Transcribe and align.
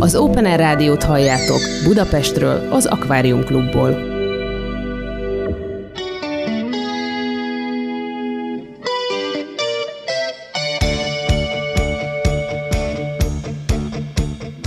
Az 0.00 0.14
Open 0.14 0.44
Air 0.44 0.58
Rádiót 0.58 1.02
halljátok 1.02 1.60
Budapestről, 1.84 2.72
az 2.72 2.86
Akvárium 2.86 3.44
Klubból. 3.44 3.90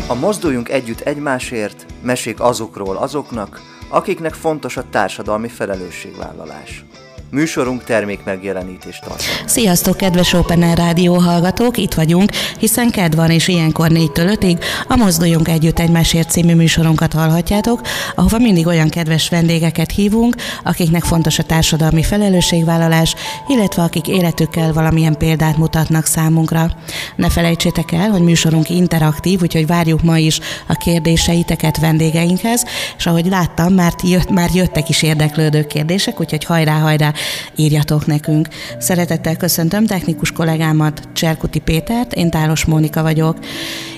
A 0.07 0.13
Mozduljunk 0.19 0.69
Együtt 0.69 0.99
Egymásért 0.99 1.85
mesék 2.01 2.39
azokról 2.39 2.97
azoknak, 2.97 3.61
akiknek 3.89 4.33
fontos 4.33 4.77
a 4.77 4.89
társadalmi 4.89 5.47
felelősségvállalás. 5.47 6.85
Műsorunk 7.31 7.83
termék 7.83 8.23
megjelenítés 8.23 8.99
tart. 8.99 9.23
Sziasztok, 9.45 9.97
kedves 9.97 10.33
Open 10.33 10.61
Air 10.61 10.77
Rádió 10.77 11.13
hallgatók, 11.13 11.77
itt 11.77 11.93
vagyunk, 11.93 12.31
hiszen 12.59 12.89
kedv 12.89 13.15
van, 13.15 13.29
és 13.29 13.47
ilyenkor 13.47 13.87
4-től 13.89 14.37
5-ig 14.39 14.63
a 14.87 14.95
Mozduljunk 14.95 15.47
Együtt 15.47 15.79
Egymásért 15.79 16.29
című 16.29 16.55
műsorunkat 16.55 17.13
hallhatjátok, 17.13 17.81
ahova 18.15 18.37
mindig 18.37 18.67
olyan 18.67 18.89
kedves 18.89 19.29
vendégeket 19.29 19.91
hívunk, 19.91 20.35
akiknek 20.63 21.03
fontos 21.03 21.39
a 21.39 21.43
társadalmi 21.43 22.03
felelősségvállalás, 22.03 23.15
illetve 23.47 23.81
akik 23.81 24.07
életükkel 24.07 24.73
valamilyen 24.73 25.17
példát 25.17 25.57
mutatnak 25.57 26.05
számunkra. 26.05 26.71
Ne 27.15 27.29
felejtsétek 27.29 27.91
el, 27.91 28.09
hogy 28.09 28.21
műsorunk 28.21 28.69
interaktív, 28.69 29.41
úgyhogy 29.41 29.67
várjuk 29.67 30.03
ma 30.03 30.17
is 30.17 30.39
a 30.67 30.73
kérdéseiteket 30.73 31.79
vendégeinkhez, 31.79 32.65
és 32.97 33.05
ahogy 33.05 33.25
láttam, 33.25 33.73
már, 33.73 33.93
jött, 34.03 34.29
már 34.29 34.49
jöttek 34.53 34.89
is 34.89 35.03
érdeklődő 35.03 35.65
kérdések, 35.65 36.19
úgyhogy 36.19 36.43
hajrá, 36.43 36.79
hajrá, 36.79 37.13
írjatok 37.55 38.05
nekünk. 38.05 38.47
Szeretettel 38.77 39.35
köszöntöm 39.35 39.85
technikus 39.85 40.31
kollégámat, 40.31 41.01
Cserkuti 41.13 41.59
Pétert, 41.59 42.13
én 42.13 42.29
Tálos 42.29 42.65
Mónika 42.65 43.01
vagyok, 43.01 43.37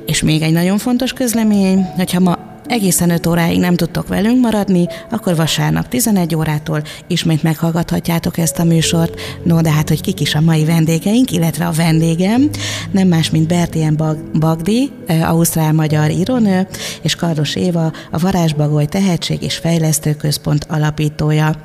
és 0.06 0.22
még 0.22 0.42
egy 0.42 0.54
nagyon 0.54 0.78
fontos 0.78 1.14
közlemény, 1.14 1.84
hogyha 1.96 2.20
ma 2.20 2.52
egészen 2.68 3.10
5 3.10 3.28
óráig 3.28 3.60
nem 3.60 3.76
tudtok 3.76 4.08
velünk 4.08 4.42
maradni, 4.42 4.88
akkor 5.12 5.36
vasárnap 5.36 5.88
11 5.88 6.36
órától 6.36 6.84
ismét 7.08 7.44
meghallgathatjátok 7.44 8.38
ezt 8.38 8.60
a 8.60 8.64
műsort. 8.64 9.22
No, 9.44 9.62
de 9.62 9.72
hát, 9.72 9.90
hogy 9.90 10.02
kik 10.02 10.20
is 10.20 10.36
a 10.36 10.42
mai 10.42 10.66
vendégeink, 10.66 11.32
illetve 11.32 11.66
a 11.66 11.72
vendégem, 11.72 12.50
nem 12.92 13.08
más, 13.08 13.30
mint 13.30 13.48
Bertien 13.48 14.22
Bagdi, 14.40 14.92
ausztrál-magyar 15.24 16.12
írónő, 16.12 16.68
és 17.02 17.16
Kardos 17.16 17.56
Éva, 17.56 17.92
a 18.12 18.20
Varázsbagoly 18.20 18.86
Tehetség 18.86 19.42
és 19.42 19.56
Fejlesztő 19.56 20.14
Központ 20.14 20.66
alapítója. 20.70 21.56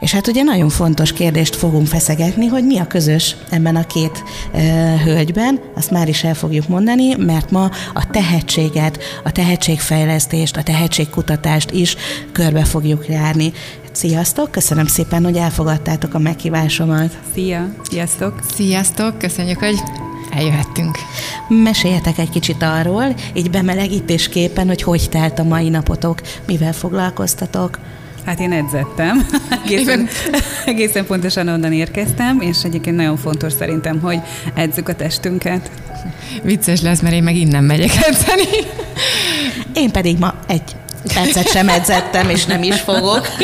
És 0.00 0.12
hát 0.12 0.26
ugye 0.26 0.42
nagyon 0.42 0.68
fontos 0.68 1.12
kérdést 1.12 1.56
fogunk 1.56 1.86
feszegetni, 1.86 2.46
hogy 2.46 2.64
mi 2.64 2.78
a 2.78 2.86
közös 2.86 3.36
ebben 3.50 3.76
a 3.76 3.86
két 3.86 4.22
e, 4.52 4.60
hölgyben, 5.04 5.60
azt 5.74 5.90
már 5.90 6.08
is 6.08 6.24
el 6.24 6.34
fogjuk 6.34 6.68
mondani, 6.68 7.14
mert 7.14 7.50
ma 7.50 7.70
a 7.94 8.10
tehetséget, 8.10 8.98
a 9.24 9.32
tehetségfejlesztést, 9.32 10.56
a 10.56 10.62
tehetségkutatást 10.62 11.70
is 11.70 11.96
körbe 12.32 12.64
fogjuk 12.64 13.08
járni. 13.08 13.52
Sziasztok, 13.92 14.50
köszönöm 14.50 14.86
szépen, 14.86 15.24
hogy 15.24 15.36
elfogadtátok 15.36 16.14
a 16.14 16.18
meghívásomat. 16.18 17.18
Szia, 17.34 17.68
sziasztok. 17.90 18.40
Sziasztok, 18.54 19.18
köszönjük, 19.18 19.58
hogy 19.58 19.78
eljöhettünk. 20.30 20.98
Meséljetek 21.48 22.18
egy 22.18 22.30
kicsit 22.30 22.62
arról, 22.62 23.14
így 23.34 23.50
bemelegítésképpen, 23.50 24.66
hogy 24.66 24.82
hogy 24.82 25.08
telt 25.10 25.38
a 25.38 25.42
mai 25.44 25.68
napotok, 25.68 26.20
mivel 26.46 26.72
foglalkoztatok. 26.72 27.78
Hát 28.28 28.40
én 28.40 28.52
edzettem. 28.52 29.26
Egészen, 29.64 30.08
egészen 30.64 31.06
pontosan 31.06 31.48
onnan 31.48 31.72
érkeztem, 31.72 32.40
és 32.40 32.56
egyébként 32.62 32.96
nagyon 32.96 33.16
fontos 33.16 33.52
szerintem, 33.52 34.00
hogy 34.00 34.20
edzük 34.54 34.88
a 34.88 34.94
testünket. 34.94 35.70
Vicces 36.42 36.80
lesz, 36.80 37.00
mert 37.00 37.14
én 37.14 37.22
meg 37.22 37.36
innen 37.36 37.64
megyek 37.64 37.90
edzeni. 37.96 38.66
Én 39.74 39.90
pedig 39.90 40.18
ma 40.18 40.34
egy 40.46 40.76
percet 41.14 41.48
sem 41.48 41.68
edzettem, 41.68 42.28
és 42.28 42.44
nem 42.44 42.62
is 42.62 42.80
fogok. 42.80 43.28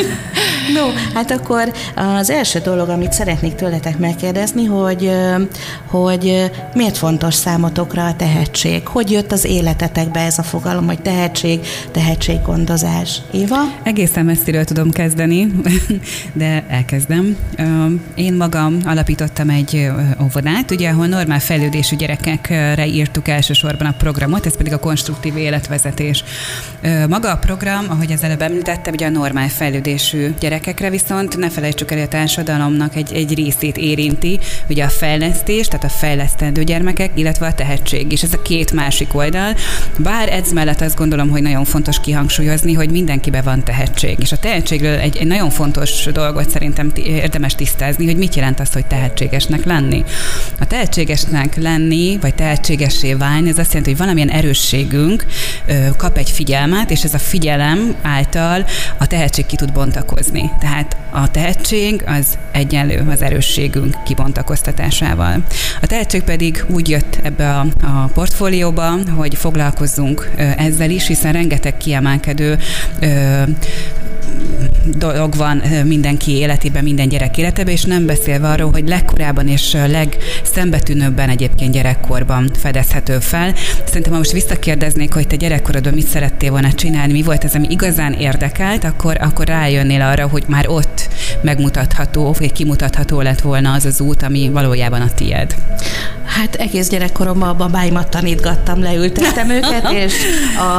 No, 0.73 0.89
hát 1.13 1.31
akkor 1.31 1.73
az 1.95 2.29
első 2.29 2.59
dolog, 2.59 2.89
amit 2.89 3.13
szeretnék 3.13 3.55
tőletek 3.55 3.97
megkérdezni, 3.97 4.65
hogy, 4.65 5.11
hogy 5.85 6.51
miért 6.73 6.97
fontos 6.97 7.33
számotokra 7.33 8.05
a 8.05 8.15
tehetség? 8.15 8.87
Hogy 8.87 9.11
jött 9.11 9.31
az 9.31 9.45
életetekbe 9.45 10.19
ez 10.19 10.37
a 10.37 10.43
fogalom, 10.43 10.85
hogy 10.85 11.01
tehetség, 11.01 11.59
tehetséggondozás? 11.91 13.21
Éva? 13.31 13.57
Egészen 13.83 14.25
messziről 14.25 14.63
tudom 14.63 14.91
kezdeni, 14.91 15.47
de 16.33 16.63
elkezdem. 16.67 17.37
Én 18.15 18.33
magam 18.33 18.77
alapítottam 18.85 19.49
egy 19.49 19.91
óvodát, 20.23 20.71
ugye, 20.71 20.89
ahol 20.89 21.07
normál 21.07 21.39
fejlődésű 21.39 21.95
gyerekekre 21.95 22.85
írtuk 22.85 23.27
elsősorban 23.27 23.87
a 23.87 23.95
programot, 23.97 24.45
ez 24.45 24.57
pedig 24.57 24.73
a 24.73 24.79
konstruktív 24.79 25.37
életvezetés. 25.37 26.23
Maga 27.09 27.31
a 27.31 27.37
program, 27.37 27.85
ahogy 27.87 28.11
az 28.11 28.23
előbb 28.23 28.41
említettem, 28.41 28.93
ugye 28.93 29.05
a 29.05 29.09
normál 29.09 29.47
fejlődésű 29.47 30.33
gyerekekre 30.55 30.89
viszont 30.89 31.37
ne 31.37 31.49
felejtsük 31.49 31.91
el, 31.91 31.97
hogy 31.97 32.05
a 32.05 32.09
társadalomnak 32.09 32.95
egy, 32.95 33.13
egy 33.13 33.33
részét 33.33 33.77
érinti, 33.77 34.39
ugye 34.69 34.83
a 34.83 34.89
fejlesztés, 34.89 35.67
tehát 35.67 35.85
a 35.85 35.89
fejlesztendő 35.89 36.63
gyermekek, 36.63 37.11
illetve 37.13 37.45
a 37.45 37.53
tehetség, 37.53 38.11
és 38.11 38.23
ez 38.23 38.33
a 38.33 38.41
két 38.41 38.71
másik 38.71 39.15
oldal. 39.15 39.55
Bár 39.97 40.29
ez 40.29 40.51
mellett 40.51 40.81
azt 40.81 40.95
gondolom, 40.95 41.29
hogy 41.29 41.41
nagyon 41.41 41.65
fontos 41.65 41.99
kihangsúlyozni, 41.99 42.73
hogy 42.73 42.89
mindenkiben 42.89 43.43
van 43.43 43.63
tehetség. 43.63 44.17
És 44.19 44.31
a 44.31 44.37
tehetségről 44.37 44.97
egy, 44.97 45.17
egy 45.17 45.27
nagyon 45.27 45.49
fontos 45.49 46.05
dolgot 46.13 46.49
szerintem 46.49 46.91
érdemes 46.95 47.55
tisztázni, 47.55 48.05
hogy 48.05 48.17
mit 48.17 48.35
jelent 48.35 48.59
az, 48.59 48.73
hogy 48.73 48.85
tehetségesnek 48.85 49.65
lenni. 49.65 50.03
A 50.59 50.67
tehetségesnek 50.67 51.55
lenni, 51.55 52.17
vagy 52.21 52.35
tehetségessé 52.35 53.13
válni, 53.13 53.49
ez 53.49 53.57
azt 53.57 53.67
jelenti, 53.67 53.89
hogy 53.89 53.99
valamilyen 53.99 54.29
erősségünk 54.29 55.25
kap 55.97 56.17
egy 56.17 56.29
figyelmet, 56.29 56.91
és 56.91 57.03
ez 57.03 57.13
a 57.13 57.19
figyelem 57.19 57.95
által 58.01 58.65
a 58.97 59.07
tehetség 59.07 59.45
ki 59.45 59.55
tud 59.55 59.71
bontakozni. 59.71 60.44
Tehát 60.59 60.97
a 61.11 61.31
tehetség 61.31 62.03
az 62.05 62.37
egyenlő 62.51 63.05
az 63.09 63.21
erősségünk 63.21 64.03
kibontakoztatásával. 64.03 65.43
A 65.81 65.87
tehetség 65.87 66.23
pedig 66.23 66.65
úgy 66.67 66.89
jött 66.89 67.19
ebbe 67.23 67.53
a, 67.55 67.65
a 67.81 68.09
portfólióba, 68.13 68.95
hogy 69.15 69.35
foglalkozzunk 69.35 70.31
ezzel 70.57 70.89
is, 70.89 71.07
hiszen 71.07 71.33
rengeteg 71.33 71.77
kiemelkedő 71.77 72.57
dolog 74.97 75.35
van 75.35 75.61
mindenki 75.85 76.31
életében, 76.31 76.83
minden 76.83 77.07
gyerek 77.07 77.37
életében, 77.37 77.73
és 77.73 77.83
nem 77.83 78.05
beszélve 78.05 78.49
arról, 78.49 78.71
hogy 78.71 78.87
legkorábban 78.87 79.47
és 79.47 79.77
legszembetűnőbben 79.87 81.29
egyébként 81.29 81.73
gyerekkorban 81.73 82.49
fedezhető 82.57 83.19
fel. 83.19 83.53
Szerintem, 83.85 84.11
ha 84.11 84.17
most 84.17 84.31
visszakérdeznék, 84.31 85.13
hogy 85.13 85.27
te 85.27 85.35
gyerekkorodban 85.35 85.93
mit 85.93 86.07
szerettél 86.07 86.51
volna 86.51 86.73
csinálni, 86.73 87.11
mi 87.11 87.21
volt 87.21 87.43
ez, 87.43 87.55
ami 87.55 87.67
igazán 87.69 88.13
érdekelt, 88.13 88.83
akkor, 88.83 89.17
akkor 89.21 89.45
rájönnél 89.45 90.01
arra, 90.01 90.27
hogy 90.27 90.43
már 90.47 90.67
ott 90.67 91.09
megmutatható, 91.41 92.35
vagy 92.39 92.51
kimutatható 92.51 93.21
lett 93.21 93.41
volna 93.41 93.73
az 93.73 93.85
az 93.85 94.01
út, 94.01 94.23
ami 94.23 94.49
valójában 94.49 95.01
a 95.01 95.13
tied. 95.13 95.55
Hát 96.35 96.55
egész 96.55 96.89
gyerekkoromban 96.89 97.49
a 97.49 97.53
babáimat 97.53 98.09
tanítgattam, 98.09 98.81
leültettem 98.81 99.49
őket, 99.49 99.91
és 100.03 100.13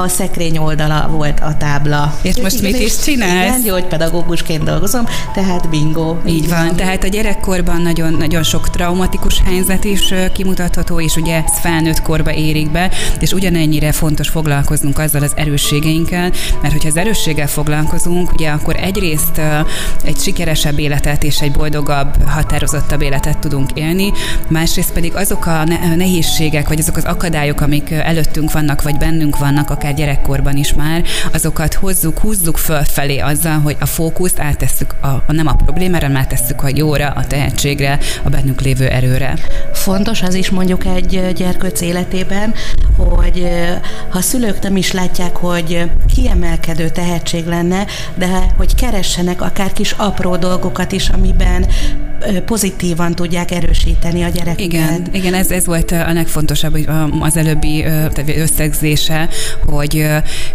a 0.05 0.09
szekrény 0.09 0.59
oldala 0.59 1.09
volt 1.09 1.41
a 1.41 1.57
tábla. 1.57 2.19
És 2.23 2.37
most 2.37 2.63
mit 2.63 2.79
is 2.79 2.99
csinálsz? 2.99 3.49
Igen, 3.49 3.63
gyógypedagógusként 3.63 4.65
dolgozom, 4.65 5.05
tehát 5.35 5.69
bingo. 5.69 6.17
Így 6.27 6.49
van, 6.49 6.67
van. 6.67 6.77
tehát 6.77 7.05
a 7.05 7.07
gyerekkorban 7.07 7.81
nagyon, 7.81 8.13
nagyon 8.13 8.43
sok 8.43 8.71
traumatikus 8.71 9.41
helyzet 9.45 9.85
is 9.85 10.15
kimutatható, 10.33 11.01
és 11.01 11.17
ugye 11.17 11.35
ez 11.35 11.59
felnőtt 11.61 12.03
korba 12.03 12.33
érik 12.33 12.71
be, 12.71 12.91
és 13.21 13.33
ugyanennyire 13.33 13.93
fontos 13.93 14.29
foglalkoznunk 14.29 14.99
azzal 14.99 15.23
az 15.23 15.33
erősségeinkkel, 15.37 16.31
mert 16.63 16.73
hogyha 16.73 16.89
az 16.89 16.97
erősséggel 16.97 17.49
foglalkozunk, 17.49 18.33
ugye 18.33 18.51
akkor 18.51 18.77
egyrészt 18.77 19.41
egy 20.03 20.19
sikeresebb 20.19 20.79
életet 20.79 21.25
és 21.25 21.41
egy 21.41 21.53
boldogabb, 21.53 22.23
határozottabb 22.27 23.03
életet 23.03 23.39
tudunk 23.39 23.71
élni, 23.75 24.13
másrészt 24.49 24.93
pedig 24.93 25.15
azok 25.15 25.46
a 25.47 25.65
nehézségek, 25.97 26.69
vagy 26.69 26.79
azok 26.79 26.97
az 26.97 27.05
akadályok, 27.05 27.61
amik 27.61 27.91
előttünk 27.91 28.53
vannak, 28.53 28.83
vagy 28.83 28.97
bennünk 28.97 29.39
vannak, 29.39 29.71
akár 29.71 29.95
gyerekkorban 29.95 30.57
is 30.57 30.75
már, 30.75 31.03
azokat 31.33 31.75
hozzuk, 31.75 32.19
húzzuk 32.19 32.57
fölfelé 32.57 33.19
azzal, 33.19 33.61
hogy 33.61 33.77
a 33.81 33.87
fókuszt 33.87 34.41
áttesszük 34.41 34.95
a, 35.01 35.07
a 35.07 35.33
nem 35.33 35.47
a 35.47 35.53
problémára, 35.53 36.07
hanem 36.07 36.23
áttesszük 36.23 36.63
a 36.63 36.69
jóra, 36.75 37.09
a 37.09 37.27
tehetségre, 37.27 37.99
a 38.23 38.29
bennünk 38.29 38.61
lévő 38.61 38.87
erőre. 38.87 39.35
Fontos 39.73 40.23
az 40.23 40.35
is 40.35 40.51
mondjuk 40.51 40.85
egy 40.85 41.33
gyerkőc 41.35 41.81
életében, 41.81 42.55
hogy 42.97 43.49
ha 44.11 44.21
szülők 44.21 44.63
nem 44.63 44.77
is 44.77 44.93
látják, 44.93 45.37
hogy 45.37 45.91
kiemelkedő 46.15 46.89
tehetség 46.89 47.47
lenne, 47.47 47.87
de 48.15 48.53
hogy 48.57 48.75
keressenek 48.75 49.43
akár 49.43 49.73
kis 49.73 49.93
apró 49.93 50.37
dolgokat 50.37 50.93
is, 50.93 51.09
amiben 51.09 51.67
pozitívan 52.45 53.15
tudják 53.15 53.51
erősíteni 53.51 54.23
a 54.23 54.29
gyerekeket. 54.29 54.63
Igen, 54.63 55.07
igen 55.13 55.35
ez, 55.35 55.51
ez 55.51 55.67
volt 55.67 55.91
a 55.91 56.13
legfontosabb 56.13 56.79
az 57.21 57.37
előbbi 57.37 57.85
összegzése, 58.37 59.29
hogy 59.65 60.07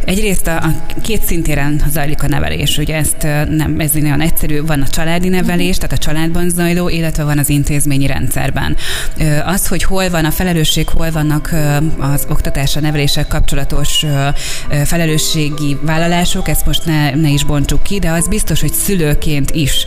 egyrészt 0.06 0.48
a, 0.48 0.56
a 0.56 0.76
két 1.02 1.24
szintéren 1.24 1.82
zajlik 1.92 2.24
a 2.24 2.28
nevelés. 2.28 2.78
Ugye 2.78 2.96
ezt 2.96 3.28
nem, 3.50 3.76
ez 3.78 3.92
nagyon 3.92 4.22
egyszerű, 4.22 4.62
van 4.62 4.82
a 4.82 4.88
családi 4.88 5.30
nevelés, 5.30 5.76
tehát 5.76 5.92
a 5.92 5.98
családban 5.98 6.50
zajló, 6.50 6.90
illetve 6.90 7.24
van 7.24 7.38
az 7.38 7.50
intézményi 7.50 8.06
rendszerben. 8.06 8.76
Az, 9.46 9.68
hogy 9.68 9.84
hol 9.84 10.10
van 10.10 10.26
a 10.26 10.32
felelősség, 10.32 10.90
hol 10.90 11.12
vannak 11.12 11.56
az 11.98 12.26
oktatásra, 12.30 12.82
neveléssel 12.82 13.28
kapcsolatos 13.28 14.06
felelősségi 14.86 15.78
vállalások, 15.82 16.48
ezt 16.48 16.66
most 16.66 16.86
ne, 16.86 17.16
ne 17.16 17.30
is 17.30 17.44
bontsuk 17.44 17.84
ki, 17.84 18.00
de 18.00 18.10
az 18.10 18.28
biztos, 18.28 18.62
hogy 18.62 18.74
szülőként 18.74 19.52
is 19.52 19.86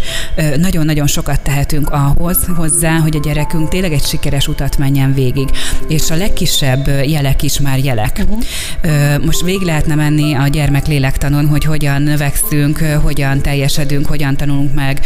nagyon-nagyon 0.56 1.06
sokat 1.06 1.40
tehetünk 1.40 1.73
ahhoz 1.82 2.38
hozzá, 2.56 2.98
hogy 2.98 3.16
a 3.16 3.20
gyerekünk 3.20 3.68
tényleg 3.68 3.92
egy 3.92 4.04
sikeres 4.04 4.48
utat 4.48 4.78
menjen 4.78 5.14
végig. 5.14 5.48
És 5.88 6.10
a 6.10 6.16
legkisebb 6.16 6.86
jelek 7.06 7.42
is 7.42 7.60
már 7.60 7.78
jelek. 7.78 8.24
Uh-huh. 8.24 9.24
Most 9.24 9.42
végig 9.42 9.62
lehetne 9.62 9.94
menni 9.94 10.34
a 10.34 10.48
gyermek 10.48 10.86
lélektanon, 10.86 11.46
hogy 11.46 11.64
hogyan 11.64 12.02
növekszünk, 12.02 12.78
hogyan 12.78 13.40
teljesedünk, 13.40 14.06
hogyan 14.06 14.36
tanulunk 14.36 14.74
meg, 14.74 15.00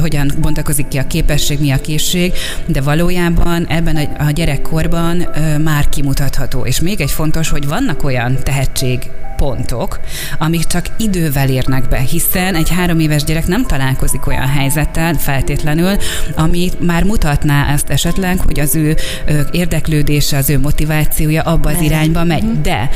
hogyan 0.00 0.32
bontakozik 0.40 0.88
ki 0.88 0.98
a 0.98 1.06
képesség, 1.06 1.60
mi 1.60 1.70
a 1.70 1.80
készség, 1.80 2.32
de 2.66 2.80
valójában 2.80 3.66
ebben 3.66 3.96
a 3.96 4.30
gyerekkorban 4.30 5.28
már 5.64 5.88
kimutatható. 5.88 6.64
És 6.64 6.80
még 6.80 7.00
egy 7.00 7.10
fontos, 7.10 7.48
hogy 7.48 7.68
vannak 7.68 8.04
olyan 8.04 8.38
tehetség 8.42 9.10
pontok, 9.40 10.00
amik 10.38 10.66
csak 10.66 10.86
idővel 10.96 11.48
érnek 11.48 11.88
be, 11.88 11.98
hiszen 11.98 12.54
egy 12.54 12.70
három 12.70 13.00
éves 13.00 13.24
gyerek 13.24 13.46
nem 13.46 13.66
találkozik 13.66 14.26
olyan 14.26 14.46
helyzettel 14.46 15.14
feltétlenül, 15.14 15.96
ami 16.36 16.70
már 16.80 17.04
mutatná 17.04 17.72
ezt 17.72 17.90
esetleg, 17.90 18.40
hogy 18.40 18.60
az 18.60 18.74
ő 18.74 18.96
érdeklődése, 19.50 20.36
az 20.36 20.50
ő 20.50 20.58
motivációja 20.58 21.42
abba 21.42 21.70
az 21.70 21.80
irányba 21.80 22.24
megy. 22.24 22.42
Mhm. 22.42 22.62
De 22.62 22.90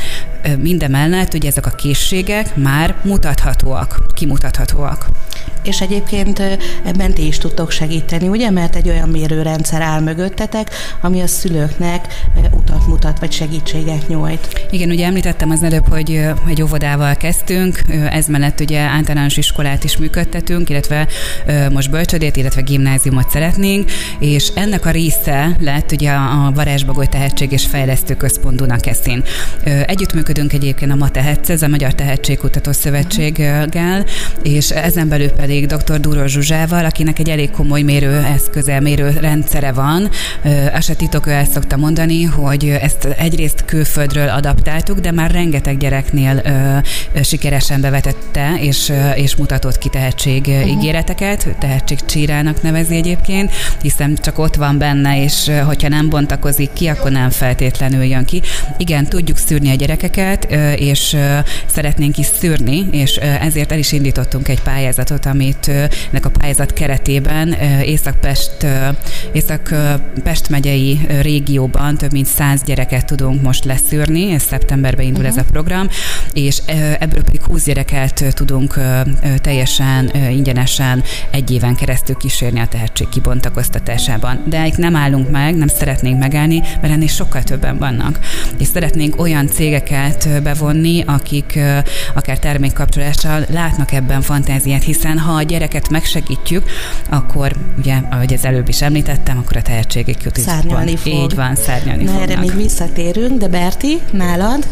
mindemellett 0.59 1.33
ugye 1.33 1.47
ezek 1.47 1.65
a 1.65 1.69
készségek 1.69 2.55
már 2.55 2.95
mutathatóak, 3.03 4.05
kimutathatóak. 4.13 5.05
És 5.63 5.81
egyébként 5.81 6.41
ebben 6.85 7.13
ti 7.13 7.27
is 7.27 7.37
tudtok 7.37 7.71
segíteni, 7.71 8.27
ugye? 8.27 8.49
Mert 8.49 8.75
egy 8.75 8.89
olyan 8.89 9.09
mérőrendszer 9.09 9.81
áll 9.81 10.01
mögöttetek, 10.01 10.69
ami 11.01 11.21
a 11.21 11.27
szülőknek 11.27 12.07
utat 12.51 12.87
mutat, 12.87 13.19
vagy 13.19 13.31
segítséget 13.31 14.07
nyújt. 14.07 14.67
Igen, 14.71 14.89
ugye 14.89 15.05
említettem 15.05 15.49
az 15.49 15.63
előbb, 15.63 15.87
hogy 15.87 16.29
egy 16.47 16.61
óvodával 16.61 17.15
kezdtünk, 17.15 17.79
ez 18.09 18.27
mellett 18.27 18.59
ugye 18.59 18.79
általános 18.79 19.37
iskolát 19.37 19.83
is 19.83 19.97
működtetünk, 19.97 20.69
illetve 20.69 21.07
most 21.71 21.89
bölcsödét, 21.89 22.35
illetve 22.35 22.61
gimnáziumot 22.61 23.29
szeretnénk, 23.29 23.91
és 24.19 24.51
ennek 24.55 24.85
a 24.85 24.91
része 24.91 25.55
lett 25.59 25.91
ugye 25.91 26.11
a 26.11 26.51
Varázsbagoly 26.55 27.07
Tehetség 27.07 27.51
és 27.51 27.65
Fejlesztő 27.65 28.15
Központ 28.15 28.55
Dunakeszin. 28.55 29.23
Együttműködünk 29.85 30.53
egyébként 30.53 30.91
a 30.91 30.95
Ma 30.95 31.09
Tehetsz, 31.09 31.49
ez 31.49 31.61
a 31.61 31.67
Magyar 31.67 31.93
Tehetségkutató 31.93 32.71
Szövetséggel, 32.71 34.05
és 34.43 34.69
ezen 34.69 35.07
belül 35.07 35.29
pedig 35.29 35.65
dr. 35.65 35.99
Dúró 35.99 36.25
Zsuzsával, 36.25 36.85
akinek 36.85 37.19
egy 37.19 37.29
elég 37.29 37.51
komoly 37.51 37.81
mérőeszköze, 37.81 38.79
mérőrendszere 38.79 39.71
van. 39.71 40.09
Azt 40.73 40.87
se 40.87 40.93
titok, 40.93 41.27
ő 41.27 41.31
el 41.31 41.45
szokta 41.45 41.77
mondani, 41.77 42.23
hogy 42.23 42.77
ezt 42.81 43.05
egyrészt 43.05 43.65
külföldről 43.65 44.29
adaptáltuk, 44.29 44.99
de 44.99 45.11
már 45.11 45.31
rengeteg 45.31 45.77
gyereknél 45.77 46.24
ö, 46.33 47.21
sikeresen 47.23 47.81
bevetette, 47.81 48.55
és, 48.59 48.91
és 49.15 49.35
mutatott 49.35 49.77
ki 49.77 49.89
tehetség 49.89 50.45
uh-huh. 50.47 50.69
ígéreteket, 50.69 51.47
tehetségcsírának 51.59 52.61
nevezi 52.61 52.95
egyébként, 52.95 53.51
hiszen 53.81 54.17
csak 54.21 54.39
ott 54.39 54.55
van 54.55 54.77
benne, 54.77 55.23
és 55.23 55.51
hogyha 55.65 55.87
nem 55.87 56.09
bontakozik 56.09 56.73
ki, 56.73 56.87
akkor 56.87 57.11
nem 57.11 57.29
feltétlenül 57.29 58.03
jön 58.03 58.25
ki. 58.25 58.41
Igen, 58.77 59.05
tudjuk 59.05 59.37
szűrni 59.37 59.69
a 59.69 59.75
gyerekeket, 59.75 60.47
és 60.75 61.17
szeretnénk 61.65 62.17
is 62.17 62.25
szűrni, 62.25 62.87
és 62.91 63.15
ezért 63.15 63.71
el 63.71 63.77
is 63.77 63.91
indítottunk 63.91 64.47
egy 64.47 64.61
pályázatot, 64.61 65.25
amit 65.25 65.67
ennek 65.67 66.25
a 66.25 66.29
pályázat 66.29 66.73
keretében 66.73 67.53
Észak-Pest, 67.83 68.65
Észak-Pest 69.33 70.49
megyei 70.49 70.99
régióban 71.21 71.97
több 71.97 72.11
mint 72.11 72.27
száz 72.27 72.61
gyereket 72.63 73.05
tudunk 73.05 73.41
most 73.41 73.65
leszűrni, 73.65 74.31
ez 74.31 74.41
szeptemberben 74.41 75.05
indul 75.05 75.23
uh-huh. 75.23 75.37
ez 75.37 75.45
a 75.47 75.51
program, 75.51 75.87
és 76.33 76.61
ebből 76.99 77.23
pedig 77.23 77.41
20 77.41 77.63
gyereket 77.63 78.25
tudunk 78.33 78.79
teljesen 79.41 80.11
ingyenesen 80.31 81.03
egy 81.31 81.51
éven 81.51 81.75
keresztül 81.75 82.15
kísérni 82.15 82.59
a 82.59 82.67
tehetség 82.67 83.09
kibontakoztatásában. 83.09 84.43
De 84.47 84.67
itt 84.67 84.77
nem 84.77 84.95
állunk 84.95 85.29
meg, 85.29 85.55
nem 85.55 85.67
szeretnénk 85.67 86.19
megállni, 86.19 86.61
mert 86.81 86.93
ennél 86.93 87.07
sokkal 87.07 87.43
többen 87.43 87.77
vannak. 87.77 88.19
És 88.57 88.67
szeretnénk 88.67 89.21
olyan 89.21 89.47
cégeket 89.47 90.41
bevonni, 90.43 91.03
akik 91.05 91.59
akár 92.13 92.39
termékkapcsolással 92.39 93.45
látnak 93.49 93.91
ebben 93.91 94.21
fantáziát, 94.21 94.83
hiszen 94.83 95.17
ha 95.17 95.33
a 95.33 95.41
gyereket 95.41 95.89
megsegítjük, 95.89 96.63
akkor 97.09 97.55
ugye, 97.77 97.95
ahogy 98.11 98.33
az 98.33 98.45
előbb 98.45 98.67
is 98.67 98.81
említettem, 98.81 99.37
akkor 99.37 99.57
a 99.57 99.61
tehetségek 99.61 100.23
jut 100.23 100.39
Szárnyalni 100.39 100.95
fog. 100.95 101.13
Így 101.13 101.35
van, 101.35 101.55
szárnyalni 101.55 102.03
Na, 102.03 102.11
fognak. 102.11 102.29
erre 102.29 102.39
még 102.39 102.55
visszatérünk, 102.55 103.39
de 103.39 103.47
Berti, 103.47 103.99
nálad? 104.11 104.67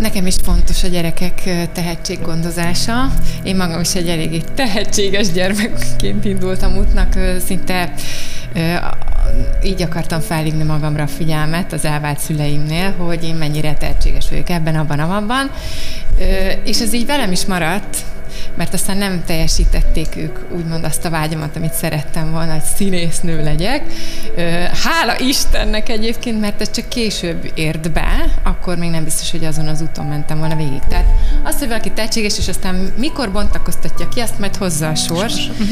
Nekem 0.00 0.26
is 0.26 0.34
fontos 0.42 0.84
a 0.84 0.88
gyerekek 0.88 1.42
tehetséggondozása. 1.72 3.12
Én 3.42 3.56
magam 3.56 3.80
is 3.80 3.94
egy 3.94 4.08
eléggé 4.08 4.40
tehetséges 4.54 5.32
gyermekként 5.32 6.24
indultam 6.24 6.76
útnak, 6.76 7.18
szinte 7.46 7.92
így 9.62 9.82
akartam 9.82 10.20
felhívni 10.20 10.62
magamra 10.62 11.02
a 11.02 11.06
figyelmet 11.06 11.72
az 11.72 11.84
elvált 11.84 12.18
szüleimnél, 12.18 12.92
hogy 12.92 13.24
én 13.24 13.34
mennyire 13.34 13.74
tehetséges 13.74 14.28
vagyok 14.28 14.50
ebben, 14.50 14.74
abban, 14.74 14.98
abban. 14.98 15.50
És 16.64 16.80
ez 16.80 16.92
így 16.92 17.06
velem 17.06 17.32
is 17.32 17.44
maradt, 17.44 17.96
mert 18.56 18.74
aztán 18.74 18.96
nem 18.96 19.22
teljesítették 19.26 20.16
ők 20.16 20.38
úgymond 20.52 20.84
azt 20.84 21.04
a 21.04 21.10
vágyamat, 21.10 21.56
amit 21.56 21.72
szerettem 21.72 22.30
volna, 22.30 22.52
hogy 22.52 22.62
színésznő 22.76 23.42
legyek. 23.42 23.82
Hála 24.84 25.18
Istennek 25.18 25.88
egyébként, 25.88 26.40
mert 26.40 26.60
ez 26.60 26.70
csak 26.70 26.88
később 26.88 27.50
ért 27.54 27.92
be, 27.92 28.24
akkor 28.42 28.76
még 28.76 28.90
nem 28.90 29.04
biztos, 29.04 29.30
hogy 29.30 29.44
azon 29.44 29.68
az 29.68 29.80
úton 29.80 30.06
mentem 30.06 30.38
volna 30.38 30.56
végig. 30.56 30.82
Tehát 30.88 31.06
azt, 31.42 31.58
hogy 31.58 31.68
valaki 31.68 31.90
tehetséges, 31.90 32.38
és 32.38 32.48
aztán 32.48 32.92
mikor 32.98 33.32
bontakoztatja 33.32 34.08
ki, 34.08 34.20
azt 34.20 34.38
majd 34.38 34.56
hozza 34.56 34.88
a 34.88 34.94
sors. 34.94 35.48
Uh-huh. 35.48 35.68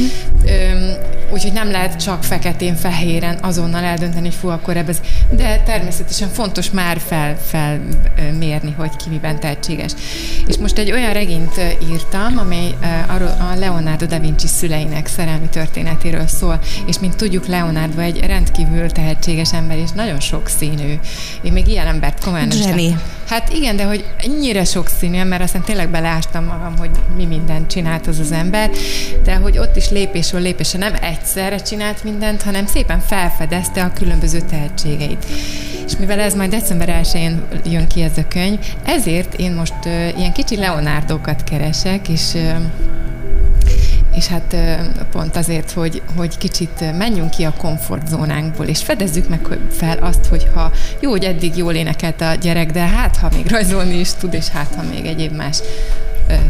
Úgyhogy 1.33 1.53
nem 1.53 1.71
lehet 1.71 2.03
csak 2.03 2.25
feketén-fehéren 2.25 3.39
azonnal 3.43 3.85
eldönteni, 3.85 4.27
hogy 4.27 4.37
fú, 4.37 4.49
akkor 4.49 4.77
ebben. 4.77 4.95
De 5.31 5.63
természetesen 5.65 6.29
fontos 6.29 6.71
már 6.71 7.01
fel, 7.07 7.37
felmérni, 7.47 8.75
hogy 8.77 8.97
ki 8.97 9.09
miben 9.09 9.41
tehetséges. 9.41 9.93
És 10.47 10.57
most 10.57 10.79
egy 10.79 10.93
olyan 10.93 11.13
regényt 11.13 11.61
írtam, 11.91 12.39
amely 12.49 12.75
a 13.39 13.59
Leonardo 13.59 14.07
da 14.07 14.19
Vinci 14.19 14.47
szüleinek 14.47 15.07
szerelmi 15.07 15.49
történetéről 15.49 16.27
szól, 16.27 16.59
és 16.87 16.99
mint 16.99 17.17
tudjuk, 17.17 17.47
Leonardo 17.47 18.01
egy 18.01 18.19
rendkívül 18.27 18.91
tehetséges 18.91 19.53
ember, 19.53 19.79
és 19.79 19.91
nagyon 19.91 20.21
sokszínű. 20.21 20.99
Én 21.43 21.53
még 21.53 21.69
ilyen 21.69 21.87
embert 21.87 22.25
komolyan 22.25 22.49
nem 22.49 22.99
Hát 23.29 23.53
igen, 23.53 23.77
de 23.77 23.85
hogy 23.85 24.05
ennyire 24.17 24.65
sokszínű, 24.65 25.25
mert 25.25 25.43
aztán 25.43 25.63
tényleg 25.63 25.91
beleástam 25.91 26.45
magam, 26.45 26.77
hogy 26.79 26.91
mi 27.17 27.25
mindent 27.25 27.71
csinált 27.71 28.07
az 28.07 28.19
az 28.19 28.33
ember, 28.33 28.71
de 29.25 29.35
hogy 29.35 29.59
ott 29.59 29.77
is 29.77 29.91
lépésről 29.91 30.41
lépésre 30.41 30.79
nem 30.79 30.95
egyszerre 31.01 31.57
csinált 31.57 32.05
mindent, 32.05 32.43
hanem 32.43 32.67
szépen 32.67 33.01
felfedezte 33.01 33.83
a 33.83 33.93
különböző 33.93 34.41
tehetségeit. 34.41 35.27
És 35.87 35.97
mivel 35.97 36.21
ez 36.21 36.35
majd 36.35 36.51
december 36.51 37.01
1-én 37.03 37.43
jön 37.65 37.87
ki 37.87 38.03
ez 38.03 38.19
a 38.19 38.29
könyv, 38.29 38.59
ezért 38.85 39.35
én 39.35 39.53
most 39.53 39.75
uh, 39.85 40.19
ilyen 40.19 40.33
kicsi 40.33 40.57
Leonardokat 40.57 41.45
keresek, 41.45 42.09
és 42.09 42.35
és 44.15 44.27
hát 44.27 44.57
pont 45.11 45.37
azért, 45.37 45.71
hogy, 45.71 46.03
hogy 46.17 46.39
kicsit 46.39 46.97
menjünk 46.99 47.31
ki 47.31 47.45
a 47.45 47.53
komfortzónánkból, 47.59 48.67
és 48.67 48.83
fedezzük 48.83 49.29
meg 49.29 49.59
fel 49.71 49.99
azt, 49.99 50.27
hogy 50.27 50.49
ha 50.55 50.73
jó, 51.01 51.11
hogy 51.11 51.25
eddig 51.25 51.57
jól 51.57 51.75
énekelt 51.75 52.21
a 52.21 52.35
gyerek, 52.35 52.71
de 52.71 52.81
hát 52.81 53.17
ha 53.17 53.29
még 53.35 53.51
rajzolni 53.51 53.99
is 53.99 54.13
tud, 54.13 54.35
és 54.35 54.49
hát 54.49 54.75
ha 54.75 54.83
még 54.83 55.07
egyéb 55.07 55.37
más 55.37 55.59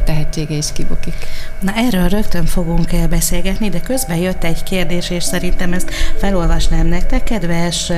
tehetsége 0.04 0.54
is 0.54 0.72
kibukik. 0.72 1.14
Na 1.60 1.72
erről 1.74 2.08
rögtön 2.08 2.46
fogunk 2.46 3.08
beszélgetni, 3.08 3.68
de 3.68 3.80
közben 3.80 4.16
jött 4.16 4.44
egy 4.44 4.62
kérdés, 4.62 5.10
és 5.10 5.24
szerintem 5.24 5.72
ezt 5.72 5.90
felolvasnám 6.18 6.86
nektek, 6.86 7.24
kedves 7.24 7.92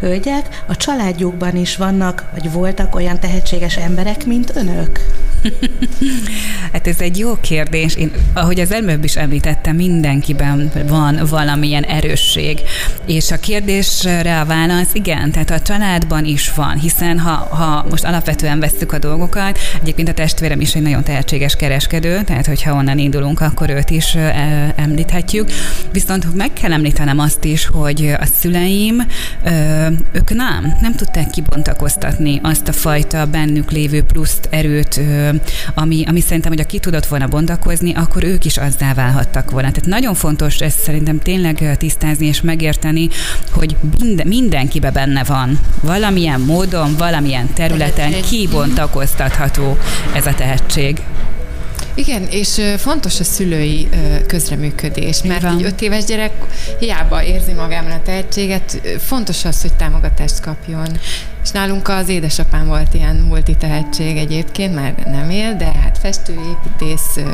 hölgyek. 0.00 0.64
A 0.66 0.76
családjukban 0.76 1.56
is 1.56 1.76
vannak, 1.76 2.24
vagy 2.32 2.52
voltak 2.52 2.94
olyan 2.94 3.20
tehetséges 3.20 3.76
emberek, 3.76 4.26
mint 4.26 4.56
önök? 4.56 5.00
hát 6.72 6.86
ez 6.86 7.00
egy 7.00 7.18
jó 7.18 7.36
kérdés. 7.40 7.94
Én, 7.94 8.10
ahogy 8.32 8.60
az 8.60 8.72
előbb 8.72 9.04
is 9.04 9.16
említettem, 9.16 9.76
mindenkiben 9.76 10.70
van 10.88 11.20
valamilyen 11.30 11.82
erősség. 11.82 12.60
És 13.06 13.30
a 13.30 13.36
kérdésre 13.36 14.40
a 14.40 14.44
válasz 14.44 14.94
igen, 14.94 15.30
tehát 15.30 15.50
a 15.50 15.60
családban 15.60 16.24
is 16.24 16.52
van, 16.54 16.78
hiszen 16.78 17.18
ha, 17.18 17.30
ha 17.30 17.86
most 17.90 18.04
alapvetően 18.04 18.60
vesztük 18.60 18.92
a 18.92 18.98
dolgokat, 18.98 19.58
egyébként 19.80 20.08
a 20.08 20.12
testvérem 20.12 20.60
is 20.60 20.74
egy 20.74 20.82
nagyon 20.82 21.04
tehetséges 21.04 21.56
kereskedő, 21.56 22.22
tehát 22.22 22.46
hogyha 22.46 22.74
onnan 22.74 22.98
indulunk, 22.98 23.40
akkor 23.40 23.70
őt 23.70 23.90
is 23.90 24.16
említhetjük. 24.76 25.50
Viszont 25.92 26.34
meg 26.34 26.52
kell 26.52 26.72
említenem 26.72 27.18
azt 27.18 27.44
is, 27.44 27.66
hogy 27.66 28.14
a 28.20 28.24
szüleim, 28.24 29.06
ők 30.12 30.34
nem, 30.34 30.76
nem 30.80 30.94
tudták 30.94 31.30
kibontakoztatni 31.30 32.40
azt 32.42 32.68
a 32.68 32.72
fajta 32.72 33.26
bennük 33.26 33.70
lévő 33.70 34.02
pluszt, 34.02 34.48
erőt, 34.50 35.00
ami, 35.74 36.04
ami 36.06 36.20
szerintem, 36.20 36.50
hogy 36.52 36.60
a 36.60 36.64
ki 36.64 36.78
tudott 36.78 37.06
volna 37.06 37.26
bontakozni, 37.26 37.94
akkor 37.94 38.24
ők 38.24 38.44
is 38.44 38.56
azzá 38.56 38.94
válhattak 38.94 39.50
volna. 39.50 39.70
Tehát 39.70 39.88
nagyon 39.88 40.14
fontos 40.14 40.56
ezt 40.56 40.78
szerintem 40.78 41.18
tényleg 41.18 41.76
tisztázni 41.78 42.26
és 42.26 42.40
megérteni, 42.40 43.08
hogy 43.52 43.76
minden, 44.00 44.26
mindenkibe 44.26 44.90
benne 44.90 45.24
van. 45.24 45.58
Valamilyen 45.80 46.40
módon, 46.40 46.94
valamilyen 46.96 47.52
területen 47.54 48.22
kibontakoztatható 48.22 49.76
ez 50.14 50.26
a 50.26 50.34
tehetség. 50.34 51.02
Igen, 51.98 52.26
és 52.30 52.60
fontos 52.76 53.20
a 53.20 53.24
szülői 53.24 53.88
közreműködés, 54.26 55.22
mert 55.22 55.44
egy 55.44 55.62
öt 55.62 55.80
éves 55.80 56.04
gyerek 56.04 56.32
hiába 56.78 57.22
érzi 57.22 57.52
magában 57.52 57.90
a 57.90 58.02
tehetséget, 58.02 58.80
fontos 58.98 59.44
az, 59.44 59.60
hogy 59.62 59.72
támogatást 59.72 60.40
kapjon. 60.40 60.86
És 61.42 61.50
nálunk 61.50 61.88
az 61.88 62.08
édesapám 62.08 62.66
volt 62.66 62.94
ilyen 62.94 63.16
multi 63.16 63.54
tehetség 63.56 64.16
egyébként, 64.16 64.74
már 64.74 64.94
nem 64.94 65.30
él, 65.30 65.56
de 65.56 65.64
hát 65.64 65.98
festő, 65.98 66.32
építész, 66.32 67.24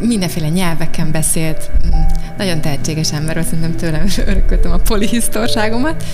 mindenféle 0.00 0.48
nyelveken 0.48 1.10
beszélt, 1.10 1.70
nagyon 2.36 2.60
tehetséges 2.60 3.12
ember, 3.12 3.36
azt 3.36 3.48
szerintem 3.48 3.76
tőlem 3.76 4.06
örököltem 4.26 4.72
a 4.72 4.76
polihisztorságomat. 4.76 6.04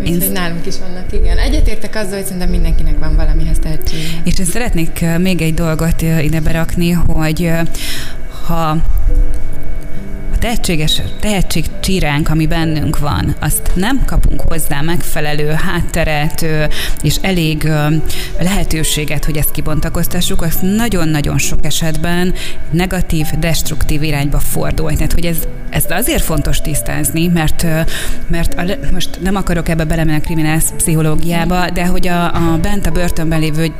Úgyhogy 0.00 0.22
én... 0.22 0.32
nálunk 0.32 0.66
is 0.66 0.74
vannak, 0.78 1.12
igen. 1.12 1.38
Egyetértek 1.38 1.94
azzal, 1.94 2.14
hogy 2.14 2.24
szerintem 2.24 2.48
mindenkinek 2.48 2.98
van 2.98 3.16
valamihez 3.16 3.58
tehetség. 3.62 3.98
És 4.24 4.38
én 4.38 4.44
szeretnék 4.44 5.04
még 5.18 5.42
egy 5.42 5.54
dolgot 5.54 6.02
ide 6.02 6.40
berakni, 6.40 6.90
hogy 6.90 7.52
ha 8.46 8.76
a 10.36 10.38
tehetséges, 10.38 11.02
tehetség 11.20 11.64
csíránk, 11.80 12.28
ami 12.28 12.46
bennünk 12.46 12.98
van, 12.98 13.36
azt 13.40 13.70
nem 13.74 14.04
kapunk 14.04 14.40
hozzá 14.40 14.80
megfelelő 14.80 15.48
hátteret 15.48 16.46
és 17.02 17.16
elég 17.20 17.70
lehetőséget, 18.40 19.24
hogy 19.24 19.36
ezt 19.36 19.50
kibontakoztassuk, 19.50 20.42
azt 20.42 20.62
nagyon-nagyon 20.62 21.38
sok 21.38 21.64
esetben 21.64 22.34
negatív, 22.70 23.26
destruktív 23.38 24.02
irányba 24.02 24.38
fordul. 24.38 24.92
Tehát, 24.92 25.12
hogy 25.12 25.24
ez, 25.24 25.36
ez 25.70 25.84
azért 25.88 26.22
fontos 26.22 26.60
tisztázni, 26.60 27.26
mert, 27.26 27.66
mert 28.26 28.54
a, 28.54 28.64
most 28.92 29.18
nem 29.22 29.36
akarok 29.36 29.68
ebbe 29.68 29.84
belemenni 29.84 30.18
a 30.18 30.20
kriminál 30.20 30.60
pszichológiába, 30.76 31.70
de 31.70 31.86
hogy 31.86 32.08
a, 32.08 32.34
a 32.34 32.58
bent 32.62 32.86
a 32.86 32.90
börtönben 32.90 33.40
lévő 33.40 33.72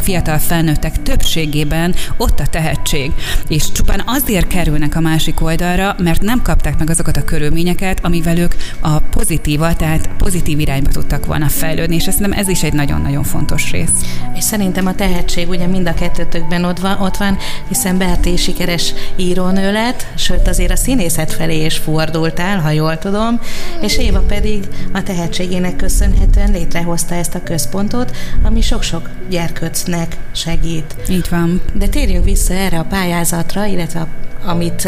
fiatal 0.00 0.38
felnőttek 0.38 1.02
többségében 1.02 1.94
ott 2.16 2.40
a 2.40 2.46
tehetség, 2.46 3.12
és 3.48 3.72
csupán 3.72 4.02
azért 4.06 4.46
kerülnek 4.46 4.96
a 4.96 5.00
másik 5.00 5.40
oldalra, 5.40 5.77
oldalra, 5.78 6.02
mert 6.02 6.22
nem 6.22 6.42
kapták 6.42 6.78
meg 6.78 6.90
azokat 6.90 7.16
a 7.16 7.24
körülményeket, 7.24 8.04
amivel 8.04 8.38
ők 8.38 8.54
a 8.80 8.98
pozitíva, 8.98 9.76
tehát 9.76 10.08
pozitív 10.16 10.58
irányba 10.58 10.90
tudtak 10.90 11.26
volna 11.26 11.48
fejlődni, 11.48 11.94
és 11.94 12.02
szerintem 12.02 12.32
ez 12.32 12.48
is 12.48 12.62
egy 12.62 12.72
nagyon-nagyon 12.72 13.22
fontos 13.22 13.70
rész. 13.70 13.90
És 14.34 14.44
szerintem 14.44 14.86
a 14.86 14.94
tehetség 14.94 15.48
ugye 15.48 15.66
mind 15.66 15.88
a 15.88 15.94
kettőtökben 15.94 16.64
ott 16.64 16.78
van, 16.78 17.00
ott 17.00 17.16
van 17.16 17.38
hiszen 17.68 17.98
Berti 17.98 18.36
sikeres 18.36 18.94
írónő 19.16 19.72
lett, 19.72 20.06
sőt 20.14 20.48
azért 20.48 20.72
a 20.72 20.76
színészet 20.76 21.32
felé 21.32 21.64
is 21.64 21.76
fordultál, 21.76 22.60
ha 22.60 22.70
jól 22.70 22.98
tudom, 22.98 23.40
és 23.80 23.98
Éva 23.98 24.20
pedig 24.20 24.68
a 24.92 25.02
tehetségének 25.02 25.76
köszönhetően 25.76 26.50
létrehozta 26.50 27.14
ezt 27.14 27.34
a 27.34 27.42
központot, 27.42 28.16
ami 28.42 28.60
sok-sok 28.60 29.08
gyerköcnek 29.30 30.16
segít. 30.32 30.96
Így 31.10 31.26
van. 31.30 31.60
De 31.74 31.86
térjünk 31.86 32.24
vissza 32.24 32.54
erre 32.54 32.78
a 32.78 32.84
pályázatra, 32.84 33.64
illetve 33.64 34.00
a 34.00 34.08
amit, 34.44 34.84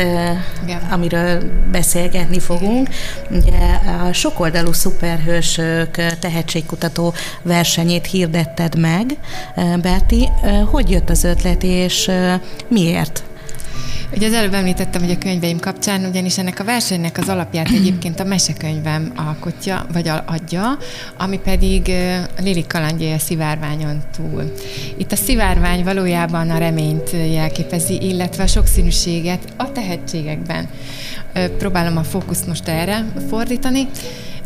Igen. 0.63 0.81
amiről 0.91 1.43
beszélgetni 1.71 2.39
fogunk. 2.39 2.89
Ugye 3.31 3.59
a 4.09 4.13
sokoldalú 4.13 4.73
szuperhősök 4.73 5.91
tehetségkutató 6.19 7.15
versenyét 7.43 8.07
hirdetted 8.07 8.79
meg, 8.79 9.17
Berti. 9.83 10.29
Hogy 10.71 10.91
jött 10.91 11.11
az 11.11 11.25
ötlet, 11.25 11.63
és 11.63 12.11
miért? 12.69 13.23
Ugye 14.15 14.27
az 14.27 14.33
előbb 14.33 14.55
említettem, 14.55 15.01
hogy 15.01 15.11
a 15.11 15.19
könyveim 15.19 15.59
kapcsán, 15.59 16.05
ugyanis 16.05 16.39
ennek 16.39 16.61
a 16.61 16.65
versenynek 16.65 17.19
az 17.19 17.29
alapját 17.29 17.69
egyébként 17.79 18.21
a 18.21 18.25
mesekönyvem 18.25 19.13
alkotja, 19.17 19.87
vagy 19.93 20.11
adja, 20.27 20.79
ami 21.19 21.39
pedig 21.39 21.93
Lili 22.39 22.65
kalandja 22.67 23.15
a 23.15 23.19
szivárványon 23.19 24.03
túl. 24.17 24.53
Itt 24.97 25.13
a 25.13 25.17
szivárvány 25.17 25.85
valójában 25.85 26.51
a 26.51 26.59
reményt 26.59 27.11
jelképezi, 27.11 28.09
illetve 28.09 28.43
a 28.43 28.47
sokszínűséget 28.47 29.45
a 29.57 29.73
tehetségekben. 29.73 30.69
Próbálom 31.59 31.97
a 31.97 32.03
fókuszt 32.03 32.47
most 32.47 32.69
erre 32.69 33.05
fordítani. 33.29 33.89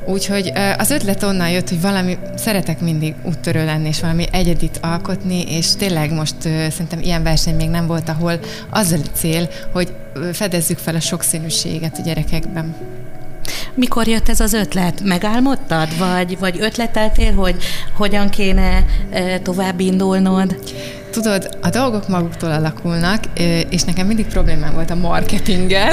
Úgyhogy 0.06 0.52
az 0.78 0.90
ötlet 0.90 1.22
onnan 1.22 1.50
jött, 1.50 1.68
hogy 1.68 1.80
valami, 1.80 2.18
szeretek 2.36 2.80
mindig 2.80 3.14
úttörő 3.22 3.64
lenni, 3.64 3.88
és 3.88 4.00
valami 4.00 4.26
egyedit 4.32 4.78
alkotni, 4.82 5.42
és 5.42 5.74
tényleg 5.76 6.12
most 6.12 6.34
szerintem 6.42 7.00
ilyen 7.00 7.22
verseny 7.22 7.54
még 7.54 7.68
nem 7.68 7.86
volt, 7.86 8.08
ahol 8.08 8.38
az 8.70 8.92
a 8.92 8.96
cél, 9.12 9.48
hogy 9.72 9.94
fedezzük 10.32 10.78
fel 10.78 10.94
a 10.94 11.00
sokszínűséget 11.00 11.98
a 11.98 12.02
gyerekekben. 12.02 12.74
Mikor 13.74 14.06
jött 14.06 14.28
ez 14.28 14.40
az 14.40 14.52
ötlet? 14.52 15.00
Megálmodtad, 15.04 15.98
vagy, 15.98 16.38
vagy 16.38 16.56
ötleteltél, 16.60 17.34
hogy 17.34 17.56
hogyan 17.96 18.28
kéne 18.28 18.84
tovább 19.42 19.80
indulnod? 19.80 20.56
Tudod, 21.14 21.58
a 21.62 21.68
dolgok 21.68 22.08
maguktól 22.08 22.50
alakulnak, 22.50 23.24
és 23.68 23.82
nekem 23.82 24.06
mindig 24.06 24.26
problémám 24.26 24.74
volt 24.74 24.90
a 24.90 24.94
marketinggel, 24.94 25.92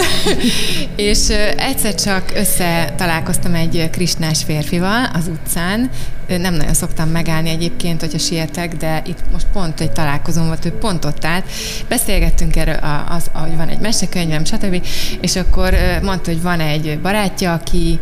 és 0.95 1.29
egyszer 1.57 1.95
csak 1.95 2.31
össze 2.35 2.93
találkoztam 2.97 3.53
egy 3.53 3.89
krisnás 3.91 4.43
férfival 4.43 5.09
az 5.13 5.27
utcán, 5.27 5.89
nem 6.27 6.53
nagyon 6.53 6.73
szoktam 6.73 7.09
megállni 7.09 7.49
egyébként, 7.49 7.99
hogyha 7.99 8.17
sietek, 8.17 8.75
de 8.75 9.01
itt 9.05 9.19
most 9.31 9.45
pont 9.53 9.81
egy 9.81 9.91
találkozom 9.91 10.45
volt, 10.45 10.65
ő 10.65 10.71
pont 10.71 11.05
ott 11.05 11.25
állt. 11.25 11.45
Beszélgettünk 11.87 12.55
erről, 12.55 12.79
az, 13.09 13.29
hogy 13.33 13.57
van 13.57 13.67
egy 13.67 13.79
mesekönyvem, 13.79 14.45
stb. 14.45 14.85
És 15.21 15.35
akkor 15.35 15.73
mondta, 16.03 16.31
hogy 16.31 16.41
van 16.41 16.59
egy 16.59 16.99
barátja, 17.01 17.53
aki 17.53 17.99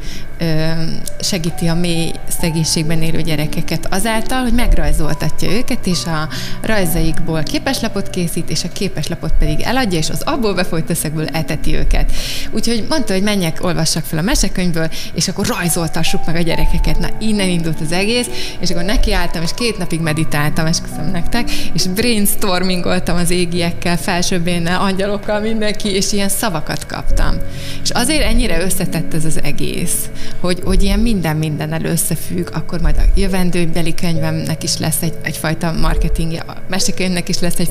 segíti 1.20 1.68
a 1.68 1.74
mély 1.74 2.12
szegénységben 2.40 3.02
élő 3.02 3.22
gyerekeket 3.22 3.94
azáltal, 3.94 4.42
hogy 4.42 4.54
megrajzoltatja 4.54 5.52
őket, 5.52 5.88
és 5.88 6.06
a 6.06 6.30
rajzaikból 6.62 7.44
képeslapot 7.44 8.10
készít, 8.10 8.50
és 8.50 8.64
a 8.64 8.72
képeslapot 8.74 9.34
pedig 9.40 9.62
eladja, 9.62 9.98
és 10.00 10.10
az 10.10 10.22
abból 10.22 10.54
befolyt 10.54 10.90
összegből 10.90 11.28
eteti 11.28 11.76
őket. 11.76 12.12
Úgyhogy 12.52 12.86
mondta, 12.90 13.14
hogy 13.14 13.24
menjek, 13.24 13.64
olvassak 13.64 14.04
fel 14.04 14.20
a 14.20 14.22
mesekönyvből, 14.22 14.90
és 15.14 15.28
akkor 15.28 15.48
rajzoltassuk 15.48 16.26
meg 16.26 16.36
a 16.36 16.42
gyerekeket. 16.42 17.00
Na, 17.00 17.08
innen 17.20 17.50
indult 17.50 17.82
az 17.82 17.92
egész, 17.92 18.28
és 18.60 18.70
akkor 18.70 18.84
nekiálltam, 18.84 19.42
és 19.42 19.50
két 19.56 19.78
napig 19.78 20.00
meditáltam, 20.00 20.66
esküszöm 20.66 21.12
nektek, 21.12 21.52
és 21.74 21.88
brainstormingoltam 21.88 23.16
az 23.16 23.30
égiekkel, 23.30 23.98
felsőbbénnel, 23.98 24.82
angyalokkal, 24.82 25.40
mindenki, 25.40 25.90
és 25.90 26.12
ilyen 26.12 26.30
szavakat 26.30 26.86
kaptam. 26.86 27.36
És 27.84 27.90
azért 27.90 28.24
ennyire 28.24 28.62
összetett 28.62 29.14
ez 29.14 29.26
az 29.26 29.40
egész, 29.44 30.10
hogy, 30.40 30.60
hogy 30.64 30.84
ilyen 30.84 31.00
minden 31.00 31.36
minden 31.36 31.86
összefügg, 31.86 32.48
akkor 32.54 32.82
majd 32.82 32.98
a 32.98 33.20
jövendőbeli 33.20 33.94
könyvemnek 33.94 34.64
is 34.64 34.78
lesz 34.78 35.02
egy, 35.02 35.14
egyfajta 35.22 35.72
marketingje, 35.72 36.42
a 36.48 36.56
mesekönyvnek 36.70 37.30
is 37.30 37.40
lesz 37.40 37.60
egy 37.60 37.70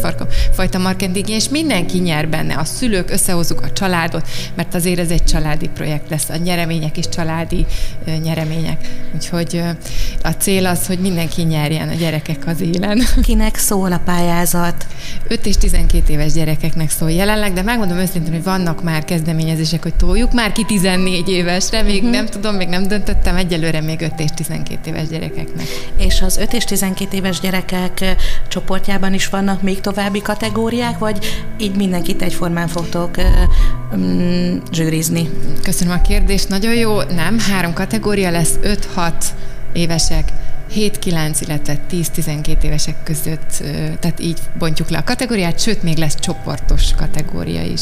fajta 0.53 0.79
marketingje, 0.79 1.37
és 1.37 1.49
mindenki 1.49 1.99
nyer 1.99 2.29
benne. 2.29 2.55
A 2.55 2.65
szülők 2.65 3.11
összehozzuk 3.11 3.61
a 3.61 3.73
családot, 3.73 4.29
mert 4.55 4.75
azért 4.75 4.99
ez 4.99 5.11
egy 5.11 5.25
családi 5.25 5.69
projekt 5.75 6.11
lesz, 6.11 6.29
a 6.29 6.37
nyeremények 6.37 6.97
is 6.97 7.09
családi 7.09 7.67
nyeremények. 8.23 8.89
Úgyhogy 9.15 9.63
a 10.23 10.31
cél 10.31 10.67
az, 10.67 10.87
hogy 10.87 10.99
mindenki 10.99 11.43
nyerjen, 11.43 11.89
a 11.89 11.95
gyerekek 11.95 12.47
az 12.47 12.61
élen. 12.61 13.03
Kinek 13.27 13.57
szól 13.57 13.93
a 13.93 14.01
pályázat? 14.05 14.87
5 15.29 15.47
és 15.47 15.57
12 15.57 16.13
éves 16.13 16.33
gyerekeknek 16.33 16.91
szól 16.91 17.11
jelenleg, 17.11 17.53
de 17.53 17.63
megmondom 17.63 17.99
őszintén, 17.99 18.33
hogy 18.33 18.43
vannak 18.43 18.83
már 18.83 19.05
kezdeményezések, 19.05 19.83
hogy 19.83 19.95
toljuk 19.95 20.33
már 20.33 20.53
ki 20.53 20.65
14 20.65 21.29
évesre, 21.29 21.83
még 21.83 21.97
uh-huh. 21.97 22.11
nem 22.11 22.27
tudom, 22.27 22.48
még 22.57 22.69
nem 22.69 22.89
döntöttem, 22.89 23.37
egyelőre 23.37 23.81
még 23.81 24.01
5 24.01 24.13
és 24.21 24.31
12 24.35 24.91
éves 24.91 25.09
gyerekeknek. 25.09 25.67
És 25.97 26.23
az 26.23 26.37
5 26.37 26.53
és 26.53 26.65
12 26.65 27.17
éves 27.17 27.41
gyerekek 27.41 28.17
csoportjában 28.49 29.15
is 29.15 29.29
vannak 29.29 29.63
még 29.63 29.81
további 29.81 30.23
kategóriák, 30.23 30.99
vagy 30.99 31.47
így 31.59 31.77
mindenkit 31.77 32.23
egyformán 32.23 32.69
fogtok 32.69 33.17
um, 33.93 34.63
zsűrizni? 34.73 35.31
Köszönöm 35.63 35.95
a 35.95 36.01
kérdést, 36.01 36.49
nagyon 36.49 36.75
jó. 36.75 37.03
Nem, 37.03 37.39
három 37.39 37.73
kategória 37.73 38.31
lesz, 38.31 38.55
5-6 38.63 39.13
évesek, 39.73 40.33
7-9, 40.75 41.37
illetve 41.41 41.77
10-12 41.91 42.63
évesek 42.63 43.03
között, 43.03 43.63
tehát 44.01 44.21
így 44.21 44.39
bontjuk 44.59 44.89
le 44.89 44.99
a 44.99 45.05
kategóriát, 45.05 45.61
sőt, 45.61 45.83
még 45.83 45.97
lesz 45.97 46.21
csoportos 46.21 46.95
kategória 46.97 47.63
is. 47.63 47.81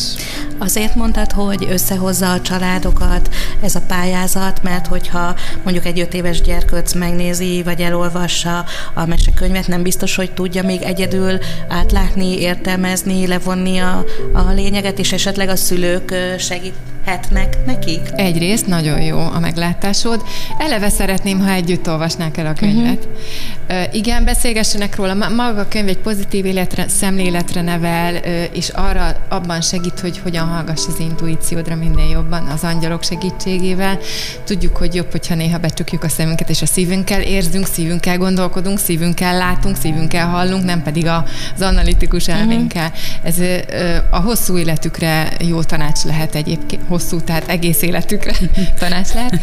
Azért 0.58 0.94
mondtad, 0.94 1.32
hogy 1.32 1.66
összehozza 1.70 2.32
a 2.32 2.40
családokat 2.40 3.34
ez 3.62 3.74
a 3.74 3.80
pályázat, 3.86 4.62
mert 4.62 4.86
hogyha 4.86 5.36
mondjuk 5.62 5.86
egy 5.86 6.00
öt 6.00 6.14
éves 6.14 6.40
gyerkőc 6.40 6.92
megnézi, 6.92 7.62
vagy 7.62 7.80
elolvassa 7.80 8.64
a 8.94 9.06
mesekönyvet, 9.06 9.68
nem 9.68 9.82
biztos, 9.82 10.14
hogy 10.14 10.32
tudja 10.32 10.62
még 10.62 10.82
egyedül 10.82 11.38
átlátni, 11.68 12.40
értelmezni, 12.40 13.26
levonni 13.26 13.78
a, 13.78 14.04
a 14.32 14.52
lényeget, 14.52 14.98
és 14.98 15.12
esetleg 15.12 15.48
a 15.48 15.56
szülők 15.56 16.14
segít 16.38 16.74
hetnek 17.06 17.56
nekik? 17.66 18.00
Egyrészt 18.16 18.66
nagyon 18.66 19.00
jó 19.00 19.18
a 19.18 19.38
meglátásod. 19.40 20.22
Eleve 20.58 20.88
szeretném, 20.88 21.40
ha 21.40 21.50
együtt 21.50 21.88
olvasnák 21.88 22.36
el 22.36 22.46
a 22.46 22.52
könyvet. 22.52 23.04
Uh-huh. 23.04 23.84
Uh, 23.84 23.94
igen, 23.94 24.24
beszélgessenek 24.24 24.96
róla. 24.96 25.14
Maga 25.14 25.60
a 25.60 25.68
könyv 25.68 25.88
egy 25.88 25.98
pozitív 25.98 26.44
életre, 26.44 26.88
szemléletre 26.88 27.62
nevel, 27.62 28.14
és 28.52 28.68
arra 28.68 29.16
abban 29.28 29.60
segít, 29.60 30.00
hogy 30.00 30.18
hogyan 30.18 30.46
hallgass 30.46 30.86
az 30.86 30.98
intuíciódra 30.98 31.74
minél 31.74 32.10
jobban 32.10 32.46
az 32.46 32.64
angyalok 32.64 33.02
segítségével. 33.02 33.98
Tudjuk, 34.44 34.76
hogy 34.76 34.94
jobb, 34.94 35.10
hogyha 35.10 35.34
néha 35.34 35.58
becsukjuk 35.58 36.02
a 36.04 36.08
szemünket, 36.08 36.50
és 36.50 36.62
a 36.62 36.66
szívünkkel 36.66 37.22
érzünk, 37.22 37.66
szívünkkel 37.66 38.18
gondolkodunk, 38.18 38.78
szívünkkel 38.78 39.36
látunk, 39.36 39.76
szívünkkel 39.76 40.26
hallunk, 40.26 40.64
nem 40.64 40.82
pedig 40.82 41.06
az 41.06 41.62
analitikus 41.62 42.26
mhm. 42.26 42.36
elménkkel. 42.36 42.86
Uh-huh. 42.86 43.50
Ez 43.50 43.66
a 44.10 44.20
hosszú 44.20 44.58
életükre 44.58 45.28
jó 45.38 45.62
tanács 45.62 46.02
lehet 46.04 46.34
egyébként 46.34 46.82
hosszú, 46.96 47.20
tehát 47.20 47.48
egész 47.48 47.82
életükre 47.82 48.32
tanács 48.78 49.12
lehet. 49.12 49.40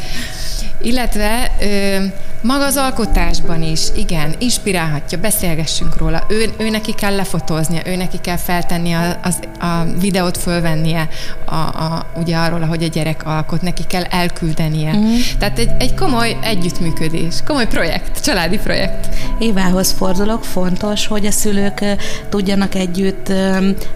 Illetve 0.82 1.52
ö, 1.62 2.06
maga 2.42 2.66
az 2.66 2.76
alkotásban 2.78 3.62
is, 3.62 3.82
igen, 3.96 4.36
inspirálhatja, 4.40 5.18
beszélgessünk 5.18 5.98
róla. 5.98 6.24
Ő, 6.30 6.54
ő 6.58 6.70
neki 6.70 6.94
kell 6.94 7.16
lefotóznia, 7.16 7.82
ő 7.86 7.96
neki 7.96 8.18
kell 8.22 8.38
feltenni 8.38 8.94
a, 8.94 9.20
az, 9.24 9.40
a 9.60 9.84
videót 10.00 10.38
fölvennie 10.38 11.08
a, 11.46 11.56
a, 11.56 12.06
ugye 12.16 12.38
arról, 12.38 12.60
hogy 12.60 12.84
a 12.84 12.88
gyerek 12.88 13.26
alkot, 13.26 13.62
neki 13.62 13.84
kell 13.88 14.04
elküldenie. 14.04 14.96
Mm. 14.96 15.16
Tehát 15.40 15.60
egy, 15.60 15.72
egy 15.78 15.94
komoly 15.94 16.38
együttműködés, 16.42 17.36
komoly 17.46 17.68
projekt, 17.68 18.24
családi 18.24 18.58
projekt. 18.58 19.16
Évához 19.40 19.92
fordulok, 19.92 20.44
fontos, 20.44 21.08
hogy 21.08 21.26
a 21.26 21.32
szülők 21.32 21.86
tudjanak 22.30 22.76
együtt 22.76 23.32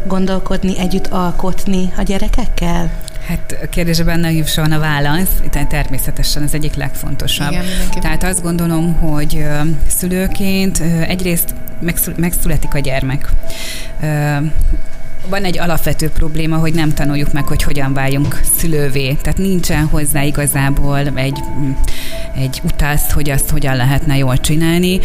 gondolkodni, 0.05 0.79
együtt 0.79 1.07
alkotni 1.07 1.89
a 1.97 2.01
gyerekekkel? 2.01 2.91
Hát 3.27 3.57
a 3.63 3.67
kérdésben 3.69 4.21
benne 4.21 4.31
van 4.55 4.71
a 4.71 4.79
válasz, 4.79 5.29
tehát 5.49 5.67
természetesen 5.67 6.43
ez 6.43 6.53
egyik 6.53 6.75
legfontosabb. 6.75 7.51
Igen, 7.51 7.65
Tehát 7.99 8.23
azt 8.23 8.41
gondolom, 8.41 8.93
hogy 8.93 9.45
szülőként 9.87 10.79
egyrészt 11.07 11.53
megszületik 12.15 12.73
a 12.73 12.79
gyermek 12.79 13.29
van 15.29 15.43
egy 15.43 15.59
alapvető 15.59 16.09
probléma, 16.09 16.57
hogy 16.57 16.73
nem 16.73 16.93
tanuljuk 16.93 17.33
meg, 17.33 17.43
hogy 17.43 17.63
hogyan 17.63 17.93
váljunk 17.93 18.41
szülővé. 18.57 19.17
Tehát 19.21 19.37
nincsen 19.37 19.85
hozzá 19.85 20.23
igazából 20.23 20.99
egy, 21.15 21.39
egy 22.35 22.61
utász, 22.63 23.11
hogy 23.11 23.29
azt 23.29 23.49
hogyan 23.49 23.75
lehetne 23.75 24.17
jól 24.17 24.37
csinálni. 24.37 24.99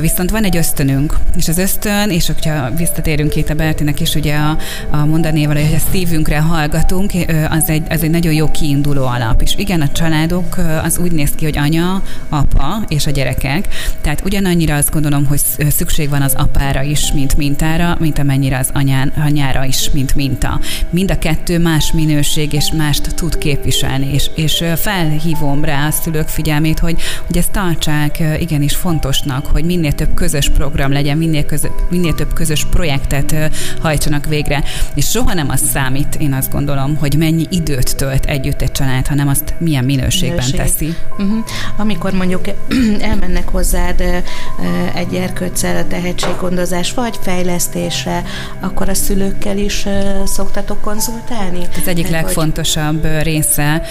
Viszont 0.00 0.30
van 0.30 0.44
egy 0.44 0.56
ösztönünk, 0.56 1.16
és 1.36 1.48
az 1.48 1.58
ösztön, 1.58 2.10
és 2.10 2.26
hogyha 2.26 2.70
visszatérünk 2.70 3.36
itt 3.36 3.50
a 3.50 3.54
Bertinek 3.54 4.00
is 4.00 4.14
ugye 4.14 4.34
a, 4.36 4.58
a 4.90 5.04
mondanéval, 5.04 5.54
hogy 5.54 5.74
a 5.74 5.90
szívünkre 5.90 6.38
hallgatunk, 6.38 7.12
az 7.50 7.68
egy, 7.68 7.82
az 7.88 8.02
egy 8.02 8.10
nagyon 8.10 8.32
jó 8.32 8.50
kiinduló 8.50 9.04
alap. 9.04 9.42
És 9.42 9.54
igen, 9.56 9.80
a 9.80 9.92
családok 9.92 10.56
az 10.82 10.98
úgy 10.98 11.12
néz 11.12 11.30
ki, 11.30 11.44
hogy 11.44 11.58
anya, 11.58 12.02
apa 12.28 12.82
és 12.88 13.06
a 13.06 13.10
gyerekek. 13.10 13.68
Tehát 14.00 14.24
ugyanannyira 14.24 14.74
azt 14.74 14.90
gondolom, 14.90 15.26
hogy 15.26 15.40
szükség 15.68 16.08
van 16.08 16.22
az 16.22 16.34
apára 16.34 16.82
is, 16.82 17.12
mint 17.12 17.36
mintára, 17.36 17.96
mint 18.00 18.18
amennyire 18.18 18.58
az 18.58 18.70
anyán, 18.72 19.12
anyára 19.24 19.55
mintára 19.56 19.64
is, 19.64 19.90
mint 19.90 20.14
minta. 20.14 20.60
Mind 20.90 21.10
a 21.10 21.18
kettő 21.18 21.58
más 21.58 21.92
minőség 21.92 22.52
és 22.52 22.72
mást 22.76 23.14
tud 23.14 23.38
képviselni, 23.38 24.12
és, 24.12 24.30
és 24.34 24.64
felhívom 24.76 25.64
rá 25.64 25.86
a 25.86 25.90
szülők 25.90 26.28
figyelmét, 26.28 26.78
hogy, 26.78 27.00
hogy 27.26 27.36
ezt 27.36 27.50
tartsák 27.50 28.22
igenis 28.38 28.74
fontosnak, 28.74 29.46
hogy 29.46 29.64
minél 29.64 29.92
több 29.92 30.14
közös 30.14 30.48
program 30.48 30.92
legyen, 30.92 31.18
minél, 31.18 31.44
köz, 31.44 31.68
minél 31.90 32.14
több 32.14 32.32
közös 32.32 32.64
projektet 32.70 33.34
hajtsanak 33.80 34.26
végre. 34.26 34.64
És 34.94 35.10
soha 35.10 35.34
nem 35.34 35.48
az 35.48 35.62
számít, 35.72 36.14
én 36.14 36.32
azt 36.32 36.50
gondolom, 36.50 36.96
hogy 36.96 37.16
mennyi 37.18 37.46
időt 37.50 37.96
tölt 37.96 38.24
együtt 38.24 38.62
egy 38.62 38.72
család, 38.72 39.06
hanem 39.06 39.28
azt 39.28 39.54
milyen 39.58 39.84
minőségben 39.84 40.44
Minőség. 40.44 40.60
teszi. 40.60 40.94
Uh-huh. 41.10 41.44
Amikor 41.76 42.12
mondjuk 42.12 42.44
elmennek 43.10 43.48
hozzád 43.48 44.00
egy 44.94 45.14
erkőccel 45.14 45.76
a 45.76 45.86
tehetséggondozás 45.86 46.92
vagy 46.92 47.18
fejlesztésre, 47.22 48.22
akkor 48.60 48.88
a 48.88 48.94
szülők 48.94 49.38
szakemberekkel 49.46 49.58
is 49.58 49.86
szoktatok 50.28 50.80
konzultálni? 50.80 51.66
Az 51.76 51.88
egyik 51.88 52.06
hát, 52.06 52.22
legfontosabb 52.22 53.06
hogy... 53.06 53.22
része, 53.22 53.82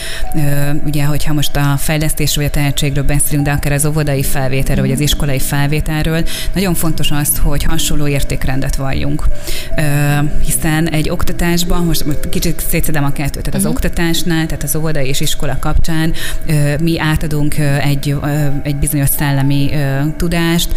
ugye, 0.85 1.05
hogyha 1.05 1.33
most 1.33 1.55
a 1.55 1.75
fejlesztés 1.77 2.35
vagy 2.35 2.45
a 2.45 2.49
tehetségről 2.49 3.03
beszélünk, 3.03 3.45
de 3.45 3.51
akár 3.51 3.71
az 3.71 3.85
óvodai 3.85 4.23
felvételről, 4.23 4.83
vagy 4.83 4.91
az 4.91 4.97
mhm. 4.97 5.05
iskolai 5.05 5.39
felvételről, 5.39 6.23
nagyon 6.53 6.73
fontos 6.73 7.11
az, 7.11 7.37
hogy 7.37 7.63
hasonló 7.63 8.07
értékrendet 8.07 8.75
valljunk. 8.75 9.23
Hiszen 10.45 10.89
egy 10.89 11.09
oktatásban, 11.09 11.85
most 11.85 12.29
kicsit 12.29 12.63
szétszedem 12.69 13.03
a 13.03 13.11
kettőt, 13.11 13.43
tehát 13.43 13.53
az 13.53 13.65
uh-huh. 13.65 13.71
oktatásnál, 13.71 14.45
tehát 14.45 14.63
az 14.63 14.75
óvodai 14.75 15.07
és 15.07 15.19
iskola 15.19 15.57
kapcsán 15.59 16.13
mi 16.81 16.99
átadunk 16.99 17.57
egy, 17.81 18.15
egy 18.63 18.75
bizonyos 18.75 19.09
szellemi 19.09 19.69
tudást, 20.17 20.69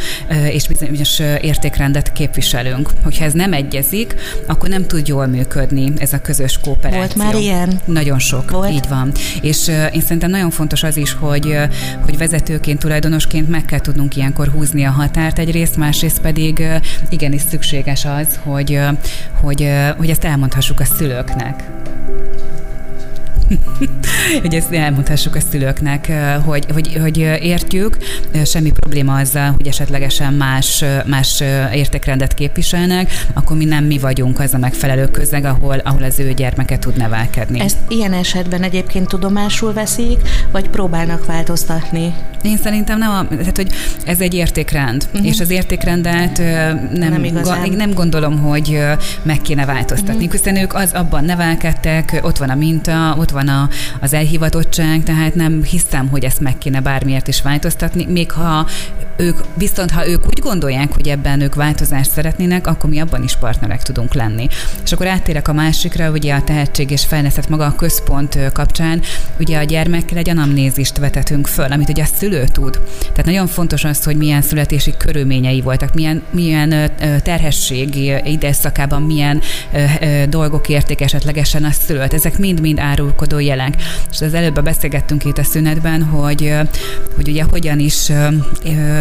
és 0.50 0.68
bizonyos 0.68 1.18
értékrendet 1.40 2.12
képviselünk. 2.12 2.90
Hogyha 3.04 3.24
ez 3.24 3.32
nem 3.32 3.52
egyezik, 3.52 4.14
akkor 4.46 4.57
akkor 4.58 4.70
nem 4.70 4.86
tud 4.86 5.08
jól 5.08 5.26
működni 5.26 5.92
ez 5.98 6.12
a 6.12 6.20
közös 6.20 6.58
kooperáció. 6.62 6.98
Volt 6.98 7.14
már 7.14 7.34
ilyen? 7.34 7.80
Nagyon 7.84 8.18
sok, 8.18 8.50
Volt? 8.50 8.70
így 8.70 8.88
van. 8.88 9.12
És 9.40 9.68
én 9.68 10.00
szerintem 10.00 10.30
nagyon 10.30 10.50
fontos 10.50 10.82
az 10.82 10.96
is, 10.96 11.12
hogy, 11.12 11.56
hogy 12.04 12.18
vezetőként, 12.18 12.78
tulajdonosként 12.78 13.48
meg 13.48 13.64
kell 13.64 13.80
tudnunk 13.80 14.16
ilyenkor 14.16 14.48
húzni 14.48 14.84
a 14.84 14.90
határt 14.90 15.38
egyrészt, 15.38 15.76
másrészt 15.76 16.20
pedig 16.20 16.64
igenis 17.08 17.42
szükséges 17.50 18.04
az, 18.04 18.26
hogy, 18.42 18.80
hogy, 19.40 19.70
hogy 19.96 20.10
ezt 20.10 20.24
elmondhassuk 20.24 20.80
a 20.80 20.84
szülőknek. 20.84 21.64
Hogy 24.42 24.54
ezt 24.54 24.72
elmondhassuk 24.72 25.34
a 25.34 25.40
szülőknek, 25.50 26.12
hogy, 26.44 26.66
hogy, 26.72 26.98
hogy 27.00 27.18
értjük, 27.42 27.96
semmi 28.44 28.70
probléma 28.70 29.16
azzal, 29.16 29.52
hogy 29.56 29.66
esetlegesen 29.66 30.32
más, 30.32 30.84
más 31.06 31.42
értékrendet 31.74 32.34
képviselnek, 32.34 33.10
akkor 33.32 33.56
mi 33.56 33.64
nem 33.64 33.84
mi 33.84 33.98
vagyunk 33.98 34.40
az 34.40 34.54
a 34.54 34.58
megfelelő 34.58 35.10
közeg, 35.10 35.44
ahol, 35.44 35.78
ahol 35.78 36.02
az 36.02 36.18
ő 36.18 36.32
gyermeke 36.32 36.78
tud 36.78 36.96
nevelkedni. 36.96 37.60
Ezt 37.60 37.78
ilyen 37.88 38.12
esetben 38.12 38.62
egyébként 38.62 39.08
tudomásul 39.08 39.72
veszik, 39.72 40.20
vagy 40.52 40.68
próbálnak 40.68 41.26
változtatni? 41.26 42.14
Én 42.42 42.56
szerintem 42.56 42.98
nem, 42.98 43.10
a, 43.10 43.28
tehát, 43.28 43.56
hogy 43.56 43.72
ez 44.04 44.20
egy 44.20 44.34
értékrend, 44.34 45.08
uh-huh. 45.12 45.26
és 45.26 45.40
az 45.40 45.50
értékrendet 45.50 46.38
nem, 46.38 47.20
nem, 47.20 47.42
ga, 47.42 47.66
nem 47.76 47.92
gondolom, 47.92 48.38
hogy 48.38 48.80
meg 49.22 49.40
kéne 49.40 49.64
változtatni, 49.64 50.24
uh-huh. 50.24 50.32
hiszen 50.32 50.56
ők 50.56 50.74
az 50.74 50.92
abban 50.92 51.24
nevelkedtek, 51.24 52.20
ott 52.22 52.36
van 52.36 52.50
a 52.50 52.54
minta, 52.54 53.14
ott 53.18 53.30
van 53.30 53.37
a, 53.46 53.68
az 54.00 54.12
elhivatottság, 54.12 55.02
tehát 55.02 55.34
nem 55.34 55.62
hiszem, 55.62 56.08
hogy 56.08 56.24
ezt 56.24 56.40
meg 56.40 56.58
kéne 56.58 56.80
bármiért 56.80 57.28
is 57.28 57.42
változtatni, 57.42 58.04
még 58.04 58.30
ha 58.30 58.66
ők, 59.16 59.38
viszont 59.54 59.90
ha 59.90 60.08
ők 60.08 60.26
úgy 60.26 60.40
gondolják, 60.40 60.92
hogy 60.92 61.08
ebben 61.08 61.40
ők 61.40 61.54
változást 61.54 62.10
szeretnének, 62.10 62.66
akkor 62.66 62.90
mi 62.90 62.98
abban 62.98 63.22
is 63.22 63.36
partnerek 63.36 63.82
tudunk 63.82 64.14
lenni. 64.14 64.48
És 64.84 64.92
akkor 64.92 65.06
áttérek 65.06 65.48
a 65.48 65.52
másikra, 65.52 66.10
ugye 66.10 66.34
a 66.34 66.42
tehetség 66.42 66.90
és 66.90 67.04
fejlesztett 67.04 67.48
maga 67.48 67.66
a 67.66 67.74
központ 67.74 68.38
kapcsán, 68.52 69.00
ugye 69.38 69.58
a 69.58 69.62
gyermekkel 69.62 70.18
egy 70.18 70.30
anamnézist 70.30 70.98
vetetünk 70.98 71.46
föl, 71.46 71.72
amit 71.72 71.88
ugye 71.88 72.02
a 72.02 72.08
szülő 72.16 72.44
tud. 72.52 72.80
Tehát 73.00 73.24
nagyon 73.24 73.46
fontos 73.46 73.84
az, 73.84 74.04
hogy 74.04 74.16
milyen 74.16 74.42
születési 74.42 74.94
körülményei 74.96 75.60
voltak, 75.60 75.94
milyen, 75.94 76.22
milyen 76.30 76.90
terhességi 77.22 78.14
időszakában 78.24 79.02
milyen 79.02 79.40
dolgok 80.28 80.68
érték 80.68 81.00
esetlegesen 81.00 81.64
a 81.64 81.70
szülőt. 81.70 82.14
Ezek 82.14 82.38
mind-mind 82.38 82.78
árulkodó 83.28 83.38
jelek. 83.38 83.74
És 84.10 84.20
az 84.20 84.34
előbb 84.34 84.62
beszélgettünk 84.62 85.24
itt 85.24 85.38
a 85.38 85.44
szünetben, 85.44 86.02
hogy, 86.02 86.54
hogy 87.16 87.28
ugye 87.28 87.42
hogyan 87.50 87.78
is 87.78 88.12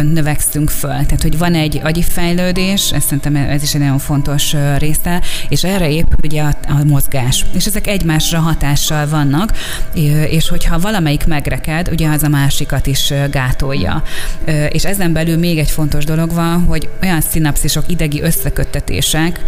növekszünk 0.02 0.70
föl. 0.70 0.90
Tehát, 0.90 1.22
hogy 1.22 1.38
van 1.38 1.54
egy 1.54 1.80
agyi 1.82 2.02
fejlődés, 2.02 2.92
ez 2.92 3.02
szerintem 3.02 3.36
ez 3.36 3.62
is 3.62 3.74
egy 3.74 3.80
nagyon 3.80 3.98
fontos 3.98 4.54
része, 4.78 5.22
és 5.48 5.64
erre 5.64 5.90
épül 5.90 6.18
ugye 6.22 6.42
a, 6.42 6.54
a 6.68 6.84
mozgás. 6.84 7.44
És 7.54 7.66
ezek 7.66 7.86
egymásra 7.86 8.38
hatással 8.38 9.08
vannak, 9.08 9.52
és 10.28 10.48
hogyha 10.48 10.78
valamelyik 10.78 11.26
megreked, 11.26 11.88
ugye 11.90 12.08
az 12.08 12.22
a 12.22 12.28
másikat 12.28 12.86
is 12.86 13.12
gátolja. 13.30 14.02
És 14.68 14.84
ezen 14.84 15.12
belül 15.12 15.38
még 15.38 15.58
egy 15.58 15.70
fontos 15.70 16.04
dolog 16.04 16.32
van, 16.32 16.64
hogy 16.64 16.88
olyan 17.02 17.20
szinapszisok, 17.20 17.84
idegi 17.88 18.22
összeköttetések 18.22 19.40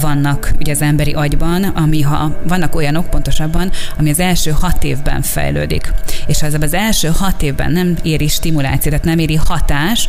vannak 0.00 0.52
ugye 0.58 0.72
az 0.72 0.82
emberi 0.82 1.12
agyban, 1.12 1.64
ami 1.64 2.02
ha 2.02 2.38
vannak 2.46 2.74
olyanok 2.74 3.10
pontosabban, 3.10 3.70
ami 3.98 4.10
az 4.10 4.17
az 4.18 4.24
első 4.24 4.50
hat 4.50 4.84
évben 4.84 5.22
fejlődik. 5.22 5.92
És 6.26 6.40
ha 6.40 6.46
ez 6.46 6.54
az 6.60 6.74
első 6.74 7.08
hat 7.08 7.42
évben 7.42 7.72
nem 7.72 7.96
éri 8.02 8.28
stimuláció, 8.28 8.90
tehát 8.90 9.04
nem 9.06 9.18
éri 9.18 9.34
hatás, 9.34 10.08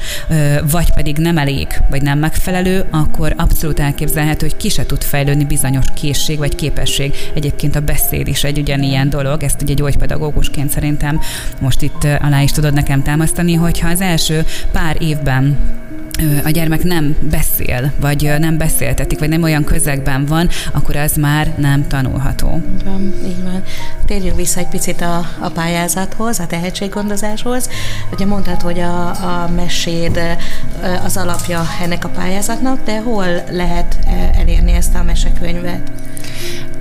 vagy 0.72 0.94
pedig 0.94 1.18
nem 1.18 1.38
elég, 1.38 1.68
vagy 1.90 2.02
nem 2.02 2.20
megfelelő, 2.20 2.86
akkor 2.92 3.34
abszolút 3.38 3.80
elképzelhető, 3.80 4.48
hogy 4.48 4.58
ki 4.58 4.70
se 4.70 4.86
tud 4.86 5.04
fejlődni 5.04 5.46
bizonyos 5.46 5.86
készség 5.94 6.38
vagy 6.38 6.56
képesség. 6.56 7.14
Egyébként 7.34 7.76
a 7.76 7.80
beszéd 7.80 8.28
is 8.28 8.44
egy 8.44 8.60
ugyanilyen 8.60 9.10
dolog, 9.10 9.44
ezt 9.44 9.62
ugye 9.62 9.74
gyógypedagógusként 9.74 10.70
szerintem 10.70 11.20
most 11.60 11.82
itt 11.82 12.04
alá 12.04 12.42
is 12.42 12.52
tudod 12.52 12.74
nekem 12.74 13.04
támasztani, 13.04 13.54
hogyha 13.54 13.90
az 13.90 14.02
első 14.02 14.46
pár 14.72 15.02
évben 15.02 15.58
a 16.44 16.50
gyermek 16.50 16.84
nem 16.84 17.16
beszél, 17.22 17.92
vagy 18.00 18.34
nem 18.40 18.58
beszéltetik, 18.58 19.20
vagy 19.20 19.30
nem 19.30 19.44
olyan 19.44 19.64
közegben 19.64 20.26
van, 20.26 20.50
akkor 20.74 20.96
ez 20.96 21.16
már 21.16 21.54
nem 21.58 21.88
tanulható. 21.88 22.62
Így 22.76 22.84
van, 22.84 23.14
így 23.26 23.44
van. 23.44 23.64
Térjünk 24.06 24.36
vissza 24.36 24.60
egy 24.60 24.68
picit 24.68 25.02
a, 25.02 25.26
a 25.40 25.50
pályázathoz, 25.50 26.40
a 26.40 26.48
tehetséggondozáshoz. 26.48 27.70
Ugye 28.12 28.26
mondtad, 28.26 28.62
hogy 28.62 28.80
a, 28.80 29.08
a 29.08 29.50
meséd 29.56 30.20
az 31.04 31.18
alapja 31.18 31.68
ennek 31.82 32.06
a 32.06 32.10
pályázatnak, 32.10 32.84
de 32.84 33.02
hol 33.02 33.28
lehet 33.52 34.00
elérni 34.38 34.72
ezt 34.72 34.96
a 34.96 35.04
mesekönyvet? 35.04 35.92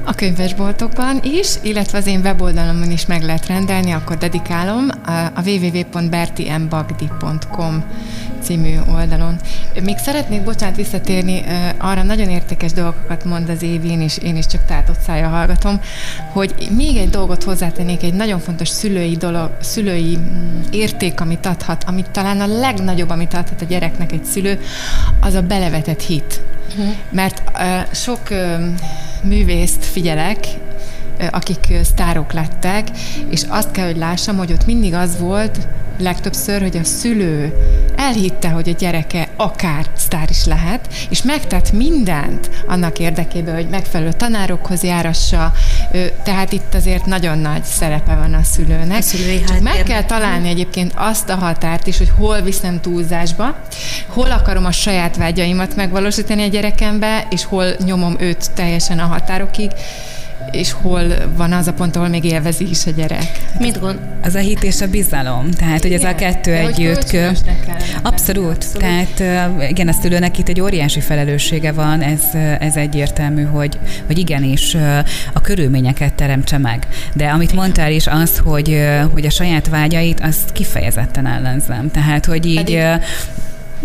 A 0.04 0.14
könyvesboltokban 0.14 1.20
is, 1.22 1.48
illetve 1.62 1.98
az 1.98 2.06
én 2.06 2.20
weboldalamon 2.20 2.90
is 2.90 3.06
meg 3.06 3.22
lehet 3.22 3.46
rendelni, 3.46 3.92
akkor 3.92 4.16
dedikálom 4.16 4.88
a 5.36 5.42
www.bertiembagdi.com 5.44 7.84
című 8.42 8.76
oldalon. 8.92 9.36
Még 9.82 9.98
szeretnék, 9.98 10.44
bocsánat, 10.44 10.76
visszatérni, 10.76 11.44
arra 11.78 12.02
nagyon 12.02 12.28
értékes 12.28 12.72
dolgokat 12.72 13.24
mond 13.24 13.48
az 13.48 13.62
Évi, 13.62 13.90
én 13.90 14.00
is, 14.00 14.18
én 14.18 14.36
is 14.36 14.46
csak 14.46 14.64
tátott 14.64 15.00
szája 15.00 15.28
hallgatom, 15.28 15.80
hogy 16.32 16.68
még 16.76 16.96
egy 16.96 17.10
dolgot 17.10 17.42
hozzátennék, 17.42 18.02
egy 18.02 18.14
nagyon 18.14 18.38
fontos 18.38 18.68
szülői 18.68 19.16
dolog, 19.16 19.50
szülői 19.60 20.16
mm, 20.16 20.60
érték, 20.70 21.20
amit 21.20 21.46
adhat, 21.46 21.84
amit 21.86 22.10
talán 22.10 22.40
a 22.40 22.46
legnagyobb, 22.46 23.10
amit 23.10 23.34
adhat 23.34 23.62
a 23.62 23.64
gyereknek 23.64 24.12
egy 24.12 24.24
szülő, 24.24 24.60
az 25.20 25.34
a 25.34 25.42
belevetett 25.42 26.02
hit. 26.02 26.40
Uh-huh. 26.68 26.94
Mert 27.10 27.42
uh, 27.54 27.94
sok 27.94 28.20
uh, 28.30 28.38
művészt 29.22 29.84
figyelek, 29.84 30.46
akik 31.30 31.74
sztárok 31.82 32.32
lettek, 32.32 32.88
és 33.30 33.42
azt 33.48 33.70
kell, 33.70 33.86
hogy 33.86 33.96
lássam, 33.96 34.36
hogy 34.36 34.52
ott 34.52 34.66
mindig 34.66 34.94
az 34.94 35.18
volt 35.18 35.58
legtöbbször, 35.98 36.60
hogy 36.60 36.76
a 36.76 36.84
szülő 36.84 37.52
elhitte, 37.96 38.48
hogy 38.48 38.68
a 38.68 38.72
gyereke 38.78 39.28
akár 39.36 39.86
sztár 39.96 40.30
is 40.30 40.44
lehet, 40.44 40.88
és 41.10 41.22
megtett 41.22 41.72
mindent 41.72 42.50
annak 42.66 42.98
érdekében, 42.98 43.54
hogy 43.54 43.68
megfelelő 43.68 44.12
tanárokhoz 44.12 44.82
járassa, 44.82 45.52
tehát 46.22 46.52
itt 46.52 46.74
azért 46.74 47.06
nagyon 47.06 47.38
nagy 47.38 47.62
szerepe 47.62 48.14
van 48.14 48.34
a 48.34 48.42
szülőnek. 48.42 48.98
A 48.98 49.02
szülői 49.02 49.44
Csak 49.44 49.60
meg 49.60 49.82
kell 49.82 50.04
találni 50.04 50.48
egyébként 50.48 50.92
azt 50.94 51.28
a 51.28 51.34
határt 51.34 51.86
is, 51.86 51.98
hogy 51.98 52.12
hol 52.16 52.40
viszem 52.40 52.80
túlzásba, 52.80 53.56
hol 54.06 54.30
akarom 54.30 54.64
a 54.64 54.72
saját 54.72 55.16
vágyaimat 55.16 55.76
megvalósítani 55.76 56.42
a 56.42 56.48
gyerekembe, 56.48 57.26
és 57.30 57.44
hol 57.44 57.66
nyomom 57.84 58.16
őt 58.18 58.50
teljesen 58.52 58.98
a 58.98 59.06
határokig, 59.06 59.70
és 60.50 60.72
hol 60.72 61.02
van 61.36 61.52
az 61.52 61.66
a 61.66 61.72
pont, 61.72 61.96
ahol 61.96 62.08
még 62.08 62.24
élvezi 62.24 62.68
is 62.70 62.86
a 62.86 62.90
gyerek. 62.90 63.26
Mit 63.58 63.80
gond? 63.80 63.98
Az 64.22 64.34
a 64.34 64.38
hit 64.38 64.62
és 64.62 64.80
a 64.80 64.86
bizalom. 64.86 65.50
Tehát, 65.50 65.82
hogy 65.82 65.92
ez 65.92 66.04
a 66.04 66.14
kettő 66.14 66.50
De 66.50 66.58
együtt. 66.58 67.16
Abszolút. 68.02 68.02
Abszolút. 68.02 68.78
Tehát 68.78 69.22
igen, 69.70 69.88
a 69.88 69.92
szülőnek 69.92 70.38
itt 70.38 70.48
egy 70.48 70.60
óriási 70.60 71.00
felelőssége 71.00 71.72
van, 71.72 72.00
ez, 72.00 72.22
ez 72.58 72.76
egyértelmű, 72.76 73.42
hogy, 73.42 73.78
hogy 74.06 74.18
igenis 74.18 74.76
a 75.32 75.40
körülményeket 75.40 76.12
teremtse 76.14 76.58
meg. 76.58 76.86
De 77.14 77.28
amit 77.28 77.52
mondtál 77.52 77.92
is 77.92 78.06
az, 78.06 78.38
hogy, 78.38 78.86
hogy 79.12 79.26
a 79.26 79.30
saját 79.30 79.68
vágyait, 79.68 80.20
azt 80.20 80.52
kifejezetten 80.52 81.26
ellenzem. 81.26 81.90
Tehát, 81.90 82.26
hogy 82.26 82.46
így 82.46 82.64
Pedig 82.64 83.00